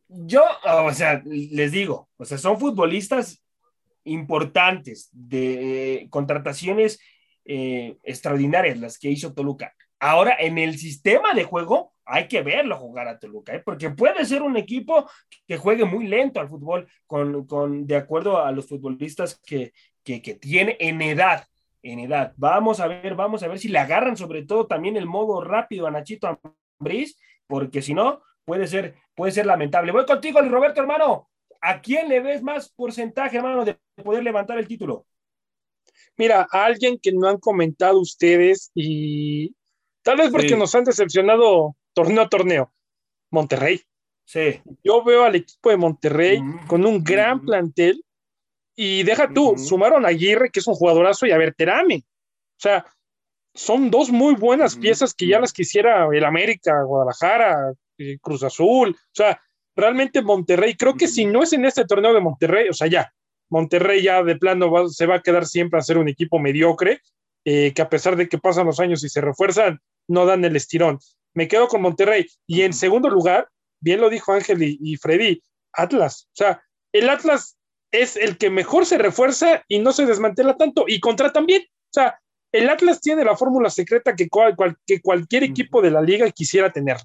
Yo, 0.07 0.43
o 0.85 0.93
sea, 0.93 1.21
les 1.25 1.71
digo, 1.71 2.09
o 2.17 2.25
sea, 2.25 2.37
son 2.37 2.59
futbolistas 2.59 3.41
importantes 4.03 5.09
de 5.11 5.93
eh, 5.93 6.09
contrataciones 6.09 6.99
eh, 7.45 7.97
extraordinarias 8.03 8.79
las 8.79 8.97
que 8.97 9.09
hizo 9.09 9.33
Toluca. 9.33 9.73
Ahora, 9.99 10.35
en 10.39 10.57
el 10.57 10.77
sistema 10.77 11.33
de 11.33 11.43
juego, 11.43 11.93
hay 12.11 12.27
que 12.27 12.41
verlo 12.41 12.75
jugar 12.75 13.07
a 13.07 13.17
Toluca, 13.17 13.55
¿eh? 13.55 13.61
porque 13.63 13.89
puede 13.89 14.25
ser 14.25 14.41
un 14.41 14.57
equipo 14.57 15.09
que 15.47 15.55
juegue 15.55 15.85
muy 15.85 16.07
lento 16.07 16.41
al 16.41 16.49
fútbol, 16.49 16.85
con, 17.07 17.47
con, 17.47 17.87
de 17.87 17.95
acuerdo 17.95 18.43
a 18.43 18.51
los 18.51 18.67
futbolistas 18.67 19.39
que, 19.45 19.71
que, 20.03 20.19
tiene 20.19 20.75
en 20.81 21.01
edad, 21.01 21.47
en 21.81 21.99
edad. 21.99 22.33
Vamos 22.35 22.81
a 22.81 22.87
ver, 22.87 23.15
vamos 23.15 23.43
a 23.43 23.47
ver 23.47 23.59
si 23.59 23.69
le 23.69 23.79
agarran 23.79 24.17
sobre 24.17 24.43
todo 24.43 24.67
también 24.67 24.97
el 24.97 25.05
modo 25.05 25.41
rápido 25.41 25.87
a 25.87 25.91
Nachito 25.91 26.37
Ambriz, 26.79 27.17
porque 27.47 27.81
si 27.81 27.93
no, 27.93 28.21
puede 28.43 28.67
ser, 28.67 28.95
puede 29.15 29.31
ser 29.31 29.45
lamentable. 29.45 29.93
Voy 29.93 30.05
contigo, 30.05 30.41
Roberto, 30.41 30.81
hermano. 30.81 31.29
¿A 31.61 31.79
quién 31.79 32.09
le 32.09 32.19
ves 32.19 32.43
más 32.43 32.69
porcentaje, 32.73 33.37
hermano, 33.37 33.63
de 33.63 33.77
poder 34.03 34.23
levantar 34.23 34.57
el 34.57 34.67
título? 34.67 35.05
Mira, 36.17 36.45
a 36.51 36.65
alguien 36.65 36.99
que 37.01 37.13
no 37.13 37.29
han 37.29 37.37
comentado 37.37 38.01
ustedes 38.01 38.69
y 38.75 39.55
tal 40.01 40.17
vez 40.17 40.29
porque 40.29 40.57
nos 40.57 40.75
han 40.75 40.83
decepcionado 40.83 41.75
torneo 41.93 42.23
a 42.23 42.29
torneo. 42.29 42.73
Monterrey. 43.31 43.81
Sí. 44.25 44.61
Yo 44.83 45.03
veo 45.03 45.23
al 45.23 45.35
equipo 45.35 45.69
de 45.69 45.77
Monterrey 45.77 46.41
con 46.67 46.85
un 46.85 47.03
gran 47.03 47.41
plantel 47.41 48.03
y 48.75 49.03
deja 49.03 49.31
tú, 49.33 49.55
sumaron 49.57 50.05
a 50.05 50.09
Aguirre, 50.09 50.49
que 50.49 50.59
es 50.59 50.67
un 50.67 50.75
jugadorazo, 50.75 51.25
y 51.25 51.31
a 51.31 51.37
Berterame. 51.37 51.97
O 51.97 52.59
sea, 52.59 52.85
son 53.53 53.91
dos 53.91 54.09
muy 54.09 54.35
buenas 54.35 54.75
piezas 54.75 55.13
que 55.13 55.27
ya 55.27 55.39
las 55.39 55.53
quisiera 55.53 56.07
el 56.11 56.23
América, 56.23 56.83
Guadalajara, 56.83 57.73
eh, 57.97 58.17
Cruz 58.21 58.43
Azul. 58.43 58.95
O 58.95 59.13
sea, 59.13 59.41
realmente 59.75 60.21
Monterrey, 60.21 60.75
creo 60.75 60.95
que 60.95 61.07
si 61.07 61.25
no 61.25 61.43
es 61.43 61.53
en 61.53 61.65
este 61.65 61.85
torneo 61.85 62.13
de 62.13 62.21
Monterrey, 62.21 62.69
o 62.69 62.73
sea, 62.73 62.87
ya, 62.87 63.13
Monterrey 63.49 64.01
ya 64.01 64.23
de 64.23 64.37
plano 64.37 64.87
se 64.87 65.05
va 65.05 65.15
a 65.15 65.21
quedar 65.21 65.45
siempre 65.45 65.79
a 65.79 65.83
ser 65.83 65.97
un 65.97 66.07
equipo 66.07 66.39
mediocre, 66.39 67.01
eh, 67.43 67.73
que 67.73 67.81
a 67.81 67.89
pesar 67.89 68.15
de 68.15 68.29
que 68.29 68.37
pasan 68.37 68.67
los 68.67 68.79
años 68.79 69.03
y 69.03 69.09
se 69.09 69.19
refuerzan, 69.19 69.79
no 70.07 70.25
dan 70.25 70.45
el 70.45 70.55
estirón. 70.55 70.99
Me 71.33 71.47
quedo 71.47 71.67
con 71.67 71.81
Monterrey. 71.81 72.27
Y 72.47 72.61
en 72.61 72.73
segundo 72.73 73.09
lugar, 73.09 73.49
bien 73.79 74.01
lo 74.01 74.09
dijo 74.09 74.33
Ángel 74.33 74.61
y, 74.63 74.77
y 74.81 74.97
Freddy, 74.97 75.41
Atlas. 75.73 76.27
O 76.27 76.35
sea, 76.35 76.63
el 76.91 77.09
Atlas 77.09 77.57
es 77.91 78.15
el 78.15 78.37
que 78.37 78.49
mejor 78.49 78.85
se 78.85 78.97
refuerza 78.97 79.63
y 79.67 79.79
no 79.79 79.91
se 79.91 80.05
desmantela 80.05 80.57
tanto 80.57 80.85
y 80.87 80.99
contratan 80.99 81.45
bien. 81.45 81.63
O 81.63 81.93
sea, 81.93 82.19
el 82.51 82.69
Atlas 82.69 83.01
tiene 83.01 83.23
la 83.23 83.37
fórmula 83.37 83.69
secreta 83.69 84.15
que, 84.15 84.27
que 84.85 85.01
cualquier 85.01 85.43
equipo 85.43 85.81
de 85.81 85.91
la 85.91 86.01
liga 86.01 86.29
quisiera 86.31 86.71
tener. 86.71 86.97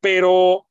Pero 0.00 0.66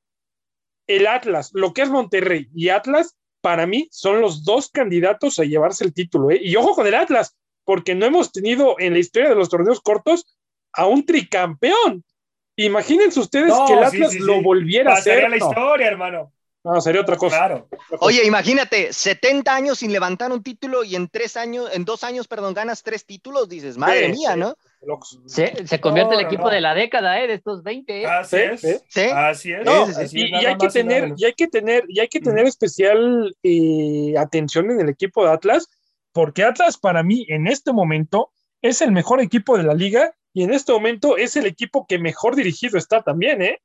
el 0.88 1.08
Atlas, 1.08 1.52
lo 1.54 1.74
que 1.74 1.82
es 1.82 1.90
Monterrey 1.90 2.50
y 2.54 2.70
Atlas, 2.70 3.18
para 3.42 3.66
mí 3.66 3.88
son 3.92 4.22
los 4.22 4.44
dos 4.44 4.70
candidatos 4.70 5.40
a 5.40 5.44
llevarse 5.44 5.84
el 5.84 5.94
título. 5.94 6.32
¿eh? 6.32 6.40
Y 6.42 6.56
ojo 6.56 6.76
con 6.76 6.88
el 6.88 6.96
Atlas, 6.96 7.36
porque 7.66 7.96
no 7.96 8.06
hemos 8.06 8.32
tenido 8.32 8.76
en 8.80 8.94
la 8.94 9.00
historia 9.00 9.30
de 9.30 9.36
los 9.36 9.50
torneos 9.50 9.82
cortos 9.82 10.38
a 10.74 10.88
un 10.88 11.06
tricampeón. 11.06 12.04
Imagínense 12.56 13.20
ustedes 13.20 13.54
que 13.68 13.74
el 13.74 13.84
Atlas 13.84 14.14
lo 14.16 14.42
volviera 14.42 14.92
a 14.92 14.96
hacer. 14.96 15.30
la 15.30 15.38
historia, 15.38 15.88
hermano. 15.88 16.32
No, 16.64 16.80
sería 16.80 17.02
otra 17.02 17.18
cosa. 17.18 17.38
Claro. 17.38 17.68
Oye, 18.00 18.26
imagínate, 18.26 18.94
70 18.94 19.54
años 19.54 19.80
sin 19.80 19.92
levantar 19.92 20.32
un 20.32 20.42
título 20.42 20.86
y 20.86 20.96
en 20.96 21.10
tres 21.10 21.36
años, 21.36 21.70
en 21.74 21.84
dos 21.84 22.06
años, 22.06 22.30
perdón, 22.30 22.54
ganas 22.54 22.84
tres 22.84 23.06
títulos, 23.06 23.50
dices, 23.50 23.78
madre 23.78 24.10
mía, 24.10 24.38
¿no? 24.38 24.56
Se, 25.26 25.68
se 25.68 25.82
convierte 25.82 26.14
en 26.14 26.22
el 26.22 26.26
equipo 26.26 26.50
de 26.50 26.62
la 26.62 26.74
década, 26.74 27.22
¿eh? 27.22 27.28
De 27.28 27.34
estos 27.34 27.64
20. 27.64 28.02
¿eh? 28.02 28.06
Así 28.06 28.38
es. 28.38 28.62
¿Sí? 28.62 29.02
Así 29.14 29.52
es. 29.52 30.14
y, 30.14 30.34
hay 30.34 30.58
que 30.58 30.70
tener, 30.70 31.14
y 31.18 31.26
hay 31.26 31.34
que 31.34 31.48
tener, 31.48 31.84
y 31.90 32.00
hay 32.00 32.08
que 32.08 32.22
tener 32.22 32.46
especial 32.46 33.36
eh, 33.44 34.14
atención 34.18 34.72
en 34.72 34.80
el 34.80 34.88
equipo 34.88 35.26
de 35.26 35.34
Atlas, 35.34 35.70
porque 36.14 36.44
Atlas 36.44 36.78
para 36.78 37.04
mí 37.04 37.26
en 37.28 37.48
este 37.48 37.74
momento 37.74 38.32
es 38.62 38.82
el 38.82 38.94
mejor 38.94 39.20
equipo 39.20 39.58
de 39.58 39.64
la 39.64 39.74
liga 39.74 40.16
y 40.34 40.44
en 40.44 40.54
este 40.54 40.72
momento 40.72 41.18
es 41.18 41.36
el 41.36 41.46
equipo 41.46 41.86
que 41.88 42.00
mejor 42.00 42.36
dirigido 42.36 42.78
está 42.78 43.02
también, 43.04 43.42
¿eh? 43.42 43.62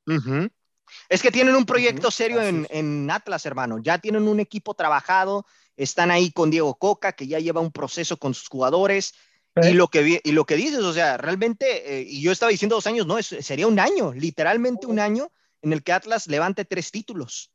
Es 1.09 1.21
que 1.21 1.31
tienen 1.31 1.55
un 1.55 1.65
proyecto 1.65 2.11
serio 2.11 2.41
en, 2.41 3.11
Atlas, 3.11 3.45
hermano. 3.45 3.79
Ya 3.79 3.97
tienen 3.97 4.27
un 4.27 4.39
equipo 4.39 4.73
trabajado. 4.73 5.45
Están 5.77 6.11
ahí 6.11 6.31
con 6.31 6.51
Diego 6.51 6.75
Coca, 6.75 7.13
que 7.13 7.27
ya 7.27 7.39
lleva 7.39 7.61
un 7.61 7.71
proceso 7.71 8.17
con 8.17 8.33
sus 8.33 8.47
jugadores. 8.47 9.13
Y, 9.61 9.73
lo 9.73 9.87
que, 9.87 10.21
y 10.23 10.31
lo 10.31 10.45
que 10.45 10.55
dices, 10.55 10.79
o 10.79 10.93
sea, 10.93 11.17
realmente, 11.17 11.99
eh, 11.99 12.05
y 12.07 12.21
yo 12.21 12.31
estaba 12.31 12.51
diciendo 12.51 12.75
dos 12.75 12.87
años, 12.87 13.05
no, 13.05 13.21
sería 13.21 13.67
un 13.67 13.79
año, 13.79 14.13
literalmente 14.13 14.87
un 14.87 14.99
año 14.99 15.31
en 15.61 15.73
el 15.73 15.83
que 15.83 15.91
Atlas 15.91 16.27
levante 16.27 16.65
tres 16.65 16.91
títulos. 16.91 17.51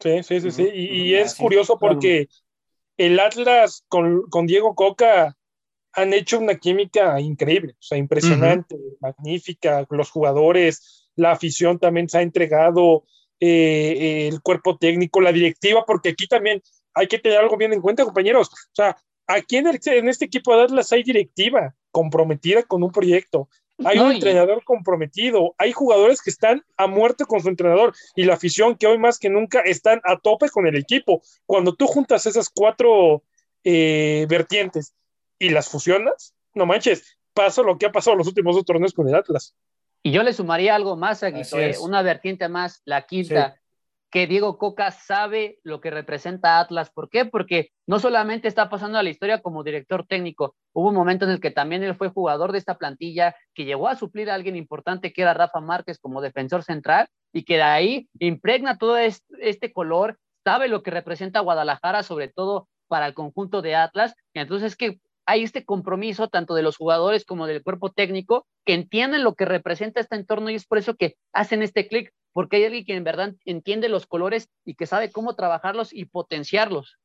Sí, 0.00 0.22
sí, 0.22 0.40
sí, 0.40 0.50
sí. 0.50 0.68
Y, 0.72 1.14
es 1.14 1.34
curioso 1.34 1.78
porque 1.78 2.28
el 2.96 3.18
Atlas 3.18 3.84
con, 3.88 4.46
Diego 4.46 4.74
Coca 4.74 5.36
han 5.92 6.12
hecho 6.12 6.38
una 6.38 6.56
química 6.56 7.20
increíble, 7.20 7.72
o 7.72 7.82
sea, 7.82 7.98
impresionante, 7.98 8.76
magnífica, 9.00 9.86
los 9.90 10.10
jugadores, 10.10 11.10
la 11.16 11.32
afición 11.32 11.78
también 11.78 12.08
se 12.08 12.18
ha 12.18 12.22
entregado, 12.22 13.04
eh, 13.40 14.28
el 14.28 14.42
cuerpo 14.42 14.76
técnico, 14.76 15.20
la 15.20 15.32
directiva, 15.32 15.84
porque 15.86 16.10
aquí 16.10 16.26
también 16.26 16.62
hay 16.94 17.06
que 17.06 17.18
tener 17.18 17.38
algo 17.38 17.56
bien 17.56 17.72
en 17.72 17.80
cuenta, 17.80 18.04
compañeros. 18.04 18.48
O 18.48 18.74
sea, 18.74 18.96
aquí 19.26 19.56
en, 19.56 19.66
en 19.66 20.08
este 20.08 20.26
equipo 20.26 20.54
de 20.54 20.64
Atlas 20.64 20.92
hay 20.92 21.02
directiva 21.02 21.74
comprometida 21.90 22.62
con 22.62 22.82
un 22.82 22.92
proyecto. 22.92 23.48
Hay 23.82 23.98
un 23.98 24.12
entrenador 24.12 24.62
comprometido, 24.62 25.54
hay 25.56 25.72
jugadores 25.72 26.20
que 26.20 26.28
están 26.28 26.62
a 26.76 26.86
muerte 26.86 27.24
con 27.24 27.40
su 27.40 27.48
entrenador 27.48 27.94
y 28.14 28.24
la 28.24 28.34
afición 28.34 28.76
que 28.76 28.86
hoy 28.86 28.98
más 28.98 29.18
que 29.18 29.30
nunca 29.30 29.60
están 29.60 30.02
a 30.04 30.18
tope 30.18 30.50
con 30.50 30.66
el 30.66 30.76
equipo. 30.76 31.22
Cuando 31.46 31.74
tú 31.74 31.86
juntas 31.86 32.26
esas 32.26 32.50
cuatro 32.50 33.22
eh, 33.64 34.26
vertientes 34.28 34.94
y 35.40 35.48
las 35.48 35.68
fusionas, 35.68 36.34
no 36.54 36.66
manches, 36.66 37.18
pasa 37.34 37.62
lo 37.62 37.78
que 37.78 37.86
ha 37.86 37.92
pasado 37.92 38.14
los 38.14 38.28
últimos 38.28 38.54
dos 38.54 38.64
torneos 38.64 38.92
con 38.92 39.08
el 39.08 39.14
Atlas. 39.16 39.56
Y 40.02 40.12
yo 40.12 40.22
le 40.22 40.32
sumaría 40.32 40.74
algo 40.74 40.96
más, 40.96 41.22
aquí, 41.22 41.42
una 41.80 42.02
vertiente 42.02 42.48
más, 42.48 42.82
la 42.84 43.06
quinta, 43.06 43.56
que 44.10 44.26
Diego 44.26 44.58
Coca 44.58 44.90
sabe 44.90 45.58
lo 45.62 45.80
que 45.80 45.90
representa 45.90 46.58
Atlas. 46.58 46.90
¿Por 46.90 47.08
qué? 47.08 47.24
Porque 47.24 47.70
no 47.86 48.00
solamente 48.00 48.48
está 48.48 48.68
pasando 48.68 48.98
a 48.98 49.02
la 49.02 49.10
historia 49.10 49.40
como 49.40 49.62
director 49.62 50.04
técnico, 50.06 50.56
hubo 50.72 50.88
un 50.88 50.94
momento 50.94 51.24
en 51.24 51.30
el 51.30 51.40
que 51.40 51.50
también 51.50 51.82
él 51.84 51.94
fue 51.94 52.08
jugador 52.08 52.52
de 52.52 52.58
esta 52.58 52.76
plantilla, 52.76 53.36
que 53.54 53.64
llegó 53.64 53.88
a 53.88 53.96
suplir 53.96 54.30
a 54.30 54.34
alguien 54.34 54.56
importante 54.56 55.12
que 55.12 55.22
era 55.22 55.34
Rafa 55.34 55.60
Márquez 55.60 55.98
como 55.98 56.20
defensor 56.20 56.64
central 56.64 57.08
y 57.32 57.44
que 57.44 57.56
de 57.56 57.62
ahí 57.62 58.08
impregna 58.18 58.78
todo 58.78 58.98
este, 58.98 59.72
color, 59.72 60.18
sabe 60.44 60.68
lo 60.68 60.82
que 60.82 60.90
representa 60.90 61.40
Guadalajara, 61.40 62.02
sobre 62.02 62.28
todo 62.28 62.68
para 62.88 63.06
el 63.06 63.14
conjunto 63.14 63.62
de 63.62 63.76
Atlas. 63.76 64.14
Entonces, 64.34 64.74
que 64.74 64.98
hay 65.26 65.44
este 65.44 65.64
compromiso 65.64 66.28
tanto 66.28 66.54
de 66.54 66.62
los 66.62 66.76
jugadores 66.76 67.24
como 67.24 67.46
del 67.46 67.62
cuerpo 67.62 67.90
técnico 67.90 68.46
que 68.64 68.74
entienden 68.74 69.24
lo 69.24 69.34
que 69.34 69.44
representa 69.44 70.00
este 70.00 70.16
entorno 70.16 70.50
y 70.50 70.54
es 70.54 70.66
por 70.66 70.78
eso 70.78 70.96
que 70.96 71.16
hacen 71.32 71.62
este 71.62 71.88
clic, 71.88 72.12
porque 72.32 72.56
hay 72.56 72.64
alguien 72.64 72.84
que 72.84 72.94
en 72.94 73.04
verdad 73.04 73.34
entiende 73.44 73.88
los 73.88 74.06
colores 74.06 74.48
y 74.64 74.74
que 74.74 74.86
sabe 74.86 75.10
cómo 75.10 75.34
trabajarlos 75.34 75.92
y 75.92 76.06
potenciarlos. 76.06 76.98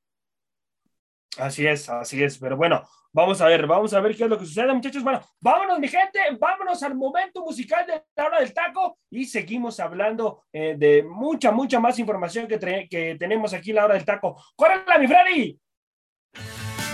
Así 1.37 1.67
es, 1.67 1.89
así 1.89 2.23
es, 2.23 2.37
pero 2.37 2.55
bueno, 2.55 2.87
vamos 3.11 3.41
a 3.41 3.47
ver, 3.47 3.67
vamos 3.67 3.93
a 3.93 3.99
ver 3.99 4.15
qué 4.15 4.23
es 4.23 4.29
lo 4.29 4.39
que 4.39 4.45
sucede, 4.45 4.73
muchachos. 4.73 5.03
Bueno, 5.03 5.21
vámonos, 5.41 5.79
mi 5.79 5.87
gente, 5.89 6.19
vámonos 6.39 6.81
al 6.81 6.95
momento 6.95 7.41
musical 7.43 7.85
de 7.85 8.03
la 8.15 8.27
hora 8.27 8.39
del 8.39 8.53
taco 8.53 8.99
y 9.09 9.25
seguimos 9.25 9.79
hablando 9.79 10.43
eh, 10.53 10.75
de 10.77 11.03
mucha, 11.03 11.51
mucha 11.51 11.79
más 11.79 11.99
información 11.99 12.47
que, 12.47 12.87
que 12.89 13.17
tenemos 13.19 13.53
aquí 13.53 13.71
en 13.71 13.75
la 13.75 13.85
hora 13.85 13.95
del 13.95 14.05
taco. 14.05 14.41
¡Córrela, 14.55 14.97
mi 14.97 15.07
Freddy! 15.07 15.59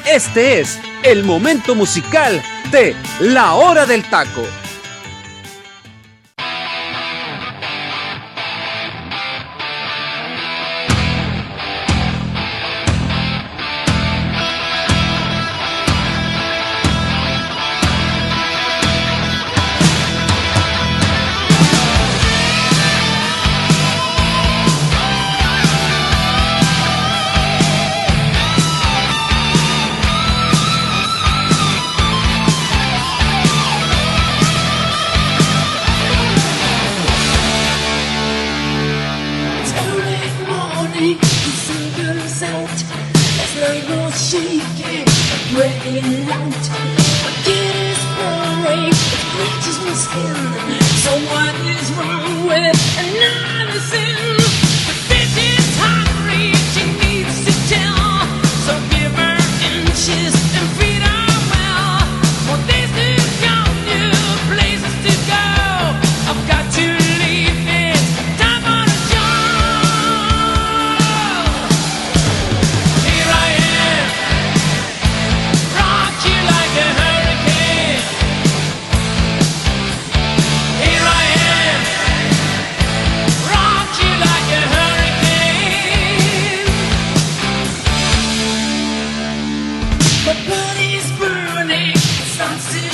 Este 0.07 0.59
es 0.59 0.81
el 1.03 1.23
momento 1.23 1.75
musical 1.75 2.41
de 2.71 2.95
La 3.19 3.53
Hora 3.53 3.85
del 3.85 4.03
Taco. 4.03 4.43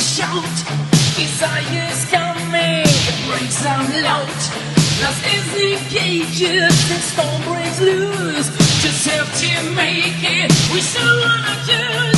shout. 0.08 0.56
Desire 1.20 1.84
is 1.92 2.06
coming, 2.10 2.88
it 2.88 3.18
breaks 3.28 3.66
out 3.66 3.90
loud. 4.04 4.30
Lust 5.04 5.24
is 5.36 5.46
the 5.54 5.76
cages, 5.90 6.76
the 6.88 6.98
storm 7.10 7.42
breaks 7.44 7.82
loose. 7.82 8.48
Just 8.82 9.06
have 9.10 9.30
to 9.42 9.70
make 9.76 10.24
it, 10.24 10.52
we 10.72 10.80
still 10.80 11.20
wanna 11.20 11.56
choose. 11.66 12.17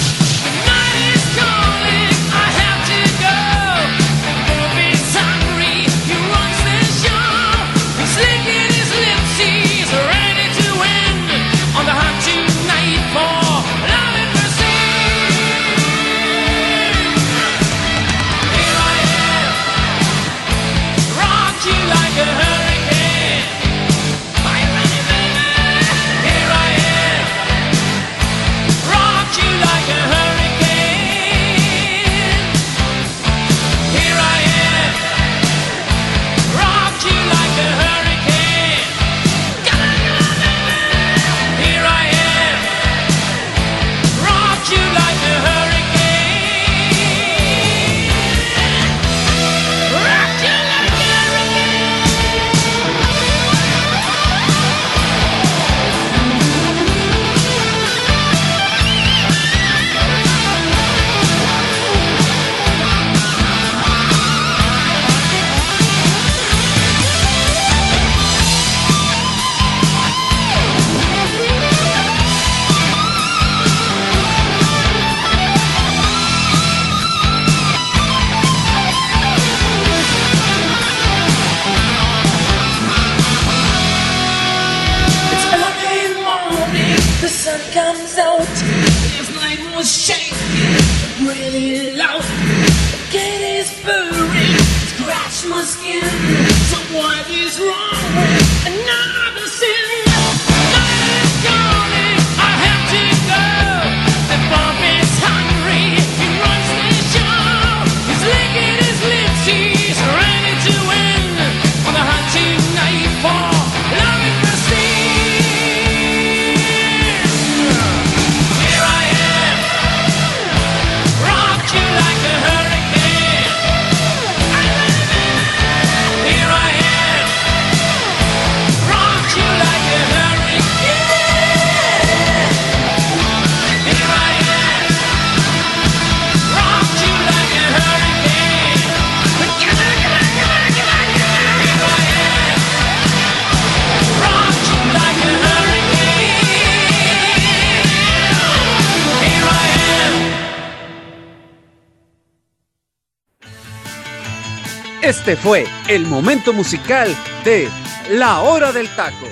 Este 155.30 155.44
fue 155.44 155.66
el 155.88 156.08
momento 156.08 156.54
musical 156.54 157.08
de 157.46 157.68
La 158.10 158.42
Hora 158.42 158.72
del 158.72 158.88
Taco. 158.96 159.28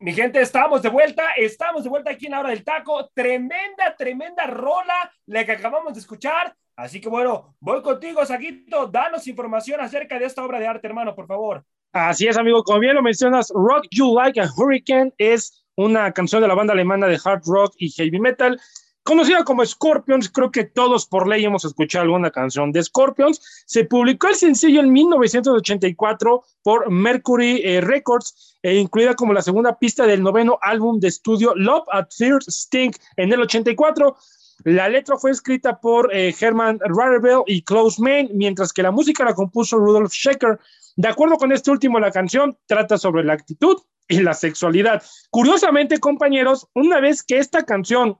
Mi 0.00 0.12
gente, 0.12 0.40
estamos 0.40 0.82
de 0.82 0.88
vuelta, 0.88 1.22
estamos 1.36 1.84
de 1.84 1.90
vuelta 1.90 2.10
aquí 2.10 2.26
en 2.26 2.32
la 2.32 2.40
hora 2.40 2.48
del 2.48 2.64
taco. 2.64 3.08
Tremenda, 3.14 3.94
tremenda 3.96 4.48
rola 4.48 5.12
la 5.26 5.46
que 5.46 5.52
acabamos 5.52 5.94
de 5.94 6.00
escuchar. 6.00 6.52
Así 6.74 7.00
que 7.00 7.08
bueno, 7.08 7.54
voy 7.60 7.82
contigo, 7.82 8.26
Saguito. 8.26 8.88
Danos 8.88 9.28
información 9.28 9.80
acerca 9.80 10.18
de 10.18 10.24
esta 10.24 10.44
obra 10.44 10.58
de 10.58 10.66
arte, 10.66 10.88
hermano, 10.88 11.14
por 11.14 11.28
favor. 11.28 11.64
Así 11.92 12.26
es, 12.26 12.36
amigo. 12.36 12.64
Como 12.64 12.80
bien 12.80 12.96
lo 12.96 13.02
mencionas, 13.02 13.52
Rock 13.54 13.86
You 13.92 14.16
Like 14.16 14.40
a 14.40 14.48
Hurricane 14.56 15.12
es 15.18 15.64
una 15.76 16.10
canción 16.10 16.42
de 16.42 16.48
la 16.48 16.54
banda 16.56 16.72
alemana 16.72 17.06
de 17.06 17.20
hard 17.24 17.42
rock 17.46 17.74
y 17.76 17.90
heavy 17.90 18.18
metal, 18.18 18.60
conocida 19.02 19.44
como 19.44 19.64
Scorpions. 19.64 20.28
Creo 20.28 20.50
que 20.50 20.64
todos 20.64 21.06
por 21.06 21.26
ley 21.26 21.44
hemos 21.44 21.64
escuchado 21.64 22.04
alguna 22.04 22.30
canción 22.30 22.72
de 22.72 22.82
Scorpions. 22.82 23.64
Se 23.66 23.84
publicó 23.84 24.28
el 24.28 24.34
sencillo 24.34 24.80
en 24.80 24.92
1984 24.92 26.42
por 26.62 26.90
Mercury 26.90 27.62
eh, 27.64 27.80
Records, 27.80 28.58
e 28.62 28.76
incluida 28.76 29.14
como 29.14 29.32
la 29.32 29.42
segunda 29.42 29.78
pista 29.78 30.06
del 30.06 30.22
noveno 30.22 30.58
álbum 30.60 31.00
de 31.00 31.08
estudio 31.08 31.54
Love 31.54 31.86
at 31.92 32.08
First 32.10 32.48
Sting 32.48 32.92
en 33.16 33.32
el 33.32 33.40
84. 33.40 34.16
La 34.64 34.88
letra 34.88 35.16
fue 35.16 35.30
escrita 35.30 35.80
por 35.80 36.14
eh, 36.14 36.34
Herman 36.38 36.78
Rarebell 36.80 37.42
y 37.46 37.62
Klaus 37.62 37.98
Mann, 37.98 38.28
mientras 38.34 38.72
que 38.72 38.82
la 38.82 38.90
música 38.90 39.24
la 39.24 39.34
compuso 39.34 39.78
Rudolf 39.78 40.12
Schecker. 40.12 40.58
De 40.96 41.08
acuerdo 41.08 41.36
con 41.36 41.50
este 41.52 41.70
último, 41.70 41.98
la 41.98 42.10
canción 42.10 42.58
trata 42.66 42.98
sobre 42.98 43.24
la 43.24 43.32
actitud 43.32 43.78
y 44.06 44.20
la 44.20 44.34
sexualidad. 44.34 45.02
Curiosamente, 45.30 45.98
compañeros, 45.98 46.68
una 46.74 47.00
vez 47.00 47.22
que 47.22 47.38
esta 47.38 47.62
canción 47.62 48.18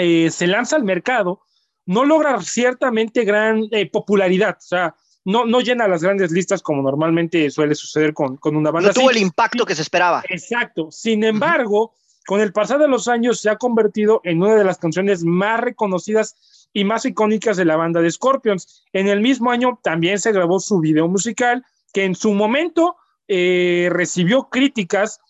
eh, 0.00 0.30
se 0.30 0.46
lanza 0.46 0.76
al 0.76 0.84
mercado, 0.84 1.42
no 1.86 2.04
logra 2.04 2.40
ciertamente 2.42 3.24
gran 3.24 3.64
eh, 3.70 3.88
popularidad, 3.90 4.56
o 4.58 4.62
sea, 4.62 4.94
no, 5.24 5.44
no 5.44 5.60
llena 5.60 5.86
las 5.86 6.02
grandes 6.02 6.30
listas 6.30 6.62
como 6.62 6.82
normalmente 6.82 7.50
suele 7.50 7.74
suceder 7.74 8.14
con, 8.14 8.36
con 8.38 8.56
una 8.56 8.70
banda 8.70 8.88
No 8.88 8.94
tuvo 8.94 9.10
el 9.10 9.18
impacto 9.18 9.66
que 9.66 9.74
se 9.74 9.82
esperaba. 9.82 10.22
Exacto. 10.28 10.90
Sin 10.90 11.24
embargo, 11.24 11.94
con 12.26 12.40
el 12.40 12.52
pasar 12.52 12.78
de 12.78 12.88
los 12.88 13.06
años 13.06 13.40
se 13.40 13.50
ha 13.50 13.56
convertido 13.56 14.20
en 14.24 14.42
una 14.42 14.54
de 14.54 14.64
las 14.64 14.78
canciones 14.78 15.22
más 15.22 15.60
reconocidas 15.60 16.68
y 16.72 16.84
más 16.84 17.04
icónicas 17.04 17.56
de 17.56 17.64
la 17.64 17.76
banda 17.76 18.00
de 18.00 18.10
Scorpions. 18.10 18.84
En 18.92 19.08
el 19.08 19.20
mismo 19.20 19.50
año 19.50 19.78
también 19.82 20.18
se 20.18 20.32
grabó 20.32 20.60
su 20.60 20.80
video 20.80 21.08
musical, 21.08 21.64
que 21.92 22.04
en 22.04 22.14
su 22.14 22.32
momento 22.32 22.96
eh, 23.28 23.88
recibió 23.90 24.48
críticas 24.48 25.20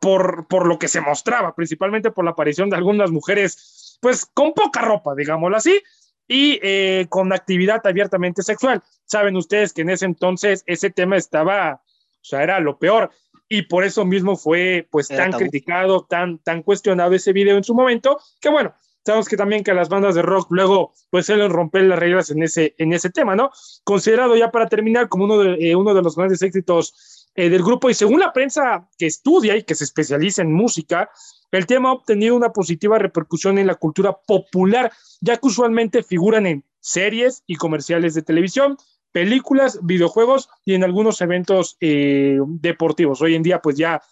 por, 0.00 0.46
por 0.48 0.66
lo 0.66 0.78
que 0.78 0.88
se 0.88 1.00
mostraba, 1.00 1.54
principalmente 1.54 2.10
por 2.10 2.24
la 2.24 2.30
aparición 2.32 2.70
de 2.70 2.76
algunas 2.76 3.10
mujeres, 3.10 3.77
pues 4.00 4.26
con 4.26 4.52
poca 4.52 4.80
ropa, 4.82 5.14
digámoslo 5.14 5.56
así, 5.56 5.80
y 6.26 6.60
eh, 6.62 7.06
con 7.08 7.32
actividad 7.32 7.80
abiertamente 7.84 8.42
sexual. 8.42 8.82
Saben 9.04 9.36
ustedes 9.36 9.72
que 9.72 9.82
en 9.82 9.90
ese 9.90 10.04
entonces 10.04 10.62
ese 10.66 10.90
tema 10.90 11.16
estaba, 11.16 11.82
o 11.82 12.24
sea, 12.24 12.42
era 12.42 12.60
lo 12.60 12.78
peor 12.78 13.10
y 13.48 13.62
por 13.62 13.84
eso 13.84 14.04
mismo 14.04 14.36
fue 14.36 14.86
pues 14.90 15.10
Era 15.10 15.24
tan 15.24 15.30
tabú. 15.32 15.42
criticado, 15.42 16.06
tan, 16.08 16.38
tan 16.38 16.62
cuestionado 16.62 17.14
ese 17.14 17.32
video 17.32 17.56
en 17.56 17.64
su 17.64 17.74
momento, 17.74 18.20
que 18.40 18.50
bueno, 18.50 18.74
sabemos 19.04 19.26
que 19.26 19.38
también 19.38 19.64
que 19.64 19.72
las 19.72 19.88
bandas 19.88 20.14
de 20.14 20.22
rock 20.22 20.48
luego 20.50 20.92
pues 21.08 21.24
suelen 21.24 21.50
romper 21.50 21.84
las 21.84 21.98
reglas 21.98 22.30
en 22.30 22.42
ese, 22.42 22.74
en 22.76 22.92
ese 22.92 23.08
tema, 23.08 23.34
¿no? 23.34 23.50
Considerado 23.84 24.36
ya 24.36 24.50
para 24.50 24.68
terminar 24.68 25.08
como 25.08 25.24
uno 25.24 25.38
de, 25.38 25.70
eh, 25.70 25.76
uno 25.76 25.94
de 25.94 26.02
los 26.02 26.14
grandes 26.14 26.42
éxitos 26.42 27.17
eh, 27.38 27.48
del 27.48 27.62
grupo 27.62 27.88
y 27.88 27.94
según 27.94 28.18
la 28.18 28.32
prensa 28.32 28.88
que 28.98 29.06
estudia 29.06 29.56
y 29.56 29.62
que 29.62 29.76
se 29.76 29.84
especializa 29.84 30.42
en 30.42 30.52
música, 30.52 31.08
el 31.52 31.66
tema 31.66 31.90
ha 31.90 31.92
obtenido 31.92 32.34
una 32.34 32.52
positiva 32.52 32.98
repercusión 32.98 33.58
en 33.58 33.68
la 33.68 33.76
cultura 33.76 34.12
popular, 34.26 34.90
ya 35.20 35.36
que 35.36 35.46
usualmente 35.46 36.02
figuran 36.02 36.46
en 36.46 36.64
series 36.80 37.44
y 37.46 37.54
comerciales 37.54 38.14
de 38.14 38.22
televisión, 38.22 38.76
películas, 39.12 39.78
videojuegos 39.84 40.50
y 40.64 40.74
en 40.74 40.82
algunos 40.82 41.20
eventos 41.20 41.76
eh, 41.80 42.40
deportivos. 42.44 43.22
Hoy 43.22 43.36
en 43.36 43.44
día, 43.44 43.62
pues 43.62 43.76
ya 43.76 44.02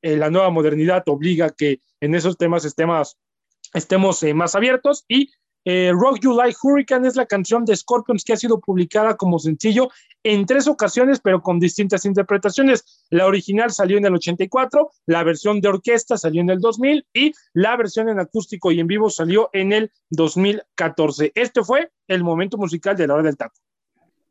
eh, 0.00 0.16
la 0.16 0.30
nueva 0.30 0.50
modernidad 0.50 1.02
obliga 1.08 1.46
a 1.46 1.50
que 1.50 1.80
en 2.00 2.14
esos 2.14 2.38
temas 2.38 2.64
estemos, 2.64 4.22
eh, 4.22 4.32
más 4.32 4.54
abiertos 4.54 5.04
y 5.08 5.32
Eh, 5.68 5.90
Rock 5.92 6.20
You 6.20 6.32
Like 6.32 6.56
Hurricane 6.62 7.08
es 7.08 7.16
la 7.16 7.26
canción 7.26 7.64
de 7.64 7.74
Scorpions 7.74 8.22
que 8.22 8.32
ha 8.32 8.36
sido 8.36 8.60
publicada 8.60 9.16
como 9.16 9.40
sencillo 9.40 9.88
en 10.22 10.46
tres 10.46 10.68
ocasiones, 10.68 11.18
pero 11.18 11.42
con 11.42 11.58
distintas 11.58 12.04
interpretaciones. 12.04 13.04
La 13.10 13.26
original 13.26 13.72
salió 13.72 13.98
en 13.98 14.06
el 14.06 14.14
84, 14.14 14.92
la 15.06 15.24
versión 15.24 15.60
de 15.60 15.68
orquesta 15.68 16.16
salió 16.16 16.40
en 16.40 16.50
el 16.50 16.60
2000 16.60 17.04
y 17.12 17.32
la 17.52 17.76
versión 17.76 18.08
en 18.08 18.20
acústico 18.20 18.70
y 18.70 18.78
en 18.78 18.86
vivo 18.86 19.10
salió 19.10 19.50
en 19.52 19.72
el 19.72 19.90
2014. 20.10 21.32
Este 21.34 21.64
fue 21.64 21.90
el 22.06 22.22
momento 22.22 22.56
musical 22.58 22.96
de 22.96 23.08
la 23.08 23.14
hora 23.14 23.24
del 23.24 23.36
taco. 23.36 23.56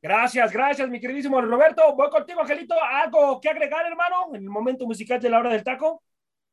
Gracias, 0.02 0.54
gracias, 0.54 0.88
mi 0.88 1.02
queridísimo 1.02 1.42
Roberto. 1.42 1.82
Voy 1.98 2.10
contigo, 2.12 2.40
Angelito. 2.40 2.76
¿Algo 2.82 3.42
que 3.42 3.50
agregar, 3.50 3.86
hermano, 3.86 4.28
en 4.30 4.44
el 4.44 4.50
momento 4.50 4.86
musical 4.86 5.20
de 5.20 5.30
la 5.30 5.40
hora 5.40 5.52
del 5.52 5.66
taco? 5.66 6.02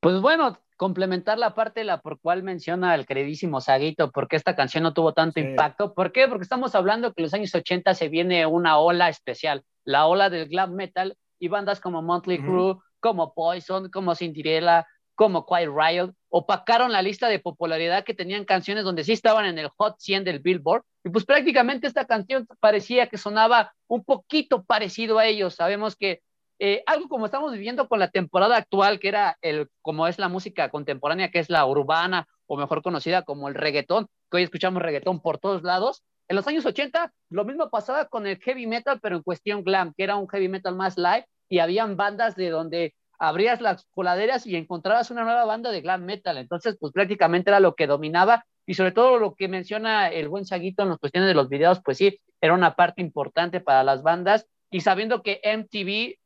Pues 0.03 0.21
bueno, 0.21 0.59
complementar 0.77 1.39
la 1.39 1.55
parte 1.55 1.85
la 1.85 2.01
por 2.01 2.19
cual 2.21 2.43
menciona 2.43 2.93
el 2.97 3.07
queridísimo 3.07 3.61
Saguito, 3.61 4.11
porque 4.11 4.35
esta 4.35 4.57
canción 4.57 4.83
no 4.83 4.95
tuvo 4.95 5.13
tanto 5.13 5.41
Sí. 5.41 5.47
impacto. 5.47 5.95
¿Por 5.95 6.11
qué? 6.11 6.27
Porque 6.27 6.43
estamos 6.43 6.75
hablando 6.75 7.13
que 7.13 7.23
en 7.23 7.27
los 7.27 7.35
años 7.35 7.55
80 7.55 7.95
se 7.95 8.09
viene 8.09 8.45
una 8.45 8.79
ola 8.79 9.09
especial, 9.09 9.63
la 9.85 10.07
ola 10.07 10.29
del 10.29 10.49
glam 10.49 10.75
metal 10.75 11.17
y 11.39 11.47
bandas 11.47 11.79
como 11.79 12.01
Ujú. 12.01 12.23
Crue, 12.43 12.75
como 12.99 13.33
Poison, 13.33 13.91
como 13.91 14.17
Cinderella, 14.17 14.89
como 15.15 15.47
Quiet 15.47 15.71
Riot, 15.73 16.15
opacaron 16.31 16.91
la 16.91 17.01
lista 17.01 17.29
de 17.29 17.39
popularidad 17.39 18.03
que 18.03 18.15
tenían 18.15 18.45
canciones 18.45 18.83
donde 18.83 19.05
sí 19.05 19.13
estaban 19.13 19.45
en 19.45 19.57
el 19.61 19.69
Hot 19.77 20.01
100 20.01 20.25
del 20.25 20.41
Billboard. 20.41 20.83
Y 21.05 21.11
pues 21.11 21.25
prácticamente 21.25 21.87
esta 21.87 22.07
canción 22.07 22.49
parecía 22.59 23.07
que 23.07 23.19
sonaba 23.19 23.73
un 23.87 24.03
poquito 24.03 24.65
parecido 24.65 25.21
a 25.21 25.27
ellos. 25.27 25.55
Sabemos 25.55 25.95
que 25.95 26.23
eh, 26.65 26.85
algo 26.87 27.09
como 27.09 27.27
estamos 27.27 27.51
viviendo 27.51 27.89
con 27.89 27.99
la 27.99 28.13
temporada 28.13 28.57
actual, 28.57 29.01
que 29.01 29.09
era 29.09 29.37
el, 29.41 29.69
como 29.81 30.07
es 30.07 30.21
la 30.21 30.29
música 30.29 30.69
contemporánea, 30.69 31.29
que 31.33 31.41
es 31.41 31.51
la 31.51 31.67
urbana, 31.67 32.29
o 32.47 32.57
mejor 32.57 32.83
conocida 32.83 33.23
como 33.23 33.49
el 33.49 33.57
reggaetón, 33.57 34.07
que 34.31 34.37
hoy 34.37 34.45
escuchamos 34.45 34.81
reggaetón 34.81 35.21
por 35.21 35.39
todos 35.39 35.65
lados. 35.65 36.05
En 36.29 36.37
los 36.37 36.47
años 36.47 36.65
80, 36.65 37.13
lo 37.31 37.45
mismo 37.45 37.69
pasaba 37.69 38.05
con 38.05 38.29
el 38.29 38.39
heavy 38.39 38.69
metal, 38.69 39.01
pero 39.03 39.17
en 39.17 39.25
cuestión 39.25 39.65
glam, 39.65 39.93
que 39.93 40.05
era 40.05 40.15
un 40.15 40.29
heavy 40.29 40.49
metal 40.49 40.77
más 40.77 40.97
live, 40.97 41.27
y 41.49 41.59
habían 41.59 41.97
bandas 41.97 42.37
de 42.37 42.51
donde 42.51 42.95
abrías 43.19 43.61
las 43.61 43.85
coladeras 43.91 44.47
y 44.47 44.55
encontrabas 44.55 45.11
una 45.11 45.25
nueva 45.25 45.45
banda 45.45 45.73
de 45.73 45.81
glam 45.81 46.05
metal. 46.05 46.39
Entonces, 46.39 46.77
pues 46.79 46.93
prácticamente 46.93 47.51
era 47.51 47.59
lo 47.59 47.75
que 47.75 47.89
dominaba, 47.89 48.45
y 48.67 48.75
sobre 48.75 48.93
todo 48.93 49.19
lo 49.19 49.35
que 49.35 49.49
menciona 49.49 50.11
el 50.11 50.29
buen 50.29 50.47
Saguito 50.47 50.85
en 50.85 50.91
las 50.91 50.99
cuestiones 50.99 51.27
de 51.27 51.35
los 51.35 51.49
videos, 51.49 51.81
pues 51.85 51.99
sí, 51.99 52.21
era 52.41 52.55
una 52.55 52.77
parte 52.77 53.03
importante 53.03 53.59
para 53.59 53.83
las 53.83 54.05
bandas, 54.05 54.47
y 54.71 54.83
sabiendo 54.83 55.25
que 55.25 55.41
MTV 55.43 56.22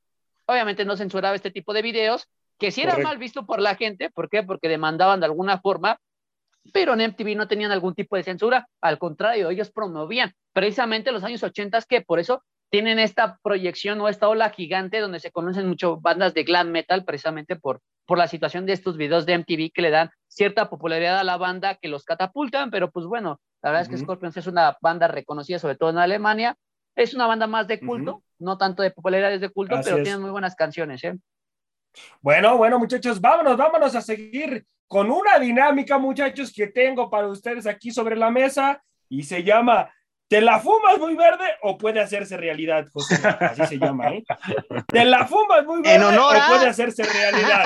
obviamente 0.47 0.84
no 0.84 0.97
censuraba 0.97 1.34
este 1.34 1.51
tipo 1.51 1.72
de 1.72 1.82
videos, 1.82 2.28
que 2.59 2.70
sí 2.70 2.82
era 2.82 2.92
Correcto. 2.92 3.09
mal 3.09 3.18
visto 3.18 3.47
por 3.47 3.61
la 3.61 3.74
gente, 3.74 4.11
¿por 4.11 4.30
qué? 4.30 4.42
Porque 4.42 4.68
demandaban 4.68 5.20
de 5.20 5.26
alguna 5.26 5.61
forma, 5.61 5.99
pero 6.72 6.94
en 6.94 7.01
MTV 7.01 7.36
no 7.36 7.49
tenían 7.49 7.70
algún 7.70 7.94
tipo 7.94 8.16
de 8.16 8.22
censura, 8.22 8.68
al 8.80 8.99
contrario, 8.99 9.51
ellos 9.51 9.70
promovían 9.70 10.32
precisamente 10.53 11.12
los 11.12 11.24
años 11.24 11.42
80 11.42 11.80
que 11.88 12.01
por 12.01 12.18
eso 12.18 12.42
tienen 12.70 12.99
esta 12.99 13.38
proyección 13.42 14.01
o 14.01 14.09
esta 14.09 14.28
ola 14.28 14.51
gigante 14.51 15.01
donde 15.01 15.20
se 15.20 15.30
conocen 15.30 15.68
mucho 15.68 16.01
bandas 16.01 16.34
de 16.34 16.42
glam 16.42 16.70
metal 16.70 17.05
precisamente 17.05 17.57
por, 17.57 17.80
por 18.07 18.18
la 18.18 18.26
situación 18.26 18.66
de 18.66 18.72
estos 18.72 18.97
videos 18.97 19.26
de 19.26 19.38
MTV 19.38 19.70
que 19.72 19.82
le 19.82 19.90
dan 19.90 20.11
cierta 20.26 20.68
popularidad 20.68 21.18
a 21.18 21.24
la 21.24 21.36
banda 21.36 21.76
que 21.76 21.88
los 21.88 22.05
catapultan, 22.05 22.70
pero 22.70 22.90
pues 22.90 23.07
bueno, 23.07 23.40
la 23.62 23.70
verdad 23.70 23.82
es 23.82 23.88
que. 23.88 23.97
Scorpions 23.97 24.36
es 24.36 24.47
una 24.47 24.76
banda 24.80 25.09
reconocida 25.09 25.59
sobre 25.59 25.76
todo 25.76 25.90
en 25.90 25.99
Alemania, 25.99 26.57
es 26.97 27.14
una 27.14 27.26
banda 27.26 27.47
más 27.47 27.68
de 27.68 27.78
culto, 27.78 28.22
no 28.38 28.59
tanto 28.59 28.82
de 28.82 28.90
popularidad 28.90 29.32
es 29.32 29.40
de 29.40 29.51
culto, 29.51 29.76
Así 29.76 29.84
pero 29.84 29.99
es. 29.99 30.03
tienen 30.03 30.20
muy 30.22 30.30
buenas 30.30 30.57
canciones, 30.57 31.05
¿eh? 31.05 31.14
Bueno, 32.20 32.57
bueno, 32.57 32.78
muchachos, 32.78 33.20
vámonos, 33.20 33.57
vámonos 33.57 33.94
a 33.94 34.01
seguir 34.01 34.66
con 34.88 35.11
una 35.11 35.38
dinámica, 35.38 35.99
muchachos, 35.99 36.53
que 36.53 36.66
tengo 36.68 37.09
para 37.09 37.28
ustedes 37.28 37.66
aquí 37.66 37.90
sobre 37.90 38.16
la 38.16 38.30
mesa 38.30 38.82
y 39.09 39.22
se 39.22 39.42
llama 39.42 39.90
¿Te 40.28 40.40
la 40.40 40.59
fumas 40.59 40.99
muy 40.99 41.14
verde 41.14 41.44
o 41.62 41.78
puede 41.78 42.01
hacerse 42.01 42.36
realidad, 42.36 42.86
José? 42.92 43.14
Así 43.28 43.64
se 43.66 43.78
llama, 43.78 44.09
¿eh? 44.09 44.24
¿Te 44.88 45.05
la 45.05 45.24
fumas 45.26 45.64
muy 45.64 45.82
verde 45.82 45.94
En 45.94 46.03
honor 46.03 46.36
o 46.36 46.49
puede 46.49 46.68
hacerse 46.68 47.05
realidad? 47.05 47.64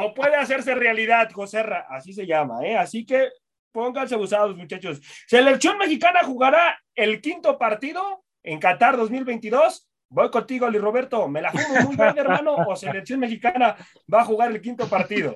O 0.00 0.14
puede 0.14 0.36
hacerse 0.36 0.74
realidad, 0.74 1.30
José. 1.32 1.62
Ra- 1.62 1.86
Así 1.90 2.14
se 2.14 2.26
llama, 2.26 2.64
¿eh? 2.66 2.78
Así 2.78 3.04
que 3.04 3.28
pónganse 3.72 4.14
abusados, 4.14 4.56
muchachos. 4.56 5.02
Selección 5.26 5.76
mexicana 5.76 6.20
jugará 6.24 6.80
el 6.94 7.20
quinto 7.20 7.58
partido 7.58 8.24
en 8.46 8.58
Qatar 8.60 8.96
2022. 8.96 9.88
Voy 10.08 10.30
contigo, 10.30 10.70
Luis 10.70 10.82
Roberto. 10.82 11.28
¿Me 11.28 11.42
la 11.42 11.50
fumo 11.50 11.80
muy 11.82 11.96
verde, 11.96 12.20
hermano? 12.20 12.54
¿O 12.54 12.76
selección 12.76 13.20
mexicana 13.20 13.76
va 14.12 14.20
a 14.20 14.24
jugar 14.24 14.52
el 14.52 14.60
quinto 14.60 14.88
partido? 14.88 15.34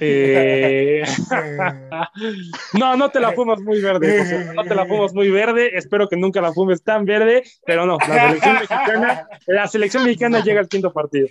Eh, 0.00 1.02
no, 2.74 2.96
no 2.96 3.10
te 3.10 3.20
la 3.20 3.32
fumas 3.32 3.60
muy 3.60 3.80
verde, 3.80 4.18
José, 4.18 4.52
no 4.54 4.64
te 4.64 4.74
la 4.74 4.86
fumas 4.86 5.12
muy 5.14 5.30
verde, 5.30 5.70
espero 5.76 6.08
que 6.08 6.16
nunca 6.16 6.40
la 6.40 6.52
fumes 6.52 6.82
tan 6.82 7.04
verde, 7.04 7.42
pero 7.64 7.86
no, 7.86 7.98
la 8.08 8.28
selección 8.28 8.54
mexicana, 8.54 9.28
la 9.46 9.66
selección 9.68 10.04
mexicana 10.04 10.40
llega 10.40 10.60
al 10.60 10.68
quinto 10.68 10.92
partido. 10.92 11.28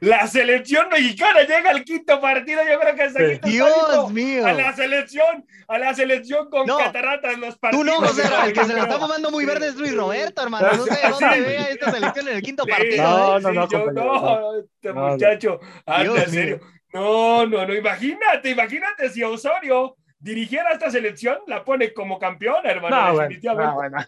La 0.00 0.26
selección 0.26 0.88
mexicana 0.90 1.40
llega 1.42 1.70
al 1.70 1.84
quinto 1.84 2.20
partido. 2.20 2.60
Yo 2.70 2.80
creo 2.80 2.94
que 2.94 3.02
hasta 3.02 3.22
aquí 3.22 3.32
está 3.32 3.48
Dios 3.48 4.12
mío. 4.12 4.46
A 4.46 4.52
la 4.52 4.74
selección, 4.74 5.44
a 5.68 5.78
la 5.78 5.94
selección 5.94 6.50
con 6.50 6.66
No. 6.66 6.78
cataratas 6.78 7.34
en 7.34 7.40
los 7.40 7.54
Tú 7.54 7.60
partidos. 7.60 7.86
no, 7.86 7.94
José, 8.06 8.22
el 8.46 8.52
que 8.52 8.64
se 8.64 8.72
la 8.74 8.82
está 8.88 8.98
fumando 8.98 9.30
muy 9.30 9.44
verde 9.44 9.68
es 9.68 9.76
Luis 9.76 9.94
Roberto, 9.94 10.42
hermano. 10.42 10.68
No 10.76 10.84
sé 10.84 10.94
Sí. 10.94 11.00
dónde 11.20 11.40
vea 11.40 11.64
esta 11.70 11.90
selección 11.92 12.28
en 12.28 12.36
el 12.36 12.42
quinto 12.42 12.64
Sí, 12.64 12.70
partido. 12.70 13.02
No, 13.04 13.38
¿eh? 13.38 13.40
no, 13.42 13.52
no, 13.52 13.62
sí, 13.68 13.72
yo- 13.76 13.92
no, 13.92 14.58
este 14.58 14.88
No, 14.88 14.94
no. 14.94 15.08
muchacho, 15.12 15.60
anda, 15.86 16.22
en 16.24 16.30
serio. 16.30 16.60
No, 16.96 17.46
no, 17.46 17.66
no, 17.66 17.74
imagínate, 17.74 18.50
imagínate 18.50 19.08
si 19.10 19.22
Osorio 19.22 19.96
dirigiera 20.18 20.72
esta 20.72 20.90
selección, 20.90 21.38
la 21.46 21.62
pone 21.64 21.92
como 21.92 22.18
campeona, 22.18 22.70
hermano, 22.70 22.96
No, 22.96 23.02
bueno, 23.12 23.20
definitivamente. 23.22 23.70
no, 23.70 23.74
bueno. 23.74 23.98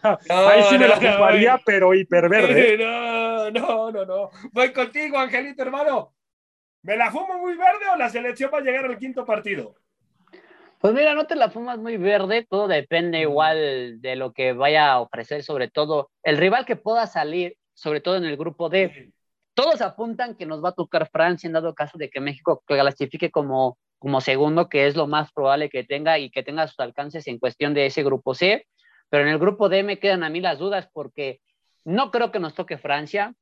Ahí 0.49 0.63
sí 0.63 0.77
me 0.77 0.87
la 0.87 0.95
no, 0.95 1.01
no, 1.01 1.13
fumaría, 1.13 1.53
no. 1.53 1.61
pero 1.65 1.93
hiperverde. 1.93 2.77
No, 2.77 3.51
no, 3.51 3.91
no, 3.91 4.05
no. 4.05 4.29
Voy 4.51 4.73
contigo, 4.73 5.17
Angelito, 5.17 5.61
hermano. 5.61 6.13
¿Me 6.81 6.95
la 6.97 7.11
fumo 7.11 7.37
muy 7.37 7.55
verde 7.55 7.89
o 7.93 7.95
la 7.97 8.09
selección 8.09 8.49
va 8.53 8.57
a 8.59 8.61
llegar 8.61 8.85
al 8.85 8.97
quinto 8.97 9.25
partido? 9.25 9.75
Pues 10.79 10.93
mira, 10.93 11.13
no 11.13 11.27
te 11.27 11.35
la 11.35 11.49
fumas 11.49 11.77
muy 11.77 11.97
verde, 11.97 12.47
todo 12.49 12.67
depende 12.69 13.19
igual 13.19 13.99
de 14.01 14.15
lo 14.15 14.31
que 14.31 14.53
vaya 14.53 14.93
a 14.93 14.99
ofrecer, 15.01 15.43
sobre 15.43 15.67
todo 15.69 16.09
el 16.23 16.37
rival 16.37 16.65
que 16.65 16.77
pueda 16.77 17.05
salir, 17.05 17.57
sobre 17.73 17.99
todo 17.99 18.15
en 18.15 18.23
el 18.23 18.37
grupo 18.37 18.69
D. 18.69 19.11
Todos 19.53 19.81
apuntan 19.81 20.35
que 20.35 20.45
nos 20.45 20.63
va 20.63 20.69
a 20.69 20.73
tocar 20.73 21.09
Francia 21.09 21.47
en 21.47 21.53
dado 21.53 21.73
caso 21.75 21.97
de 21.97 22.09
que 22.09 22.21
México 22.21 22.63
clasifique 22.65 23.29
como, 23.29 23.77
como 23.97 24.21
segundo, 24.21 24.69
que 24.69 24.87
es 24.87 24.95
lo 24.95 25.07
más 25.07 25.31
probable 25.33 25.69
que 25.69 25.83
tenga 25.83 26.17
y 26.17 26.29
que 26.29 26.43
tenga 26.43 26.67
sus 26.67 26.79
alcances 26.79 27.27
en 27.27 27.39
cuestión 27.39 27.73
de 27.73 27.85
ese 27.87 28.03
grupo 28.03 28.33
C. 28.33 28.65
Pero 29.09 29.23
en 29.23 29.29
el 29.29 29.39
grupo 29.39 29.67
D 29.69 29.83
me 29.83 29.99
quedan 29.99 30.23
a 30.23 30.29
mí 30.29 30.39
las 30.39 30.59
dudas 30.59 30.87
porque 30.93 31.41
no 31.83 32.11
creo 32.11 32.31
que 32.31 32.39
nos 32.39 32.53
toque 32.53 32.77
Francia. 32.77 33.33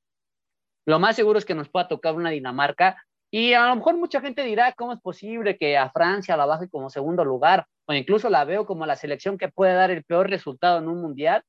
Lo 0.86 1.00
más 1.00 1.16
seguro 1.16 1.38
es 1.38 1.46
que 1.46 1.56
nos 1.56 1.70
pueda 1.70 1.88
tocar 1.88 2.16
una 2.16 2.30
Dinamarca. 2.30 3.04
Y 3.30 3.52
a 3.54 3.68
lo 3.68 3.76
mejor 3.76 3.98
mucha 3.98 4.22
gente 4.22 4.42
dirá, 4.44 4.72
¿cómo 4.72 4.94
es 4.94 5.02
posible 5.02 5.58
que 5.58 5.78
a 5.78 5.90
Francia 5.90 6.38
la 6.38 6.46
baje 6.46 6.70
como 6.70 6.90
segundo 6.90 7.26
lugar? 7.26 7.66
O 7.86 7.94
incluso 7.94 8.30
la 8.30 8.46
veo 8.46 8.66
como 8.66 8.86
la 8.86 8.96
selección 8.96 9.38
que 9.38 9.50
puede 9.50 9.74
dar 9.74 9.92
el 9.92 10.06
peor 10.06 10.30
resultado 10.30 10.78
en 10.80 10.88
un 10.88 11.02
mundial. 11.02 11.44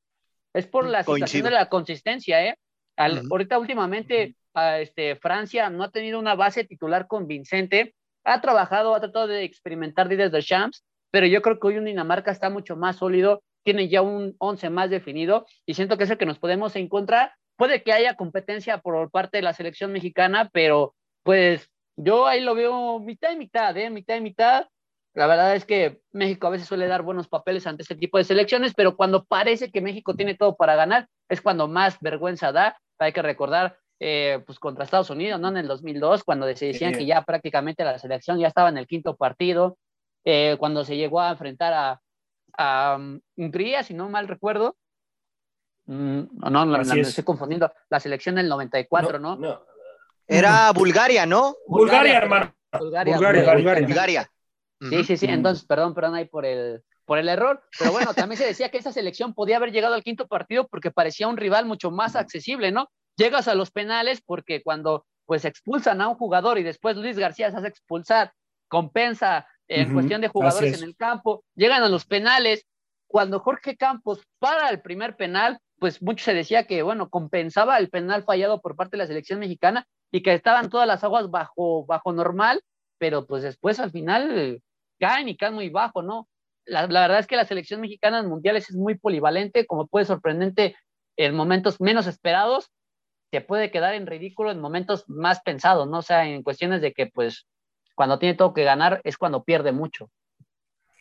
Es 0.52 0.66
por 0.66 0.84
la 0.84 1.02
situación 1.02 1.20
Coincido. 1.20 1.44
de 1.44 1.50
la 1.52 1.68
consistencia, 1.68 2.44
¿eh? 2.44 2.58
Al- 2.96 3.18
Ujú. 3.18 3.28
Ahorita 3.30 3.58
últimamente 3.60 4.34
a, 4.47 4.47
este, 4.80 5.16
Francia 5.16 5.70
no 5.70 5.84
ha 5.84 5.90
tenido 5.90 6.18
una 6.18 6.34
base 6.34 6.64
titular 6.64 7.06
convincente, 7.06 7.94
ha 8.24 8.40
trabajado, 8.40 8.94
ha 8.94 9.00
tratado 9.00 9.26
de 9.26 9.44
experimentar 9.44 10.08
desde 10.08 10.30
de 10.30 10.42
Champs, 10.42 10.84
pero 11.10 11.26
yo 11.26 11.42
creo 11.42 11.58
que 11.58 11.66
hoy 11.66 11.78
un 11.78 11.86
Dinamarca 11.86 12.30
está 12.30 12.50
mucho 12.50 12.76
más 12.76 12.96
sólido, 12.96 13.42
tiene 13.64 13.88
ya 13.88 14.02
un 14.02 14.34
11 14.38 14.70
más 14.70 14.90
definido 14.90 15.46
y 15.66 15.74
siento 15.74 15.96
que 15.96 16.04
es 16.04 16.10
el 16.10 16.18
que 16.18 16.26
nos 16.26 16.38
podemos 16.38 16.76
encontrar. 16.76 17.32
Puede 17.56 17.82
que 17.82 17.92
haya 17.92 18.14
competencia 18.14 18.78
por 18.78 19.10
parte 19.10 19.38
de 19.38 19.42
la 19.42 19.52
selección 19.52 19.92
mexicana, 19.92 20.48
pero 20.52 20.94
pues 21.22 21.68
yo 21.96 22.26
ahí 22.26 22.40
lo 22.40 22.54
veo 22.54 23.00
mitad 23.00 23.32
y 23.32 23.36
mitad, 23.36 23.76
¿eh? 23.76 23.90
Mitad 23.90 24.16
y 24.16 24.20
mitad. 24.20 24.66
La 25.14 25.26
verdad 25.26 25.56
es 25.56 25.64
que 25.64 26.00
México 26.12 26.46
a 26.46 26.50
veces 26.50 26.68
suele 26.68 26.86
dar 26.86 27.02
buenos 27.02 27.26
papeles 27.28 27.66
ante 27.66 27.82
este 27.82 27.96
tipo 27.96 28.18
de 28.18 28.24
selecciones, 28.24 28.72
pero 28.74 28.96
cuando 28.96 29.24
parece 29.24 29.72
que 29.72 29.80
México 29.80 30.14
tiene 30.14 30.36
todo 30.36 30.56
para 30.56 30.76
ganar, 30.76 31.08
es 31.28 31.40
cuando 31.40 31.66
más 31.66 31.98
vergüenza 32.00 32.52
da. 32.52 32.78
Hay 33.00 33.12
que 33.12 33.22
recordar, 33.22 33.78
eh, 34.00 34.42
pues 34.46 34.58
contra 34.58 34.84
Estados 34.84 35.10
Unidos, 35.10 35.40
¿no? 35.40 35.48
En 35.48 35.56
el 35.56 35.66
2002, 35.68 36.24
cuando 36.24 36.46
se 36.54 36.66
decían 36.66 36.92
Sí. 36.94 37.00
que 37.00 37.06
ya 37.06 37.22
prácticamente 37.22 37.84
la 37.84 37.98
selección 37.98 38.38
ya 38.38 38.46
estaba 38.48 38.68
en 38.68 38.78
el 38.78 38.86
quinto 38.86 39.16
partido, 39.16 39.76
eh, 40.24 40.56
cuando 40.58 40.84
se 40.84 40.96
llegó 40.96 41.20
a 41.20 41.30
enfrentar 41.30 41.72
a, 41.72 42.00
a 42.56 42.96
um, 42.98 43.20
Hungría, 43.36 43.82
si 43.82 43.94
no 43.94 44.08
mal 44.08 44.28
recuerdo. 44.28 44.76
Mm, 45.86 46.20
no, 46.32 46.50
no, 46.50 46.66
la- 46.66 46.78
la- 46.84 46.94
me 46.94 47.00
es. 47.00 47.08
estoy 47.08 47.24
confundiendo. 47.24 47.72
La 47.88 47.98
selección 48.00 48.34
del 48.34 48.48
94, 48.48 49.18
¿no? 49.18 49.38
Era 50.26 50.70
Bulgaria, 50.72 51.24
¿no? 51.24 51.56
Bulgaria, 51.66 52.18
hermano. 52.18 52.54
Bulgaria, 52.78 53.14
Bulgaria, 53.16 53.40
Bulgaria. 53.42 53.54
Bulgaria. 53.54 53.86
Bulgaria. 53.86 54.30
Sí, 54.90 55.04
sí, 55.04 55.16
sí. 55.16 55.26
Entonces, 55.26 55.64
perdón, 55.64 55.94
perdón 55.94 56.14
ahí 56.16 56.26
por 56.26 56.44
el, 56.44 56.82
por 57.06 57.18
el 57.18 57.28
error. 57.28 57.62
Pero 57.78 57.92
bueno, 57.92 58.12
también 58.14 58.36
se 58.38 58.44
decía 58.46 58.68
que 58.70 58.78
esa 58.78 58.92
selección 58.92 59.32
podía 59.34 59.56
haber 59.56 59.72
llegado 59.72 59.94
al 59.94 60.04
quinto 60.04 60.28
partido 60.28 60.68
porque 60.68 60.90
parecía 60.90 61.26
un 61.28 61.38
rival 61.38 61.64
mucho 61.64 61.90
más 61.90 62.14
accesible, 62.14 62.70
¿no? 62.70 62.90
Llegas 63.18 63.48
a 63.48 63.56
los 63.56 63.72
penales 63.72 64.22
porque 64.24 64.62
cuando 64.62 65.04
pues 65.26 65.44
expulsan 65.44 66.00
a 66.00 66.08
un 66.08 66.14
jugador 66.14 66.56
y 66.58 66.62
después 66.62 66.96
Luis 66.96 67.18
García 67.18 67.50
se 67.50 67.56
hace 67.56 67.68
expulsar, 67.68 68.32
compensa 68.68 69.46
en 69.66 69.92
cuestión 69.92 70.20
de 70.20 70.28
jugadores 70.28 70.74
es. 70.74 70.82
en 70.82 70.88
el 70.88 70.96
campo, 70.96 71.44
llegan 71.54 71.82
a 71.82 71.88
los 71.88 72.06
penales. 72.06 72.64
Cuando 73.08 73.40
Jorge 73.40 73.76
Campos 73.76 74.22
para 74.38 74.70
el 74.70 74.80
primer 74.80 75.16
penal, 75.16 75.58
pues 75.78 76.00
mucho 76.00 76.24
se 76.24 76.32
decía 76.32 76.66
que, 76.66 76.82
bueno, 76.82 77.10
compensaba 77.10 77.76
el 77.78 77.90
penal 77.90 78.22
fallado 78.22 78.60
por 78.60 78.76
parte 78.76 78.96
de 78.96 79.02
la 79.02 79.06
selección 79.06 79.40
mexicana 79.40 79.86
y 80.10 80.22
que 80.22 80.32
estaban 80.32 80.70
todas 80.70 80.86
las 80.86 81.02
aguas 81.04 81.28
bajo, 81.28 81.84
bajo 81.86 82.12
normal, 82.12 82.62
pero 82.98 83.26
pues 83.26 83.42
después 83.42 83.80
al 83.80 83.90
final 83.90 84.38
eh, 84.38 84.60
caen 85.00 85.28
y 85.28 85.36
caen 85.36 85.54
muy 85.54 85.70
bajo, 85.70 86.02
¿no? 86.02 86.28
La, 86.64 86.86
la 86.86 87.00
verdad 87.00 87.18
es 87.18 87.26
que 87.26 87.36
la 87.36 87.46
selección 87.46 87.80
mexicana 87.80 88.20
en 88.20 88.28
mundiales 88.28 88.70
es 88.70 88.76
muy 88.76 88.96
polivalente, 88.96 89.66
como 89.66 89.88
puede 89.88 90.06
sorprendente 90.06 90.76
en 91.16 91.34
momentos 91.34 91.80
menos 91.80 92.06
esperados, 92.06 92.70
se 93.30 93.40
puede 93.40 93.70
quedar 93.70 93.94
en 93.94 94.06
ridículo 94.06 94.50
en 94.50 94.60
momentos 94.60 95.04
más 95.08 95.40
pensados, 95.40 95.88
¿no? 95.88 95.98
O 95.98 96.02
sea, 96.02 96.26
en 96.26 96.42
cuestiones 96.42 96.80
de 96.80 96.92
que, 96.92 97.06
pues, 97.06 97.46
cuando 97.94 98.18
tiene 98.18 98.34
todo 98.34 98.54
que 98.54 98.64
ganar 98.64 99.00
es 99.04 99.16
cuando 99.16 99.44
pierde 99.44 99.72
mucho. 99.72 100.10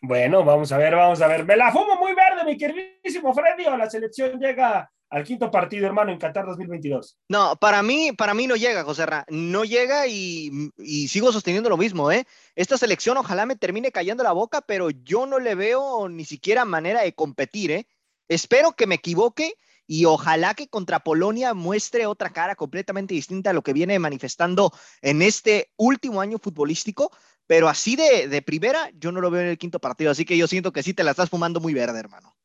Bueno, 0.01 0.43
vamos 0.43 0.71
a 0.71 0.78
ver, 0.78 0.95
vamos 0.95 1.21
a 1.21 1.28
ver. 1.28 1.45
Me 1.45 1.55
la 1.55 1.71
fumo 1.71 1.95
muy 1.95 2.13
verde, 2.13 2.43
mi 2.45 2.57
queridísimo 2.57 3.34
Freddy, 3.34 3.65
o 3.65 3.78
la 3.78 3.89
selección 3.89 4.39
llega 4.39 4.91
al 5.09 5.23
quinto 5.23 5.49
partido, 5.49 5.88
hermano, 5.88 6.11
en 6.11 6.19
Qatar 6.19 6.45
2022. 6.45 7.17
No, 7.30 7.55
para 7.55 7.82
mí, 7.82 8.11
para 8.11 8.34
mí 8.34 8.45
no 8.45 8.55
llega, 8.55 8.84
José 8.84 9.05
Ra. 9.05 9.25
No 9.30 9.63
llega 9.63 10.05
y, 10.07 10.71
y 10.78 11.07
sigo 11.07 11.32
sosteniendo 11.32 11.69
lo 11.69 11.78
mismo, 11.78 12.11
¿eh? 12.11 12.25
Esta 12.55 12.78
selección 12.78 13.17
ojalá 13.17 13.45
me 13.45 13.55
termine 13.55 13.91
callando 13.91 14.23
la 14.23 14.34
boca, 14.34 14.61
pero 14.61 14.89
yo 14.89 15.25
no 15.25 15.39
le 15.39 15.55
veo 15.55 16.09
ni 16.09 16.25
siquiera 16.25 16.65
manera 16.65 17.01
de 17.03 17.13
competir, 17.13 17.71
¿eh? 17.71 17.88
Espero 18.28 18.73
que 18.73 18.88
me 18.88 18.95
equivoque 18.95 19.53
y 19.88 20.05
ojalá 20.05 20.53
que 20.53 20.67
contra 20.67 20.99
Polonia 20.99 21.53
muestre 21.53 22.05
otra 22.05 22.29
cara 22.29 22.55
completamente 22.55 23.13
distinta 23.13 23.49
a 23.49 23.53
lo 23.53 23.63
que 23.63 23.73
viene 23.73 23.97
manifestando 23.97 24.71
en 25.01 25.21
este 25.21 25.71
último 25.77 26.21
año 26.21 26.38
futbolístico, 26.38 27.11
pero 27.47 27.69
así 27.69 27.95
de, 27.95 28.27
de 28.27 28.41
primera 28.41 28.91
yo 28.93 29.11
no 29.11 29.21
lo 29.21 29.31
veo 29.31 29.41
en 29.41 29.47
el 29.47 29.57
quinto 29.57 29.79
partido, 29.79 30.11
así 30.11 30.25
que 30.25 30.38
yo 30.38 30.47
siento 30.47 30.71
que 30.71 30.83
sí 30.83 30.93
te 30.93 31.03
la 31.03 31.11
estás 31.11 31.29
fumando 31.29 31.59
muy 31.59 31.73
verde, 31.73 31.99
hermano. 31.99 32.35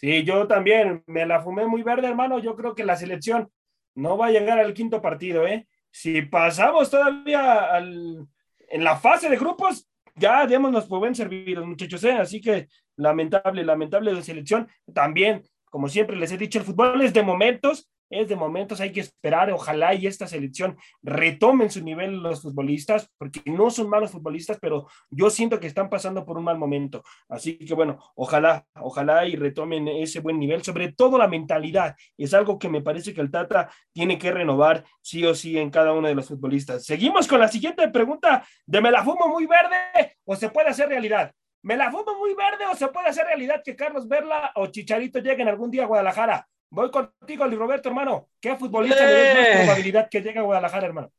Sí, 0.00 0.24
yo 0.24 0.46
también 0.46 1.02
me 1.06 1.26
la 1.26 1.42
fumé 1.42 1.66
muy 1.66 1.82
verde, 1.82 2.08
hermano. 2.08 2.38
Yo 2.38 2.56
creo 2.56 2.74
que 2.74 2.84
la 2.84 2.96
selección 2.96 3.50
no 3.94 4.16
va 4.16 4.28
a 4.28 4.30
llegar 4.30 4.58
al 4.58 4.72
quinto 4.72 5.02
partido, 5.02 5.46
¿eh? 5.46 5.68
Si 5.90 6.22
pasamos 6.22 6.88
todavía 6.88 7.66
al, 7.66 8.26
en 8.70 8.82
la 8.82 8.96
fase 8.96 9.28
de 9.28 9.36
grupos, 9.36 9.86
ya 10.14 10.46
démonos 10.46 10.86
por 10.86 11.00
buen 11.00 11.14
servidos, 11.14 11.66
muchachos, 11.66 12.02
¿eh? 12.04 12.12
Así 12.12 12.40
que 12.40 12.68
lamentable, 12.96 13.62
lamentable 13.62 14.14
de 14.14 14.22
selección. 14.22 14.68
También, 14.94 15.42
como 15.70 15.88
siempre 15.88 16.16
les 16.16 16.32
he 16.32 16.38
dicho, 16.38 16.58
el 16.58 16.64
fútbol 16.64 17.00
es 17.00 17.14
de 17.14 17.22
momentos, 17.22 17.88
es 18.10 18.28
de 18.28 18.36
momentos, 18.36 18.80
hay 18.80 18.90
que 18.92 19.00
esperar, 19.00 19.50
ojalá 19.52 19.94
y 19.94 20.06
esta 20.06 20.26
selección 20.26 20.76
retomen 21.00 21.70
su 21.70 21.82
nivel 21.82 22.16
los 22.16 22.42
futbolistas, 22.42 23.08
porque 23.16 23.40
no 23.46 23.70
son 23.70 23.88
malos 23.88 24.10
futbolistas, 24.10 24.58
pero 24.60 24.88
yo 25.10 25.30
siento 25.30 25.60
que 25.60 25.68
están 25.68 25.88
pasando 25.88 26.26
por 26.26 26.36
un 26.36 26.44
mal 26.44 26.58
momento. 26.58 27.04
Así 27.28 27.56
que 27.56 27.72
bueno, 27.72 27.98
ojalá, 28.16 28.66
ojalá 28.74 29.26
y 29.26 29.36
retomen 29.36 29.86
ese 29.86 30.20
buen 30.20 30.40
nivel, 30.40 30.62
sobre 30.64 30.92
todo 30.92 31.16
la 31.16 31.28
mentalidad. 31.28 31.94
Es 32.18 32.34
algo 32.34 32.58
que 32.58 32.68
me 32.68 32.82
parece 32.82 33.14
que 33.14 33.20
el 33.20 33.30
Tata 33.30 33.70
tiene 33.92 34.18
que 34.18 34.32
renovar 34.32 34.84
sí 35.00 35.24
o 35.24 35.34
sí 35.34 35.56
en 35.56 35.70
cada 35.70 35.92
uno 35.92 36.08
de 36.08 36.16
los 36.16 36.26
futbolistas. 36.26 36.84
Seguimos 36.84 37.28
con 37.28 37.38
la 37.38 37.48
siguiente 37.48 37.88
pregunta 37.88 38.44
de 38.66 38.80
¿me 38.80 38.90
la 38.90 39.04
fumo 39.04 39.28
muy 39.28 39.46
verde 39.46 40.16
o 40.24 40.34
se 40.34 40.50
puede 40.50 40.68
hacer 40.68 40.88
realidad? 40.88 41.32
¿Me 41.62 41.76
la 41.76 41.90
fumo 41.90 42.14
muy 42.18 42.34
verde 42.34 42.64
o 42.70 42.74
se 42.74 42.88
puede 42.88 43.08
hacer 43.08 43.26
realidad 43.26 43.62
que 43.64 43.76
Carlos 43.76 44.08
Verla 44.08 44.52
o 44.56 44.66
Chicharito 44.66 45.18
lleguen 45.18 45.48
algún 45.48 45.70
día 45.70 45.84
a 45.84 45.86
Guadalajara? 45.86 46.48
Voy 46.70 46.90
contigo, 46.90 47.46
Luis 47.46 47.58
Roberto, 47.58 47.88
hermano. 47.88 48.28
¿Qué 48.40 48.56
futbolista 48.56 49.04
le 49.04 49.12
ves 49.12 49.34
más 49.34 49.46
Eh. 49.46 49.64
probabilidad 49.64 50.08
que 50.08 50.20
llegue 50.22 50.38
a 50.38 50.42
Guadalajara, 50.42 50.86
hermano? 50.86 51.12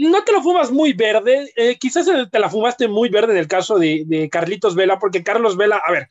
no 0.00 0.22
te 0.22 0.30
lo 0.30 0.40
fumas 0.40 0.70
muy 0.70 0.92
verde, 0.92 1.50
eh, 1.56 1.76
quizás 1.76 2.06
te 2.30 2.38
la 2.38 2.48
fumaste 2.48 2.86
muy 2.86 3.08
verde 3.08 3.32
en 3.32 3.38
el 3.40 3.48
caso 3.48 3.80
de, 3.80 4.04
de 4.06 4.30
Carlitos 4.30 4.76
Vela, 4.76 5.00
porque 5.00 5.24
Carlos 5.24 5.56
Vela, 5.56 5.82
a 5.84 5.90
ver, 5.90 6.06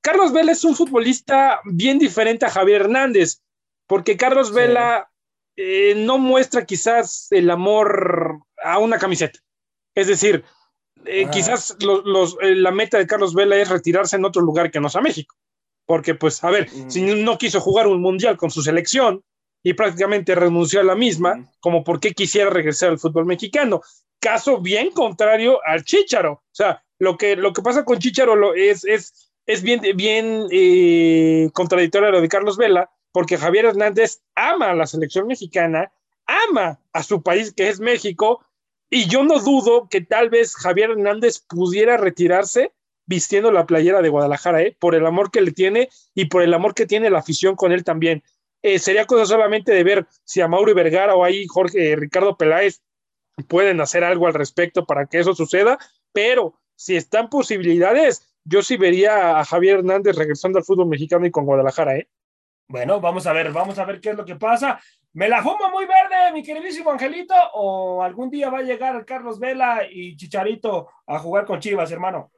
Carlos 0.00 0.32
Vela 0.32 0.52
es 0.52 0.62
un 0.62 0.76
futbolista 0.76 1.58
bien 1.64 1.98
diferente 1.98 2.46
a 2.46 2.50
Javier 2.50 2.82
Hernández, 2.82 3.40
porque 3.88 4.16
Carlos 4.16 4.48
Sí. 4.50 4.54
Vela 4.54 5.10
eh, 5.56 5.94
no 5.96 6.18
muestra 6.18 6.64
quizás 6.66 7.26
el 7.32 7.50
amor 7.50 8.38
a 8.62 8.78
una 8.78 8.96
camiseta. 8.98 9.40
Es 9.96 10.06
decir, 10.06 10.44
eh, 11.06 11.24
Ah. 11.26 11.30
quizás 11.30 11.76
los- 11.80 12.36
eh, 12.42 12.54
la 12.54 12.70
meta 12.70 12.98
de 12.98 13.06
Carlos 13.06 13.34
Vela 13.34 13.56
es 13.56 13.68
retirarse 13.68 14.16
en 14.16 14.24
otro 14.24 14.42
lugar 14.42 14.70
que 14.70 14.80
no 14.80 14.88
sea 14.88 15.00
México. 15.00 15.34
Porque, 15.86 16.14
pues, 16.14 16.42
a 16.42 16.50
ver, 16.50 16.68
Mm. 16.72 16.90
si 16.90 17.02
no 17.02 17.38
quiso 17.38 17.60
jugar 17.60 17.86
un 17.86 18.00
mundial 18.02 18.36
con 18.36 18.50
su 18.50 18.60
selección 18.62 19.22
y 19.62 19.74
prácticamente 19.74 20.34
renunció 20.34 20.80
a 20.80 20.84
la 20.84 20.94
misma, 20.96 21.36
Mm. 21.36 21.48
como 21.60 21.84
por 21.84 22.00
qué 22.00 22.12
quisiera 22.12 22.50
regresar 22.50 22.90
al 22.90 22.98
fútbol 22.98 23.24
mexicano. 23.26 23.80
Caso 24.20 24.60
bien 24.60 24.90
contrario 24.90 25.60
al 25.64 25.84
Chicharo. 25.84 26.32
O 26.32 26.42
sea, 26.52 26.82
lo 26.98 27.16
que, 27.16 27.36
lo 27.36 27.52
que 27.52 27.62
pasa 27.62 27.84
con 27.84 27.98
Chicharo 27.98 28.34
lo, 28.34 28.54
es, 28.54 28.84
es, 28.84 29.30
es 29.46 29.62
bien, 29.62 29.80
bien 29.94 30.46
eh, 30.50 31.50
contradictorio 31.52 32.08
a 32.08 32.12
lo 32.12 32.20
de 32.20 32.28
Carlos 32.28 32.56
Vela, 32.56 32.90
porque 33.12 33.38
Javier 33.38 33.66
Hernández 33.66 34.20
ama 34.34 34.70
a 34.70 34.74
la 34.74 34.86
selección 34.86 35.26
mexicana, 35.26 35.92
ama 36.26 36.80
a 36.92 37.02
su 37.02 37.22
país 37.22 37.52
que 37.54 37.68
es 37.68 37.78
México, 37.78 38.44
y 38.96 39.06
yo 39.08 39.24
no 39.24 39.40
dudo 39.40 39.88
que 39.90 40.00
tal 40.00 40.30
vez 40.30 40.56
Javier 40.56 40.92
Hernández 40.92 41.44
pudiera 41.46 41.98
retirarse 41.98 42.72
vistiendo 43.04 43.52
la 43.52 43.66
playera 43.66 44.00
de 44.00 44.08
Guadalajara, 44.08 44.62
¿eh? 44.62 44.74
por 44.80 44.94
el 44.94 45.04
amor 45.04 45.30
que 45.30 45.42
le 45.42 45.52
tiene 45.52 45.90
y 46.14 46.24
por 46.24 46.40
el 46.40 46.54
amor 46.54 46.74
que 46.74 46.86
tiene 46.86 47.10
la 47.10 47.18
afición 47.18 47.56
con 47.56 47.72
él 47.72 47.84
también. 47.84 48.22
Eh, 48.62 48.78
sería 48.78 49.04
cosa 49.04 49.26
solamente 49.26 49.72
de 49.72 49.84
ver 49.84 50.06
si 50.24 50.40
a 50.40 50.48
Mauro 50.48 50.74
Vergara 50.74 51.14
o 51.14 51.24
ahí 51.24 51.46
Jorge 51.46 51.92
eh, 51.92 51.96
Ricardo 51.96 52.38
Peláez 52.38 52.80
pueden 53.48 53.82
hacer 53.82 54.02
algo 54.02 54.28
al 54.28 54.32
respecto 54.32 54.86
para 54.86 55.04
que 55.04 55.18
eso 55.18 55.34
suceda, 55.34 55.78
pero 56.14 56.58
si 56.74 56.96
están 56.96 57.28
posibilidades, 57.28 58.34
yo 58.44 58.62
sí 58.62 58.78
vería 58.78 59.38
a 59.38 59.44
Javier 59.44 59.80
Hernández 59.80 60.16
regresando 60.16 60.58
al 60.58 60.64
fútbol 60.64 60.88
mexicano 60.88 61.26
y 61.26 61.30
con 61.30 61.44
Guadalajara, 61.44 61.98
¿eh? 61.98 62.08
Bueno, 62.66 62.98
vamos 62.98 63.26
a 63.26 63.34
ver, 63.34 63.52
vamos 63.52 63.78
a 63.78 63.84
ver 63.84 64.00
qué 64.00 64.10
es 64.10 64.16
lo 64.16 64.24
que 64.24 64.36
pasa. 64.36 64.80
¿Me 65.16 65.30
la 65.30 65.42
fumo 65.42 65.70
muy 65.70 65.86
verde, 65.86 66.30
mi 66.34 66.42
queridísimo 66.42 66.90
Angelito? 66.90 67.34
¿O 67.54 68.02
algún 68.02 68.28
día 68.28 68.50
va 68.50 68.58
a 68.58 68.62
llegar 68.62 69.02
Carlos 69.06 69.38
Vela 69.38 69.80
y 69.90 70.14
Chicharito 70.14 70.90
a 71.06 71.18
jugar 71.18 71.46
con 71.46 71.58
Chivas, 71.58 71.90
hermano? 71.90 72.30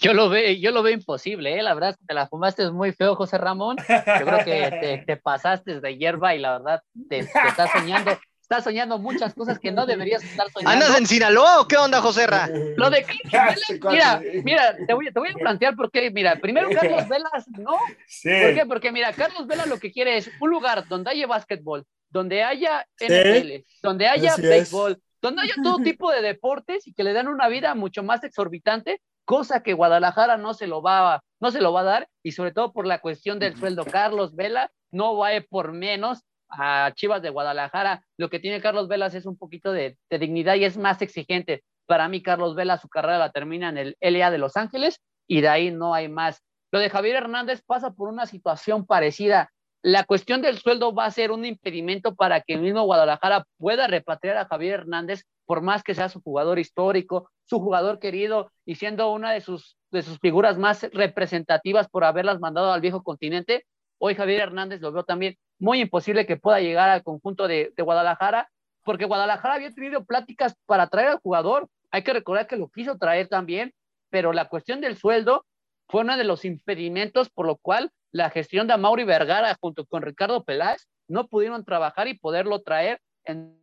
Yo 0.00 0.12
lo 0.12 0.28
veo, 0.28 0.52
yo 0.54 0.72
lo 0.72 0.82
veo 0.82 0.94
imposible, 0.94 1.56
¿eh? 1.56 1.62
La 1.62 1.74
verdad, 1.74 1.96
te 2.04 2.14
la 2.14 2.26
fumaste 2.26 2.72
muy 2.72 2.90
feo, 2.90 3.14
José 3.14 3.38
Ramón. 3.38 3.76
Yo 3.78 4.26
creo 4.26 4.44
que 4.44 4.68
te, 4.80 4.98
te 5.06 5.16
pasaste 5.16 5.80
de 5.80 5.96
hierba 5.96 6.34
y 6.34 6.40
la 6.40 6.58
verdad 6.58 6.82
te, 7.08 7.24
te 7.24 7.48
estás 7.48 7.70
soñando, 7.70 8.18
estás 8.42 8.64
soñando 8.64 8.98
muchas 8.98 9.32
cosas 9.34 9.60
que 9.60 9.70
no 9.70 9.86
deberías 9.86 10.24
estar 10.24 10.50
soñando. 10.50 10.72
¿Andas 10.72 10.98
en 10.98 11.06
Sinaloa 11.06 11.60
o 11.60 11.68
qué 11.68 11.76
onda, 11.76 12.00
José 12.00 12.26
Ra? 12.26 12.48
Lo 12.76 12.90
de 12.90 13.04
Carlos 13.30 13.62
Este 13.70 13.78
Vela, 13.78 14.20
mira, 14.20 14.22
mira, 14.42 14.76
te 14.88 14.92
voy, 14.92 15.12
te 15.12 15.20
voy 15.20 15.28
a 15.28 15.34
plantear 15.34 15.76
por 15.76 15.88
qué. 15.92 16.10
Mira, 16.10 16.34
primero 16.34 16.68
Carlos 16.68 17.06
Vela, 17.08 17.30
no. 17.58 17.78
Sí. 18.08 18.30
¿Por 18.42 18.54
qué? 18.54 18.66
Porque 18.66 18.90
mira, 18.90 19.12
Carlos 19.12 19.46
Vela 19.46 19.66
lo 19.66 19.78
que 19.78 19.92
quiere 19.92 20.16
es 20.16 20.28
un 20.40 20.50
lugar 20.50 20.88
donde 20.88 21.10
haya 21.10 21.28
básquetbol, 21.28 21.86
donde 22.10 22.42
haya 22.42 22.86
Sí. 22.96 23.06
NFL, 23.06 23.64
donde 23.82 24.06
haya 24.08 24.30
es. 24.34 24.42
béisbol, 24.42 25.00
donde 25.20 25.42
haya 25.42 25.54
todo 25.62 25.78
tipo 25.96 26.10
de 26.10 26.22
deportes 26.22 26.86
y 26.86 26.94
que 26.94 27.04
le 27.04 27.12
dan 27.12 27.28
una 27.28 27.48
vida 27.48 27.74
mucho 27.74 28.02
más 28.02 28.24
exorbitante, 28.24 29.00
cosa 29.24 29.62
que 29.62 29.74
Guadalajara 29.74 30.36
no 30.36 30.54
se 30.54 30.66
lo 30.66 30.82
va 30.82 31.14
a, 31.14 31.20
no 31.40 31.50
se 31.50 31.60
lo 31.60 31.72
va 31.72 31.80
a 31.80 31.84
dar 31.84 32.08
y 32.22 32.32
sobre 32.32 32.52
todo 32.52 32.72
por 32.72 32.86
la 32.86 33.00
cuestión 33.00 33.38
del 33.38 33.56
sueldo. 33.56 33.84
Carlos 33.84 34.34
Vela 34.34 34.70
no 34.90 35.16
va 35.16 35.28
a 35.28 35.34
ir 35.34 35.46
por 35.48 35.72
menos 35.72 36.22
a 36.50 36.92
Chivas 36.94 37.20
de 37.20 37.30
Guadalajara. 37.30 38.02
Lo 38.16 38.30
que 38.30 38.38
tiene 38.38 38.60
Carlos 38.62 38.88
Velas 38.88 39.14
es 39.14 39.26
un 39.26 39.36
poquito 39.36 39.72
de, 39.72 39.98
de 40.08 40.18
dignidad 40.18 40.54
y 40.54 40.64
es 40.64 40.78
más 40.78 41.02
exigente. 41.02 41.62
Para 41.86 42.08
mí, 42.08 42.22
Carlos 42.22 42.54
Vela 42.54 42.78
su 42.78 42.88
carrera 42.88 43.18
la 43.18 43.30
termina 43.32 43.68
en 43.68 43.78
el 43.78 43.96
LA 44.00 44.30
de 44.30 44.38
Los 44.38 44.56
Ángeles 44.56 45.00
y 45.26 45.42
de 45.42 45.48
ahí 45.48 45.70
no 45.70 45.94
hay 45.94 46.08
más. 46.08 46.42
Lo 46.70 46.78
de 46.78 46.90
Javier 46.90 47.16
Hernández 47.16 47.62
pasa 47.66 47.92
por 47.92 48.08
una 48.08 48.26
situación 48.26 48.86
parecida. 48.86 49.50
La 49.82 50.02
cuestión 50.04 50.42
del 50.42 50.58
sueldo 50.58 50.92
va 50.92 51.04
a 51.04 51.10
ser 51.10 51.30
un 51.30 51.44
impedimento 51.44 52.16
para 52.16 52.40
que 52.40 52.54
el 52.54 52.62
mismo 52.62 52.82
Guadalajara 52.82 53.46
pueda 53.58 53.86
repatriar 53.86 54.36
a 54.36 54.46
Javier 54.46 54.80
Hernández, 54.80 55.22
por 55.46 55.62
más 55.62 55.84
que 55.84 55.94
sea 55.94 56.08
su 56.08 56.20
jugador 56.20 56.58
histórico, 56.58 57.30
su 57.44 57.60
jugador 57.60 58.00
querido 58.00 58.50
y 58.66 58.74
siendo 58.74 59.12
una 59.12 59.30
de 59.30 59.40
sus, 59.40 59.76
de 59.92 60.02
sus 60.02 60.18
figuras 60.18 60.58
más 60.58 60.82
representativas 60.92 61.88
por 61.88 62.04
haberlas 62.04 62.40
mandado 62.40 62.72
al 62.72 62.80
viejo 62.80 63.04
continente. 63.04 63.66
Hoy 63.98 64.16
Javier 64.16 64.40
Hernández 64.40 64.80
lo 64.80 64.90
veo 64.90 65.04
también 65.04 65.36
muy 65.60 65.80
imposible 65.80 66.26
que 66.26 66.36
pueda 66.36 66.60
llegar 66.60 66.90
al 66.90 67.04
conjunto 67.04 67.46
de, 67.46 67.72
de 67.76 67.82
Guadalajara, 67.82 68.50
porque 68.84 69.04
Guadalajara 69.04 69.54
había 69.54 69.72
tenido 69.72 70.04
pláticas 70.04 70.56
para 70.66 70.88
traer 70.88 71.08
al 71.08 71.20
jugador. 71.20 71.68
Hay 71.92 72.02
que 72.02 72.12
recordar 72.12 72.48
que 72.48 72.56
lo 72.56 72.68
quiso 72.68 72.98
traer 72.98 73.28
también, 73.28 73.72
pero 74.10 74.32
la 74.32 74.48
cuestión 74.48 74.80
del 74.80 74.96
sueldo 74.96 75.46
fue 75.88 76.00
uno 76.00 76.16
de 76.16 76.24
los 76.24 76.44
impedimentos 76.44 77.30
por 77.30 77.46
lo 77.46 77.56
cual 77.56 77.92
la 78.12 78.30
gestión 78.30 78.66
de 78.66 78.76
Mauri 78.76 79.04
Vergara 79.04 79.56
junto 79.60 79.84
con 79.86 80.02
Ricardo 80.02 80.44
Peláez 80.44 80.86
no 81.08 81.28
pudieron 81.28 81.64
trabajar 81.64 82.08
y 82.08 82.18
poderlo 82.18 82.62
traer 82.62 83.00
en 83.24 83.58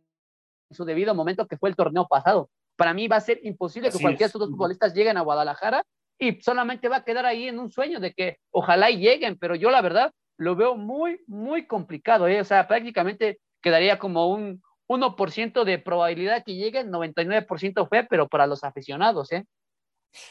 su 0.70 0.84
debido 0.84 1.14
momento 1.14 1.46
que 1.46 1.56
fue 1.56 1.68
el 1.68 1.76
torneo 1.76 2.06
pasado. 2.06 2.50
Para 2.76 2.92
mí 2.92 3.08
va 3.08 3.16
a 3.16 3.20
ser 3.20 3.40
imposible 3.42 3.88
Así 3.88 3.98
que 3.98 4.02
cualquiera 4.02 4.26
de 4.26 4.28
estos 4.28 4.40
dos 4.40 4.50
futbolistas 4.50 4.94
lleguen 4.94 5.16
a 5.16 5.22
Guadalajara 5.22 5.84
y 6.18 6.40
solamente 6.40 6.88
va 6.88 6.96
a 6.96 7.04
quedar 7.04 7.26
ahí 7.26 7.48
en 7.48 7.58
un 7.58 7.70
sueño 7.70 8.00
de 8.00 8.12
que 8.12 8.38
ojalá 8.50 8.90
y 8.90 8.98
lleguen, 8.98 9.38
pero 9.38 9.54
yo 9.54 9.70
la 9.70 9.82
verdad 9.82 10.12
lo 10.38 10.56
veo 10.56 10.76
muy, 10.76 11.20
muy 11.26 11.66
complicado. 11.66 12.28
¿eh? 12.28 12.40
O 12.40 12.44
sea, 12.44 12.66
prácticamente 12.68 13.38
quedaría 13.62 13.98
como 13.98 14.28
un 14.28 14.62
1% 14.88 15.64
de 15.64 15.78
probabilidad 15.78 16.44
que 16.44 16.54
lleguen, 16.54 16.90
99% 16.90 17.88
fue, 17.88 18.04
pero 18.04 18.28
para 18.28 18.46
los 18.46 18.62
aficionados, 18.64 19.32
¿eh? 19.32 19.44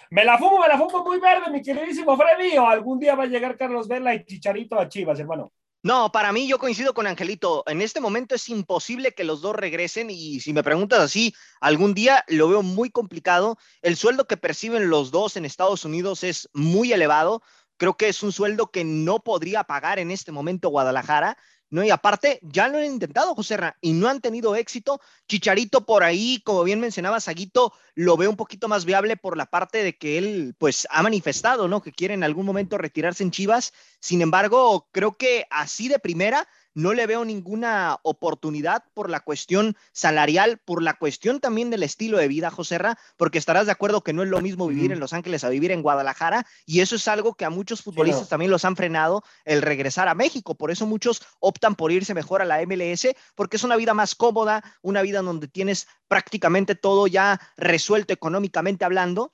Me 0.10 0.24
la 0.26 0.38
fumo, 0.38 0.60
me 0.60 0.68
la 0.68 0.78
fumo 0.78 1.04
muy 1.04 1.20
verde, 1.20 1.52
mi 1.52 1.62
queridísimo 1.62 2.18
Freddy, 2.18 2.58
o 2.58 2.68
algún 2.68 3.00
día 3.00 3.16
va 3.16 3.24
a 3.24 3.28
llegar 3.28 3.58
Carlos 3.58 3.88
Vela 3.88 4.14
y 4.16 4.26
Chicharito 4.26 4.80
a 4.80 4.88
Chivas, 4.88 5.20
hermano. 5.20 5.52
No, 5.86 6.12
para 6.12 6.32
mí 6.32 6.48
yo 6.48 6.58
coincido 6.58 6.96
con 6.96 7.06
Angelito. 7.06 7.64
En 7.68 7.80
este 7.80 8.02
momento 8.02 8.34
es 8.34 8.50
imposible 8.50 9.12
que 9.12 9.24
los 9.24 9.42
dos 9.42 9.56
regresen 9.56 10.10
y 10.10 10.40
si 10.40 10.52
me 10.52 10.64
preguntas 10.64 11.00
así, 11.00 11.36
algún 11.62 11.94
día 11.94 12.26
lo 12.28 12.50
veo 12.50 12.64
muy 12.64 12.90
complicado. 12.90 13.60
El 13.84 13.96
sueldo 13.96 14.26
que 14.26 14.36
perciben 14.36 14.90
los 14.90 15.12
dos 15.12 15.38
en 15.38 15.46
Estados 15.46 15.86
Unidos 15.86 16.24
es 16.24 16.50
muy 16.54 16.92
elevado. 16.92 17.44
Creo 17.78 17.98
que 17.98 18.10
es 18.10 18.24
un 18.24 18.32
sueldo 18.32 18.72
que 18.72 18.84
no 18.84 19.20
podría 19.20 19.64
pagar 19.66 20.00
en 20.00 20.10
este 20.10 20.32
momento 20.32 20.70
Guadalajara. 20.70 21.38
¿No? 21.70 21.84
Y 21.84 21.90
aparte, 21.90 22.40
ya 22.42 22.68
lo 22.68 22.78
han 22.78 22.86
intentado, 22.86 23.36
José 23.36 23.58
Ra, 23.58 23.78
y 23.82 23.94
no 23.94 24.08
han 24.08 24.22
tenido 24.22 24.56
éxito. 24.56 25.00
Chicharito 25.28 25.86
por 25.86 26.04
ahí, 26.04 26.42
como 26.44 26.64
bien 26.64 26.80
mencionaba 26.80 27.20
Saguito, 27.20 27.74
lo 27.96 28.18
veo 28.18 28.30
un 28.30 28.36
poquito 28.36 28.68
más 28.68 28.86
viable 28.86 29.18
por 29.18 29.38
la 29.38 29.46
parte 29.46 29.84
de 29.84 29.98
que 29.98 30.18
él, 30.18 30.56
pues, 30.58 30.88
ha 30.90 31.04
manifestado, 31.04 31.68
¿no? 31.68 31.82
Que 31.82 31.92
quiere 31.92 32.14
en 32.14 32.24
algún 32.24 32.46
momento 32.46 32.78
retirarse 32.78 33.24
en 33.24 33.32
Chivas. 33.32 33.74
Sin 34.00 34.22
embargo, 34.22 34.88
creo 34.92 35.14
que 35.18 35.46
así 35.50 35.88
de 35.88 36.00
primera 36.00 36.48
no 36.76 36.94
le 36.94 37.08
veo 37.08 37.26
ninguna 37.26 37.98
oportunidad 38.04 38.84
por 38.94 39.10
la 39.10 39.22
cuestión 39.22 39.76
salarial, 39.94 40.60
por 40.64 40.84
la 40.84 40.94
cuestión 40.94 41.40
también 41.40 41.70
del 41.70 41.84
estilo 41.84 42.18
de 42.18 42.28
vida, 42.28 42.52
Joserra, 42.52 43.00
porque 43.18 43.38
estarás 43.38 43.66
de 43.66 43.72
acuerdo 43.72 44.02
que 44.02 44.14
no 44.14 44.22
es 44.22 44.30
lo 44.30 44.42
mismo 44.42 44.68
vivir 44.68 44.92
en 44.92 45.00
Los 45.00 45.14
Ángeles 45.14 45.44
a 45.44 45.50
vivir 45.50 45.72
en 45.72 45.82
Guadalajara, 45.82 46.46
y 46.66 46.82
eso 46.82 46.98
es 46.98 47.08
algo 47.08 47.34
que 47.34 47.46
a 47.46 47.50
muchos 47.50 47.82
futbolistas 47.82 48.30
también 48.30 48.52
los 48.52 48.66
han 48.66 48.76
frenado 48.76 49.24
el 49.46 49.62
regresar 49.62 50.10
a 50.10 50.16
México. 50.16 50.56
Por 50.56 50.70
eso 50.70 50.86
muchos 50.86 51.24
optan 51.40 51.76
por 51.76 51.92
irse 51.92 52.14
mejor 52.14 52.42
a 52.42 52.46
la 52.46 52.64
MLS, 52.66 53.08
porque 53.36 53.56
es 53.56 53.64
una 53.64 53.78
vida 53.78 53.94
más 53.94 54.14
cómoda, 54.14 54.64
una 54.82 55.02
vida 55.02 55.22
donde 55.22 55.48
tienes 55.48 55.88
prácticamente 56.10 56.76
todo 56.76 57.08
ya 57.08 57.40
resuelto 57.56 58.14
económicamente 58.14 58.84
hablando. 58.84 59.32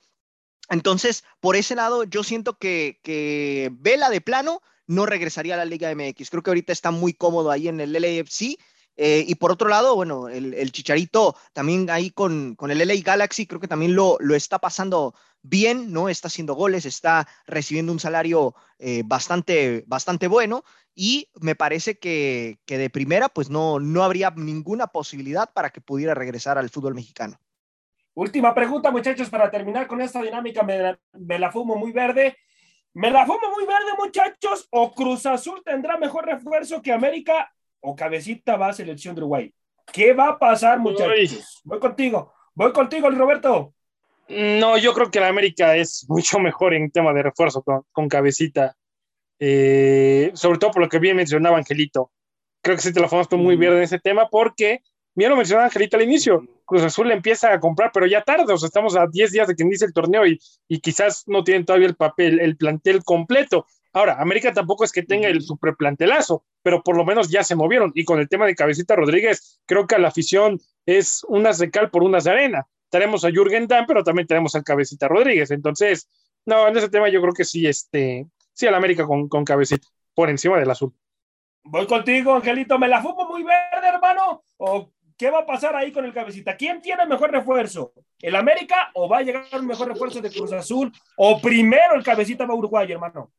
Entonces, 0.68 1.24
por 1.40 1.56
ese 1.56 1.74
lado, 1.74 2.04
yo 2.04 2.22
siento 2.22 2.56
que, 2.56 3.00
que 3.02 3.70
Vela 3.72 4.10
de 4.10 4.20
plano 4.20 4.62
no 4.94 5.06
regresaría 5.06 5.54
a 5.54 5.58
la 5.58 5.64
Liga 5.64 5.90
MX. 5.94 6.30
Creo 6.30 6.42
que 6.42 6.50
ahorita 6.50 6.72
está 6.72 6.90
muy 6.90 7.12
cómodo 7.14 7.50
ahí 7.50 7.68
en 7.68 7.80
el 7.80 7.92
LAFC. 7.92 8.56
eh, 8.96 9.24
y 9.26 9.34
por 9.36 9.50
otro 9.50 9.68
lado, 9.68 9.94
bueno, 9.96 10.28
el, 10.28 10.52
el 10.54 10.70
Chicharito 10.70 11.34
también 11.52 11.88
ahí 11.90 12.10
con, 12.10 12.54
con 12.56 12.70
el 12.70 12.78
LA 12.78 12.94
Galaxy, 13.02 13.46
creo 13.46 13.60
que 13.60 13.68
también 13.68 13.94
lo, 13.94 14.16
lo 14.20 14.34
está 14.34 14.58
pasando 14.58 15.14
bien, 15.42 15.92
¿no? 15.92 16.08
Está 16.08 16.28
haciendo 16.28 16.54
goles, 16.54 16.84
está 16.84 17.26
recibiendo 17.46 17.90
un 17.92 17.98
salario 18.00 18.54
eh, 18.78 19.02
bastante, 19.04 19.82
bastante 19.86 20.28
bueno. 20.28 20.62
Y 20.94 21.30
me 21.40 21.54
parece 21.54 21.98
que, 21.98 22.58
que 22.66 22.76
de 22.76 22.90
primera, 22.90 23.28
pues 23.30 23.48
no, 23.48 23.80
no 23.80 24.04
habría 24.04 24.30
ninguna 24.36 24.86
posibilidad 24.88 25.50
para 25.52 25.70
que 25.70 25.80
pudiera 25.80 26.14
regresar 26.14 26.58
al 26.58 26.68
fútbol 26.68 26.94
mexicano. 26.94 27.40
Última 28.14 28.54
pregunta, 28.54 28.90
muchachos, 28.90 29.30
para 29.30 29.50
terminar 29.50 29.86
con 29.86 30.00
esta 30.02 30.20
dinámica. 30.20 30.62
Me, 30.62 30.98
me 31.14 31.38
la 31.38 31.50
fumo 31.50 31.76
muy 31.76 31.92
verde. 31.92 32.36
¿Me 32.94 33.10
la 33.10 33.24
fumo 33.24 33.50
muy 33.54 33.64
verde, 33.64 33.92
muchachos? 33.98 34.66
¿O 34.70 34.92
Cruz 34.92 35.24
Azul 35.26 35.62
tendrá 35.64 35.96
mejor 35.96 36.26
refuerzo 36.26 36.82
que 36.82 36.92
América? 36.92 37.52
¿O 37.80 37.96
Cabecita 37.96 38.56
va 38.56 38.68
a 38.68 38.72
selección 38.72 39.14
de 39.14 39.22
Uruguay? 39.22 39.54
¿Qué 39.92 40.12
va 40.12 40.28
a 40.28 40.38
pasar, 40.38 40.78
muchachos? 40.78 41.60
Voy 41.64 41.78
contigo. 41.78 42.32
Voy 42.54 42.72
contigo, 42.72 43.10
Roberto. 43.10 43.74
No, 44.28 44.76
yo 44.78 44.92
creo 44.94 45.10
que 45.10 45.20
la 45.20 45.28
América 45.28 45.76
es 45.76 46.06
mucho 46.08 46.38
mejor 46.38 46.74
en 46.74 46.90
tema 46.90 47.12
de 47.12 47.22
refuerzo 47.22 47.62
con, 47.62 47.82
con 47.92 48.08
cabecita. 48.08 48.76
Eh, 49.38 50.30
sobre 50.34 50.58
todo 50.58 50.70
por 50.70 50.82
lo 50.82 50.88
que 50.88 50.98
bien 50.98 51.16
mencionaba 51.16 51.58
Angelito. 51.58 52.12
Creo 52.62 52.76
que 52.76 52.82
sí 52.82 52.92
te 52.92 53.00
la 53.00 53.08
fumaste 53.08 53.36
muy 53.36 53.56
bien 53.56 53.72
en 53.72 53.82
ese 53.82 53.98
tema 53.98 54.28
porque, 54.30 54.82
bien 55.14 55.30
lo 55.30 55.36
mencionaba 55.36 55.66
Angelito 55.66 55.96
al 55.96 56.04
inicio, 56.04 56.46
Cruz 56.64 56.82
Azul 56.82 57.10
empieza 57.10 57.52
a 57.52 57.60
comprar, 57.60 57.90
pero 57.92 58.06
ya 58.06 58.22
tarde, 58.22 58.52
o 58.52 58.56
sea, 58.56 58.66
estamos 58.66 58.96
a 58.96 59.06
10 59.06 59.32
días 59.32 59.48
de 59.48 59.54
que 59.54 59.62
inicie 59.62 59.86
el 59.86 59.92
torneo 59.92 60.26
y, 60.26 60.40
y 60.68 60.80
quizás 60.80 61.24
no 61.26 61.44
tienen 61.44 61.64
todavía 61.64 61.88
el 61.88 61.96
papel, 61.96 62.40
el 62.40 62.56
plantel 62.56 63.04
completo. 63.04 63.66
Ahora, 63.92 64.16
América 64.20 64.52
tampoco 64.52 64.84
es 64.84 64.92
que 64.92 65.02
tenga 65.02 65.28
el 65.28 65.42
superplantelazo, 65.42 66.44
pero 66.62 66.82
por 66.82 66.96
lo 66.96 67.04
menos 67.04 67.28
ya 67.28 67.44
se 67.44 67.54
movieron. 67.54 67.92
Y 67.94 68.04
con 68.04 68.18
el 68.18 68.28
tema 68.28 68.46
de 68.46 68.54
Cabecita 68.54 68.96
Rodríguez, 68.96 69.60
creo 69.66 69.86
que 69.86 69.96
a 69.96 69.98
la 69.98 70.08
afición 70.08 70.58
es 70.86 71.24
unas 71.28 71.58
de 71.58 71.70
cal 71.70 71.90
por 71.90 72.02
unas 72.02 72.24
de 72.24 72.30
arena. 72.30 72.66
Tenemos 72.88 73.24
a 73.24 73.30
Jürgen 73.30 73.66
Damm, 73.66 73.84
pero 73.86 74.02
también 74.02 74.26
tenemos 74.26 74.54
al 74.54 74.64
Cabecita 74.64 75.08
Rodríguez. 75.08 75.50
Entonces, 75.50 76.08
no, 76.46 76.68
en 76.68 76.76
ese 76.76 76.88
tema 76.88 77.10
yo 77.10 77.20
creo 77.20 77.34
que 77.34 77.44
sí, 77.44 77.66
este, 77.66 78.26
sí, 78.54 78.66
al 78.66 78.74
América 78.74 79.06
con, 79.06 79.28
con 79.28 79.44
Cabecita, 79.44 79.86
por 80.14 80.30
encima 80.30 80.58
del 80.58 80.70
azul. 80.70 80.94
Voy 81.64 81.86
contigo, 81.86 82.34
Angelito. 82.34 82.78
¿Me 82.78 82.88
la 82.88 83.02
fumo 83.02 83.28
muy 83.28 83.42
verde, 83.42 83.88
hermano? 83.88 84.42
¿O 84.56 84.90
qué 85.16 85.30
va 85.30 85.40
a 85.40 85.46
pasar 85.46 85.74
ahí 85.76 85.92
con 85.92 86.04
el 86.04 86.12
cabecita? 86.12 86.56
¿Quién 86.56 86.80
tiene 86.80 87.06
mejor 87.06 87.30
refuerzo? 87.30 87.92
¿El 88.20 88.36
América 88.36 88.90
o 88.94 89.08
va 89.08 89.18
a 89.18 89.22
llegar 89.22 89.46
un 89.52 89.66
mejor 89.66 89.88
refuerzo 89.88 90.20
de 90.20 90.30
Cruz 90.30 90.52
Azul? 90.52 90.92
¿O 91.16 91.40
primero 91.40 91.94
el 91.94 92.04
cabecita 92.04 92.46
va 92.46 92.54
a 92.54 92.56
Uruguay, 92.56 92.90
hermano? 92.90 93.32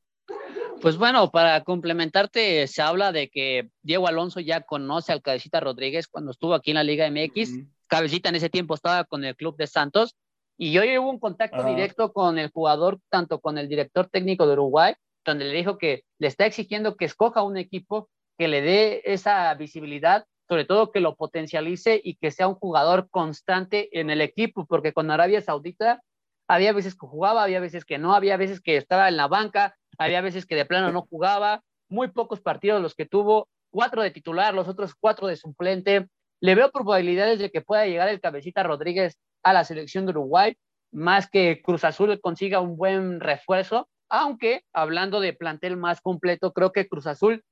Pues 0.81 0.97
bueno, 0.97 1.31
para 1.31 1.63
complementarte, 1.63 2.67
se 2.67 2.81
habla 2.81 3.11
de 3.11 3.29
que 3.29 3.69
Diego 3.81 4.07
Alonso 4.07 4.39
ya 4.39 4.61
conoce 4.61 5.13
al 5.13 5.21
Cabecita 5.21 5.59
Rodríguez 5.59 6.07
cuando 6.07 6.31
estuvo 6.31 6.53
aquí 6.53 6.71
en 6.71 6.75
la 6.75 6.83
Liga 6.83 7.09
MX. 7.09 7.53
Cabecita 7.87 8.29
en 8.29 8.35
ese 8.35 8.49
tiempo 8.49 8.73
estaba 8.73 9.03
con 9.05 9.23
el 9.23 9.35
club 9.35 9.55
de 9.55 9.67
Santos 9.67 10.15
y 10.57 10.77
hoy 10.77 10.97
hubo 10.97 11.09
un 11.09 11.19
contacto 11.19 11.61
Ajá. 11.61 11.69
directo 11.69 12.11
con 12.11 12.37
el 12.37 12.49
jugador, 12.49 12.99
tanto 13.09 13.39
con 13.39 13.57
el 13.57 13.69
director 13.69 14.07
técnico 14.09 14.45
de 14.45 14.53
Uruguay, 14.53 14.93
donde 15.25 15.45
le 15.45 15.53
dijo 15.53 15.77
que 15.77 16.03
le 16.19 16.27
está 16.27 16.45
exigiendo 16.45 16.95
que 16.95 17.05
escoja 17.05 17.43
un 17.43 17.57
equipo 17.57 18.09
que 18.37 18.47
le 18.47 18.61
dé 18.61 19.01
esa 19.05 19.53
visibilidad, 19.53 20.25
sobre 20.53 20.65
todo 20.65 20.91
que 20.91 20.99
lo 20.99 21.15
potencialice 21.15 21.99
y 22.03 22.13
que 22.13 22.29
sea 22.29 22.47
un 22.47 22.53
jugador 22.53 23.09
constante 23.09 23.89
en 23.99 24.11
el 24.11 24.21
equipo, 24.21 24.67
porque 24.67 24.93
con 24.93 25.09
Arabia 25.09 25.41
Saudita 25.41 26.03
había 26.47 26.73
veces 26.73 26.93
que 26.93 27.07
jugaba, 27.07 27.41
había 27.41 27.59
veces 27.59 27.85
que 27.85 27.97
no, 27.97 28.13
había 28.13 28.37
veces 28.37 28.61
que 28.61 28.77
estaba 28.77 29.09
en 29.09 29.17
la 29.17 29.27
banca, 29.27 29.75
había 29.97 30.21
veces 30.21 30.45
que 30.45 30.53
de 30.53 30.65
plano 30.65 30.91
no 30.91 31.07
jugaba, 31.09 31.63
muy 31.89 32.09
pocos 32.09 32.39
partidos 32.39 32.83
los 32.83 32.93
que 32.93 33.07
tuvo, 33.07 33.49
cuatro 33.71 34.03
de 34.03 34.11
titular, 34.11 34.53
los 34.53 34.67
otros 34.67 34.93
cuatro 34.93 35.25
de 35.25 35.37
suplente. 35.37 36.07
Le 36.39 36.53
veo 36.53 36.69
probabilidades 36.69 37.39
de 37.39 37.49
que 37.49 37.61
pueda 37.61 37.87
llegar 37.87 38.09
el 38.09 38.21
cabecita 38.21 38.61
Rodríguez 38.61 39.17
a 39.41 39.53
la 39.53 39.63
selección 39.63 40.05
de 40.05 40.11
Uruguay, 40.11 40.55
más 40.91 41.27
que 41.27 41.63
Cruz 41.63 41.83
Azul 41.83 42.21
consiga 42.21 42.59
un 42.59 42.77
buen 42.77 43.19
refuerzo, 43.19 43.89
aunque 44.07 44.65
hablando 44.71 45.19
de 45.19 45.33
plantel 45.33 45.77
más 45.77 45.99
completo, 45.99 46.53
creo 46.53 46.71
que 46.71 46.87
Cruz 46.87 47.07
Azul 47.07 47.43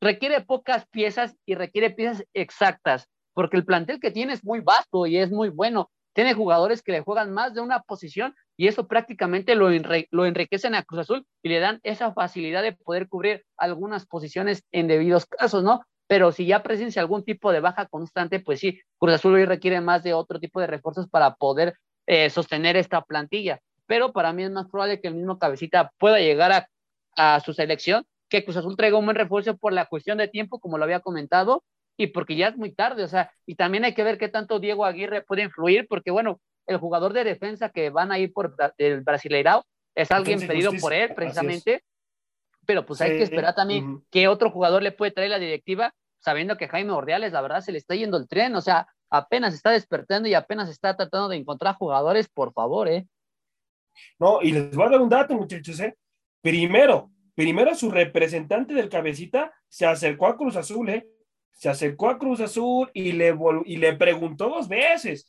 requiere 0.00 0.40
pocas 0.40 0.86
piezas 0.86 1.36
y 1.46 1.54
requiere 1.54 1.90
piezas 1.90 2.24
exactas, 2.34 3.08
porque 3.34 3.56
el 3.56 3.64
plantel 3.64 4.00
que 4.00 4.10
tiene 4.10 4.32
es 4.32 4.44
muy 4.44 4.60
vasto 4.60 5.06
y 5.06 5.16
es 5.16 5.30
muy 5.30 5.48
bueno. 5.48 5.90
Tiene 6.14 6.34
jugadores 6.34 6.82
que 6.82 6.92
le 6.92 7.00
juegan 7.00 7.32
más 7.32 7.54
de 7.54 7.60
una 7.60 7.80
posición 7.80 8.34
y 8.56 8.68
eso 8.68 8.86
prácticamente 8.86 9.54
lo, 9.54 9.70
enre 9.70 10.08
lo 10.10 10.26
enriquecen 10.26 10.74
a 10.74 10.82
Cruz 10.82 11.00
Azul 11.00 11.26
y 11.42 11.48
le 11.48 11.58
dan 11.58 11.80
esa 11.84 12.12
facilidad 12.12 12.62
de 12.62 12.72
poder 12.72 13.08
cubrir 13.08 13.44
algunas 13.56 14.06
posiciones 14.06 14.62
en 14.72 14.88
debidos 14.88 15.24
casos, 15.24 15.64
¿no? 15.64 15.80
Pero 16.06 16.30
si 16.30 16.44
ya 16.44 16.62
presencia 16.62 17.00
algún 17.00 17.24
tipo 17.24 17.52
de 17.52 17.60
baja 17.60 17.86
constante, 17.86 18.40
pues 18.40 18.60
sí, 18.60 18.78
Cruz 18.98 19.14
Azul 19.14 19.34
hoy 19.34 19.46
requiere 19.46 19.80
más 19.80 20.02
de 20.02 20.12
otro 20.12 20.38
tipo 20.38 20.60
de 20.60 20.66
refuerzos 20.66 21.08
para 21.08 21.34
poder 21.36 21.74
eh, 22.06 22.28
sostener 22.28 22.76
esta 22.76 23.00
plantilla. 23.02 23.60
Pero 23.86 24.12
para 24.12 24.34
mí 24.34 24.42
es 24.42 24.50
más 24.50 24.66
probable 24.68 25.00
que 25.00 25.08
el 25.08 25.14
mismo 25.14 25.38
Cabecita 25.38 25.90
pueda 25.98 26.18
llegar 26.18 26.52
a, 26.52 26.68
a 27.16 27.40
su 27.40 27.54
selección, 27.54 28.04
que 28.32 28.44
Cruz 28.44 28.56
Azul 28.56 28.76
traiga 28.76 28.96
un 28.96 29.04
buen 29.04 29.14
refuerzo 29.14 29.58
por 29.58 29.74
la 29.74 29.84
cuestión 29.84 30.16
de 30.16 30.26
tiempo, 30.26 30.58
como 30.58 30.78
lo 30.78 30.84
había 30.84 31.00
comentado, 31.00 31.64
y 31.98 32.06
porque 32.06 32.34
ya 32.34 32.48
es 32.48 32.56
muy 32.56 32.72
tarde, 32.72 33.04
o 33.04 33.08
sea, 33.08 33.30
y 33.44 33.56
también 33.56 33.84
hay 33.84 33.92
que 33.92 34.02
ver 34.02 34.16
qué 34.16 34.28
tanto 34.28 34.58
Diego 34.58 34.86
Aguirre 34.86 35.20
puede 35.20 35.42
influir, 35.42 35.86
porque 35.86 36.10
bueno, 36.10 36.40
el 36.66 36.78
jugador 36.78 37.12
de 37.12 37.24
defensa 37.24 37.68
que 37.68 37.90
van 37.90 38.10
a 38.10 38.18
ir 38.18 38.32
por 38.32 38.54
el 38.78 39.02
Brasileirao 39.02 39.64
es 39.94 40.10
alguien 40.10 40.42
y 40.42 40.46
pedido 40.46 40.70
Justicia, 40.70 40.80
por 40.80 40.92
él 40.94 41.14
precisamente, 41.14 41.84
pero 42.64 42.86
pues 42.86 43.02
hay 43.02 43.10
Sí, 43.10 43.16
que 43.18 43.22
esperar 43.24 43.54
también 43.54 43.84
ujú. 43.84 44.04
qué 44.10 44.28
otro 44.28 44.50
jugador 44.50 44.82
le 44.82 44.92
puede 44.92 45.12
traer 45.12 45.28
la 45.28 45.38
directiva, 45.38 45.92
sabiendo 46.18 46.56
que 46.56 46.68
Jaime 46.68 46.92
Ordiales, 46.92 47.34
la 47.34 47.42
verdad, 47.42 47.60
se 47.60 47.72
le 47.72 47.78
está 47.78 47.94
yendo 47.94 48.16
el 48.16 48.28
tren, 48.28 48.56
o 48.56 48.62
sea, 48.62 48.86
apenas 49.10 49.52
está 49.52 49.72
despertando 49.72 50.26
y 50.26 50.32
apenas 50.32 50.70
está 50.70 50.96
tratando 50.96 51.28
de 51.28 51.36
encontrar 51.36 51.74
jugadores, 51.74 52.30
por 52.30 52.54
favor, 52.54 52.88
¿eh? 52.88 53.06
No, 54.18 54.40
y 54.40 54.52
les 54.52 54.74
voy 54.74 54.86
a 54.86 54.90
dar 54.90 55.00
un 55.02 55.10
dato, 55.10 55.34
muchachos, 55.34 55.78
¿eh? 55.80 55.94
Primero, 56.40 57.10
primero 57.42 57.74
su 57.74 57.90
representante 57.90 58.72
del 58.72 58.88
cabecita 58.88 59.52
se 59.68 59.84
acercó 59.84 60.28
a 60.28 60.36
Cruz 60.36 60.54
Azul, 60.54 60.88
¿eh? 60.90 61.08
Se 61.50 61.68
acercó 61.68 62.08
a 62.08 62.16
Cruz 62.16 62.40
Azul 62.40 62.88
y 62.94 63.10
le, 63.10 63.34
y 63.64 63.78
le 63.78 63.94
preguntó 63.94 64.48
dos 64.48 64.68
veces. 64.68 65.26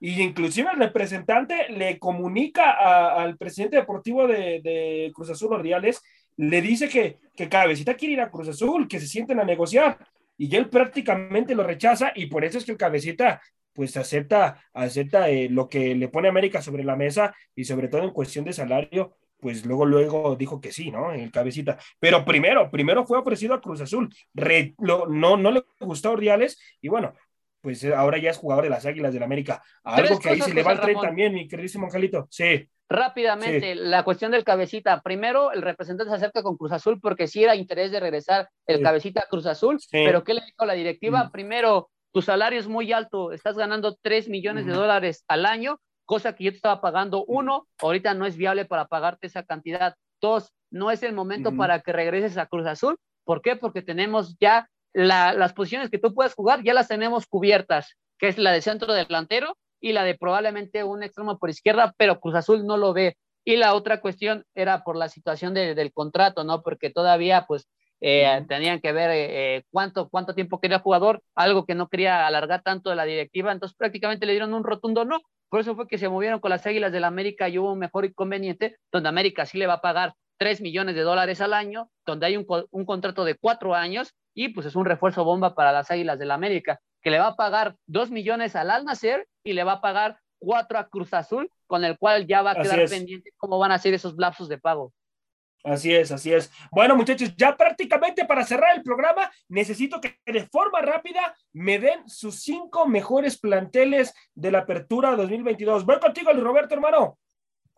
Y 0.00 0.22
inclusive 0.22 0.70
el 0.72 0.78
representante 0.78 1.68
le 1.68 1.98
comunica 1.98 3.12
al 3.12 3.36
presidente 3.36 3.76
deportivo 3.76 4.26
de, 4.26 4.62
de 4.62 5.12
Cruz 5.14 5.28
Azul, 5.28 5.52
Ordiales, 5.52 6.02
le 6.38 6.62
dice 6.62 6.88
que, 6.88 7.18
que 7.36 7.50
Cabecita 7.50 7.92
quiere 7.92 8.14
ir 8.14 8.20
a 8.22 8.30
Cruz 8.30 8.48
Azul, 8.48 8.88
que 8.88 8.98
se 8.98 9.06
sienten 9.06 9.38
a 9.38 9.44
negociar. 9.44 9.98
Y 10.38 10.56
él 10.56 10.70
prácticamente 10.70 11.54
lo 11.54 11.62
rechaza 11.62 12.10
y 12.14 12.24
por 12.24 12.42
eso 12.42 12.56
es 12.56 12.64
que 12.64 12.72
el 12.72 12.78
Cabecita 12.78 13.42
pues 13.74 13.98
acepta, 13.98 14.64
acepta 14.72 15.28
eh, 15.28 15.50
lo 15.50 15.68
que 15.68 15.94
le 15.94 16.08
pone 16.08 16.28
América 16.28 16.62
sobre 16.62 16.84
la 16.84 16.96
mesa 16.96 17.34
y 17.54 17.64
sobre 17.64 17.88
todo 17.88 18.02
en 18.04 18.12
cuestión 18.12 18.46
de 18.46 18.54
salario, 18.54 19.14
pues 19.40 19.64
luego, 19.66 19.86
luego 19.86 20.36
dijo 20.36 20.60
que 20.60 20.72
sí, 20.72 20.90
¿no? 20.90 21.12
En 21.12 21.20
el 21.20 21.30
cabecita. 21.30 21.78
Pero 21.98 22.24
primero, 22.24 22.70
primero 22.70 23.04
fue 23.06 23.18
ofrecido 23.18 23.54
a 23.54 23.60
Cruz 23.60 23.80
Azul. 23.80 24.12
Re- 24.34 24.74
lo- 24.78 25.06
no, 25.06 25.36
no 25.36 25.50
le 25.50 25.64
gustó 25.80 26.10
a 26.10 26.12
Ordiales 26.12 26.58
y 26.80 26.88
bueno, 26.88 27.14
pues 27.60 27.82
eh, 27.84 27.94
ahora 27.94 28.18
ya 28.18 28.30
es 28.30 28.38
jugador 28.38 28.64
de 28.64 28.70
las 28.70 28.86
Águilas 28.86 29.12
del 29.12 29.22
América. 29.22 29.62
Algo 29.84 30.18
que 30.18 30.30
ahí 30.30 30.40
se 30.40 30.54
le 30.54 30.62
va 30.62 30.72
al 30.72 30.80
tren 30.80 30.98
también, 31.00 31.34
mi 31.34 31.46
queridísimo 31.48 31.86
Angelito. 31.86 32.26
Sí, 32.30 32.68
Rápidamente, 32.92 33.74
la 33.76 34.02
cuestión 34.02 34.32
del 34.32 34.42
cabecita. 34.44 35.00
Primero, 35.00 35.52
el 35.52 35.62
representante 35.62 36.10
se 36.10 36.16
acerca 36.16 36.42
con 36.42 36.56
Cruz 36.56 36.72
Azul 36.72 37.00
porque 37.00 37.28
sí 37.28 37.42
era 37.44 37.54
interés 37.54 37.92
de 37.92 38.00
regresar 38.00 38.48
el 38.66 38.78
Sí. 38.78 38.82
cabecita 38.82 39.20
a 39.20 39.28
Cruz 39.28 39.46
Azul, 39.46 39.78
Sí. 39.80 39.88
pero 40.04 40.22
¿qué 40.24 40.34
le 40.34 40.40
dijo 40.44 40.66
la 40.66 40.74
directiva? 40.74 41.24
Mm. 41.24 41.30
Primero, 41.30 41.88
tu 42.12 42.20
salario 42.20 42.58
es 42.58 42.66
muy 42.66 42.92
alto, 42.92 43.32
estás 43.32 43.56
ganando 43.56 43.96
3 44.02 44.28
millones 44.28 44.66
de 44.66 44.72
Ujú. 44.72 44.80
dólares 44.80 45.24
al 45.28 45.46
año, 45.46 45.78
cosa 46.10 46.34
que 46.34 46.42
yo 46.44 46.50
te 46.50 46.56
estaba 46.56 46.80
pagando 46.80 47.24
uno, 47.24 47.68
ahorita 47.80 48.14
no 48.14 48.26
es 48.26 48.36
viable 48.36 48.64
para 48.64 48.86
pagarte 48.86 49.28
esa 49.28 49.44
cantidad. 49.44 49.94
Dos, 50.20 50.52
no 50.72 50.90
es 50.90 51.04
el 51.04 51.12
momento 51.12 51.50
para 51.56 51.78
que 51.80 51.92
regreses 51.92 52.36
a 52.36 52.46
Cruz 52.46 52.66
Azul. 52.66 52.96
¿Por 53.24 53.42
qué? 53.42 53.54
Porque 53.54 53.80
tenemos 53.80 54.36
ya 54.40 54.68
la- 54.92 55.32
las 55.32 55.52
posiciones 55.52 55.88
que 55.88 55.98
tú 55.98 56.12
puedes 56.12 56.34
jugar, 56.34 56.64
ya 56.64 56.74
las 56.74 56.88
tenemos 56.88 57.26
cubiertas, 57.26 57.94
que 58.18 58.26
es 58.26 58.38
la 58.38 58.50
de 58.50 58.60
centro 58.60 58.92
delantero 58.92 59.56
y 59.80 59.92
la 59.92 60.02
de 60.02 60.16
probablemente 60.16 60.82
un 60.82 61.04
extremo 61.04 61.38
por 61.38 61.48
izquierda, 61.48 61.94
pero 61.96 62.18
Cruz 62.18 62.34
Azul 62.34 62.66
no 62.66 62.76
lo 62.76 62.92
ve. 62.92 63.16
Y 63.44 63.56
la 63.56 63.74
otra 63.74 64.00
cuestión 64.00 64.44
era 64.54 64.82
por 64.82 64.96
la 64.96 65.08
situación 65.08 65.54
de- 65.54 65.74
del 65.76 65.92
contrato, 65.92 66.42
¿no? 66.42 66.60
Porque 66.62 66.90
todavía, 66.90 67.44
pues, 67.46 67.68
eh, 68.02 68.44
tenían 68.48 68.80
que 68.80 68.92
ver 68.92 69.10
eh, 69.10 69.26
eh, 69.56 69.62
cuánto, 69.70 70.08
cuánto 70.08 70.34
tiempo 70.34 70.58
quería 70.58 70.78
el 70.78 70.82
jugador, 70.82 71.22
algo 71.36 71.64
que 71.66 71.74
no 71.74 71.86
quería 71.88 72.26
alargar 72.26 72.62
tanto 72.62 72.90
de 72.90 72.96
la 72.96 73.04
directiva, 73.04 73.52
entonces 73.52 73.76
prácticamente 73.76 74.26
le 74.26 74.32
dieron 74.32 74.54
un 74.54 74.64
rotundo 74.64 75.04
no. 75.04 75.18
Por 75.50 75.60
eso 75.60 75.74
fue 75.74 75.88
que 75.88 75.98
se 75.98 76.08
movieron 76.08 76.40
con 76.40 76.50
las 76.50 76.64
Águilas 76.66 76.92
del 76.92 77.04
América 77.04 77.48
y 77.48 77.58
hubo 77.58 77.72
un 77.72 77.78
mejor 77.78 78.04
inconveniente, 78.06 78.76
donde 78.90 79.08
América 79.08 79.44
sí 79.44 79.58
le 79.58 79.66
va 79.66 79.74
a 79.74 79.80
pagar 79.80 80.14
3 80.38 80.60
millones 80.62 80.94
de 80.94 81.02
dólares 81.02 81.40
al 81.40 81.52
año, 81.52 81.90
donde 82.06 82.26
hay 82.26 82.36
un, 82.36 82.46
un 82.70 82.84
contrato 82.86 83.24
de 83.24 83.34
cuatro 83.36 83.74
años 83.74 84.14
y 84.34 84.48
pues 84.50 84.66
es 84.66 84.76
un 84.76 84.86
refuerzo 84.86 85.24
bomba 85.24 85.54
para 85.54 85.72
las 85.72 85.90
Águilas 85.90 86.18
del 86.18 86.30
América, 86.30 86.80
que 87.02 87.10
le 87.10 87.18
va 87.18 87.26
a 87.28 87.36
pagar 87.36 87.76
2 87.88 88.10
millones 88.10 88.56
al 88.56 88.70
Al 88.70 88.84
Nacer 88.84 89.26
y 89.44 89.52
le 89.52 89.64
va 89.64 89.72
a 89.72 89.80
pagar 89.80 90.18
4 90.38 90.78
a 90.78 90.88
Cruz 90.88 91.12
Azul, 91.12 91.50
con 91.66 91.84
el 91.84 91.98
cual 91.98 92.26
ya 92.26 92.42
va 92.42 92.52
a 92.52 92.54
Así 92.54 92.62
quedar 92.62 92.80
es. 92.80 92.90
pendiente 92.90 93.30
cómo 93.36 93.58
van 93.58 93.72
a 93.72 93.78
ser 93.78 93.92
esos 93.92 94.14
lapsos 94.16 94.48
de 94.48 94.58
pago. 94.58 94.92
Así 95.62 95.94
es, 95.94 96.10
así 96.10 96.32
es. 96.32 96.50
Bueno, 96.70 96.96
muchachos, 96.96 97.34
ya 97.36 97.54
prácticamente 97.56 98.24
para 98.24 98.44
cerrar 98.44 98.76
el 98.76 98.82
programa, 98.82 99.30
necesito 99.48 100.00
que 100.00 100.18
de 100.24 100.46
forma 100.46 100.80
rápida 100.80 101.34
me 101.52 101.78
den 101.78 102.08
sus 102.08 102.40
cinco 102.40 102.86
mejores 102.86 103.38
planteles 103.38 104.14
de 104.34 104.50
la 104.52 104.60
apertura 104.60 105.14
2022. 105.16 105.84
Voy 105.84 105.98
contigo, 106.00 106.32
Luis 106.32 106.44
Roberto, 106.44 106.74
hermano. 106.74 107.18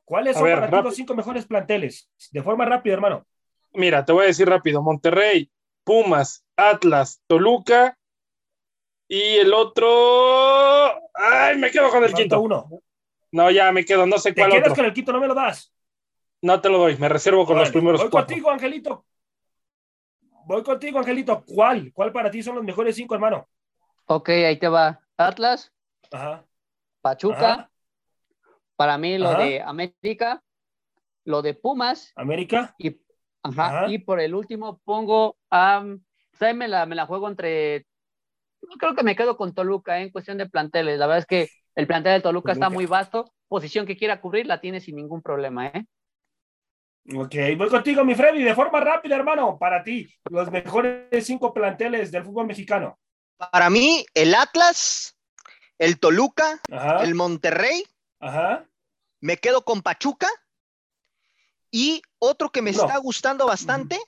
¿Cuáles 0.05 0.35
son 0.37 0.45
ver, 0.45 0.61
para 0.61 0.79
ti 0.79 0.85
los 0.85 0.95
cinco 0.97 1.15
mejores 1.15 1.45
planteles? 1.47 2.09
De 2.31 2.43
forma 2.43 2.65
rápida, 2.65 2.95
hermano. 2.95 3.27
Mira, 3.73 4.05
te 4.05 4.13
voy 4.13 4.25
a 4.25 4.27
decir 4.29 4.49
rápido: 4.49 4.83
Monterrey, 4.83 5.51
Pumas, 5.83 6.45
Atlas, 6.57 7.21
Toluca 7.27 7.97
y 9.09 9.39
el 9.39 9.53
otro. 9.55 11.01
¡Ay! 11.15 11.57
Me 11.59 11.71
quedo 11.71 11.89
con 11.91 12.03
el 12.05 12.11
Falta 12.11 12.23
quinto. 12.23 12.41
uno. 12.41 12.69
No, 13.33 13.51
ya 13.51 13.73
me 13.73 13.85
quedo, 13.85 14.07
no 14.07 14.19
sé 14.19 14.33
Te 14.33 14.41
cuál 14.43 14.51
quedas 14.51 14.65
otro. 14.65 14.77
con 14.77 14.85
el 14.85 14.93
quito, 14.93 15.13
no 15.13 15.21
me 15.21 15.27
lo 15.27 15.35
das. 15.35 15.72
No 16.43 16.61
te 16.61 16.69
lo 16.69 16.79
doy, 16.79 16.97
me 16.97 17.09
reservo 17.09 17.47
con 17.47 17.57
los 17.59 17.71
primeros 17.71 18.01
Voy 18.03 18.11
cuatro. 18.11 18.29
contigo, 18.29 18.51
Angelito. 18.51 19.05
Voy 20.45 20.63
contigo, 20.63 20.99
Angelito. 20.99 21.45
¿Cuál? 21.47 21.93
¿Cuál 21.93 22.13
para 22.13 22.31
ti 22.31 22.43
son 22.43 22.57
los 22.57 22.65
mejores 22.65 22.97
cinco, 22.97 23.15
hermano? 23.15 23.49
Ok, 24.07 24.29
ahí 24.31 24.59
te 24.59 24.69
va. 24.69 25.01
Atlas, 25.17 25.73
Ajá. 26.11 26.45
Pachuca, 27.01 27.53
Ajá. 27.53 27.71
para 28.77 28.99
mí 28.99 29.19
lo 29.19 29.29
Ajá. 29.29 29.43
de 29.45 29.61
América, 29.63 30.43
lo 31.25 31.43
de 31.43 31.55
Pumas 31.55 32.13
América. 32.17 32.75
y, 32.79 33.01
ajá, 33.43 33.67
Ajá. 33.85 33.89
y 33.89 33.99
por 33.99 34.19
el 34.21 34.35
último 34.35 34.81
pongo 34.85 35.37
a... 35.51 35.85
ahí 36.41 36.55
me 36.55 36.67
la, 36.67 36.87
me 36.87 36.97
la 36.97 37.07
juego 37.07 37.29
entre... 37.29 37.87
Yo 38.63 38.77
creo 38.79 38.95
que 38.97 39.05
me 39.05 39.15
quedo 39.15 39.37
con 39.37 39.55
Toluca 39.55 40.01
¿eh? 40.01 40.05
en 40.05 40.11
cuestión 40.11 40.39
de 40.39 40.49
planteles. 40.49 40.99
La 40.99 41.07
verdad 41.07 41.19
es 41.21 41.27
que 41.27 41.49
el 41.77 41.87
plantel 41.87 42.15
de 42.15 42.21
Toluca, 42.21 42.53
está 42.53 42.67
Toluca. 42.67 42.75
muy 42.75 42.87
vasto. 42.87 43.33
Posición 43.49 43.87
que 43.87 43.97
quiera 43.97 44.21
cubrir 44.21 44.47
la 44.47 44.61
tiene 44.61 44.81
sin 44.81 44.97
ningún 44.97 45.23
problema. 45.23 45.69
¿eh? 45.69 45.85
Ok, 47.15 47.35
voy 47.59 47.69
contigo, 47.69 48.05
mi 48.05 48.15
Freddy, 48.15 48.43
de 48.43 48.55
forma 48.55 48.81
rápida, 48.81 49.17
hermano. 49.17 49.59
Para 49.59 49.83
ti, 49.83 50.09
los 50.31 50.51
mejores 50.51 51.27
cinco 51.27 51.53
planteles 51.53 52.13
del 52.13 52.25
fútbol 52.25 52.47
mexicano. 52.47 52.99
Para 53.51 53.71
mí, 53.71 54.07
el 54.15 54.35
Atlas, 54.35 55.17
el 55.79 55.99
Toluca, 55.99 56.61
Ajá. 56.71 57.03
el 57.03 57.15
Monterrey, 57.17 57.85
Ajá. 58.21 58.65
me 59.21 59.37
quedo 59.37 59.65
con 59.65 59.83
Pachuca 59.83 60.29
y 61.73 62.03
otro 62.21 62.51
que 62.51 62.63
me 62.63 62.71
No. 62.71 62.83
está 62.83 62.97
gustando 62.99 63.47
bastante, 63.47 63.99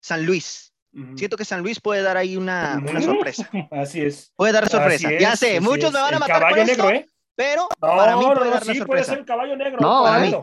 San 0.00 0.26
Luis. 0.26 0.72
Siento 1.14 1.36
que 1.36 1.44
San 1.44 1.62
Luis 1.62 1.78
puede 1.80 2.02
dar 2.02 2.16
ahí 2.16 2.36
una, 2.36 2.82
sorpresa. 3.00 3.48
Así 3.70 4.00
es. 4.00 4.32
Puede 4.34 4.52
dar 4.52 4.68
sorpresa. 4.68 5.08
Ya 5.20 5.36
sé, 5.36 5.60
muchos 5.60 5.90
es. 5.90 5.92
me 5.92 6.00
van 6.00 6.14
a 6.14 6.16
El 6.16 6.20
matar 6.20 6.40
Caballo 6.40 6.56
con 6.56 6.66
negro, 6.66 6.90
esto, 6.90 7.06
¿eh? 7.06 7.08
pero 7.36 7.68
No, 7.80 7.96
para 7.96 8.16
mí 8.16 8.24
puede 8.24 8.44
no, 8.46 8.50
dar 8.50 8.64
sí, 8.64 8.80
puede 8.84 9.04
ser 9.04 9.18
el 9.18 9.24
caballo 9.24 9.54
negro. 9.56 9.78
No, 9.80 10.02
correcto. 10.02 10.42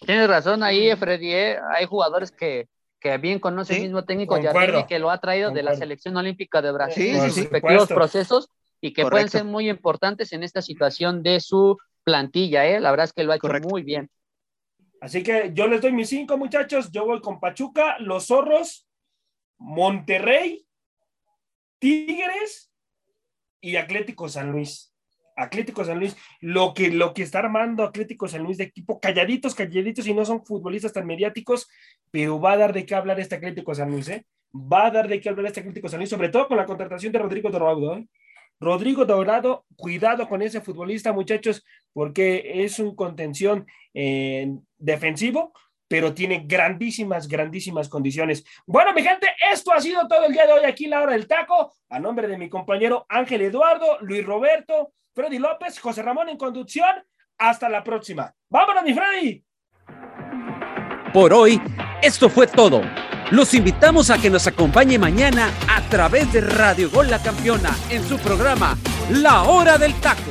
Tienes 0.00 0.28
razón 0.28 0.62
ahí, 0.62 0.94
Freddy. 0.96 1.32
¿eh? 1.32 1.58
Hay 1.74 1.86
jugadores 1.86 2.30
que, 2.32 2.68
que 3.00 3.16
bien 3.18 3.38
conoce 3.38 3.74
Sí, 3.74 3.80
el 3.80 3.86
mismo 3.86 4.04
técnico 4.04 4.40
Jardine 4.40 4.86
que 4.86 4.98
lo 4.98 5.10
ha 5.10 5.18
traído 5.20 5.50
de 5.50 5.62
la 5.62 5.74
selección 5.74 6.16
olímpica 6.16 6.62
de 6.62 6.72
Brasil 6.72 7.14
Sí, 7.14 7.20
sus 7.20 7.34
sí. 7.34 7.40
respectivos 7.42 7.88
procesos 7.88 8.48
y 8.80 8.92
que 8.92 9.04
pueden 9.06 9.28
ser 9.28 9.44
muy 9.44 9.68
importantes 9.68 10.32
en 10.32 10.42
esta 10.42 10.62
situación 10.62 11.22
de 11.22 11.40
su 11.40 11.76
plantilla. 12.02 12.66
¿eh? 12.66 12.80
La 12.80 12.90
verdad 12.90 13.04
es 13.04 13.12
que 13.12 13.24
lo 13.24 13.32
ha 13.32 13.36
hecho 13.36 13.42
Correcto. 13.48 13.68
muy 13.68 13.82
bien. 13.82 14.10
Así 15.02 15.22
que 15.22 15.50
yo 15.54 15.66
les 15.66 15.80
doy 15.80 15.92
mis 15.92 16.08
cinco, 16.08 16.36
muchachos. 16.36 16.90
Yo 16.90 17.04
voy 17.06 17.20
con 17.20 17.40
Pachuca, 17.40 17.96
Los 18.00 18.26
Zorros, 18.26 18.86
Monterrey, 19.58 20.66
Tigres 21.78 22.70
y 23.60 23.76
Atlético 23.76 24.28
San 24.28 24.52
Luis. 24.52 24.89
Atlético 25.40 25.84
San 25.84 25.98
Luis, 25.98 26.16
lo 26.40 26.74
que, 26.74 26.90
lo 26.90 27.14
que 27.14 27.22
está 27.22 27.40
armando 27.40 27.84
Atlético 27.84 28.28
San 28.28 28.42
Luis 28.42 28.58
de 28.58 28.64
equipo, 28.64 29.00
calladitos, 29.00 29.54
calladitos 29.54 30.06
y 30.06 30.14
no 30.14 30.24
son 30.24 30.44
futbolistas 30.44 30.92
tan 30.92 31.06
mediáticos, 31.06 31.68
pero 32.10 32.40
va 32.40 32.52
a 32.52 32.56
dar 32.56 32.72
de 32.72 32.84
qué 32.86 32.94
hablar 32.94 33.18
este 33.20 33.36
Atlético 33.36 33.74
San 33.74 33.90
Luis, 33.90 34.08
¿eh? 34.08 34.26
Va 34.54 34.86
a 34.86 34.90
dar 34.90 35.08
de 35.08 35.20
qué 35.20 35.28
hablar 35.28 35.46
este 35.46 35.60
Atlético 35.60 35.88
San 35.88 35.98
Luis, 36.00 36.10
sobre 36.10 36.28
todo 36.28 36.48
con 36.48 36.56
la 36.56 36.66
contratación 36.66 37.12
de 37.12 37.18
Rodrigo 37.18 37.50
Dorado, 37.50 37.96
¿eh? 37.96 38.06
Rodrigo 38.60 39.06
Dorado, 39.06 39.64
cuidado 39.76 40.28
con 40.28 40.42
ese 40.42 40.60
futbolista, 40.60 41.14
muchachos, 41.14 41.64
porque 41.94 42.62
es 42.62 42.78
un 42.78 42.94
contención 42.94 43.66
eh, 43.94 44.54
defensivo, 44.76 45.54
pero 45.90 46.14
tiene 46.14 46.44
grandísimas, 46.46 47.26
grandísimas 47.26 47.88
condiciones. 47.88 48.44
Bueno, 48.64 48.92
mi 48.94 49.02
gente, 49.02 49.26
esto 49.52 49.72
ha 49.72 49.80
sido 49.80 50.06
todo 50.06 50.24
el 50.24 50.32
día 50.32 50.46
de 50.46 50.52
hoy 50.52 50.64
aquí 50.64 50.86
la 50.86 51.02
hora 51.02 51.14
del 51.14 51.26
taco. 51.26 51.72
A 51.88 51.98
nombre 51.98 52.28
de 52.28 52.38
mi 52.38 52.48
compañero 52.48 53.06
Ángel 53.08 53.42
Eduardo, 53.42 53.98
Luis 54.00 54.24
Roberto, 54.24 54.92
Freddy 55.12 55.40
López, 55.40 55.80
José 55.80 56.04
Ramón 56.04 56.28
en 56.28 56.36
conducción. 56.36 57.04
Hasta 57.38 57.68
la 57.68 57.82
próxima. 57.82 58.32
Vámonos, 58.48 58.84
mi 58.84 58.94
Freddy. 58.94 59.44
Por 61.12 61.32
hoy, 61.32 61.60
esto 62.00 62.30
fue 62.30 62.46
todo. 62.46 62.82
Los 63.32 63.52
invitamos 63.54 64.10
a 64.10 64.18
que 64.18 64.30
nos 64.30 64.46
acompañe 64.46 64.96
mañana 64.96 65.50
a 65.68 65.80
través 65.88 66.32
de 66.32 66.40
Radio 66.40 66.88
Gol 66.88 67.10
La 67.10 67.20
Campeona 67.20 67.70
en 67.90 68.04
su 68.04 68.16
programa 68.18 68.78
La 69.10 69.42
Hora 69.42 69.76
del 69.76 69.92
Taco. 70.00 70.30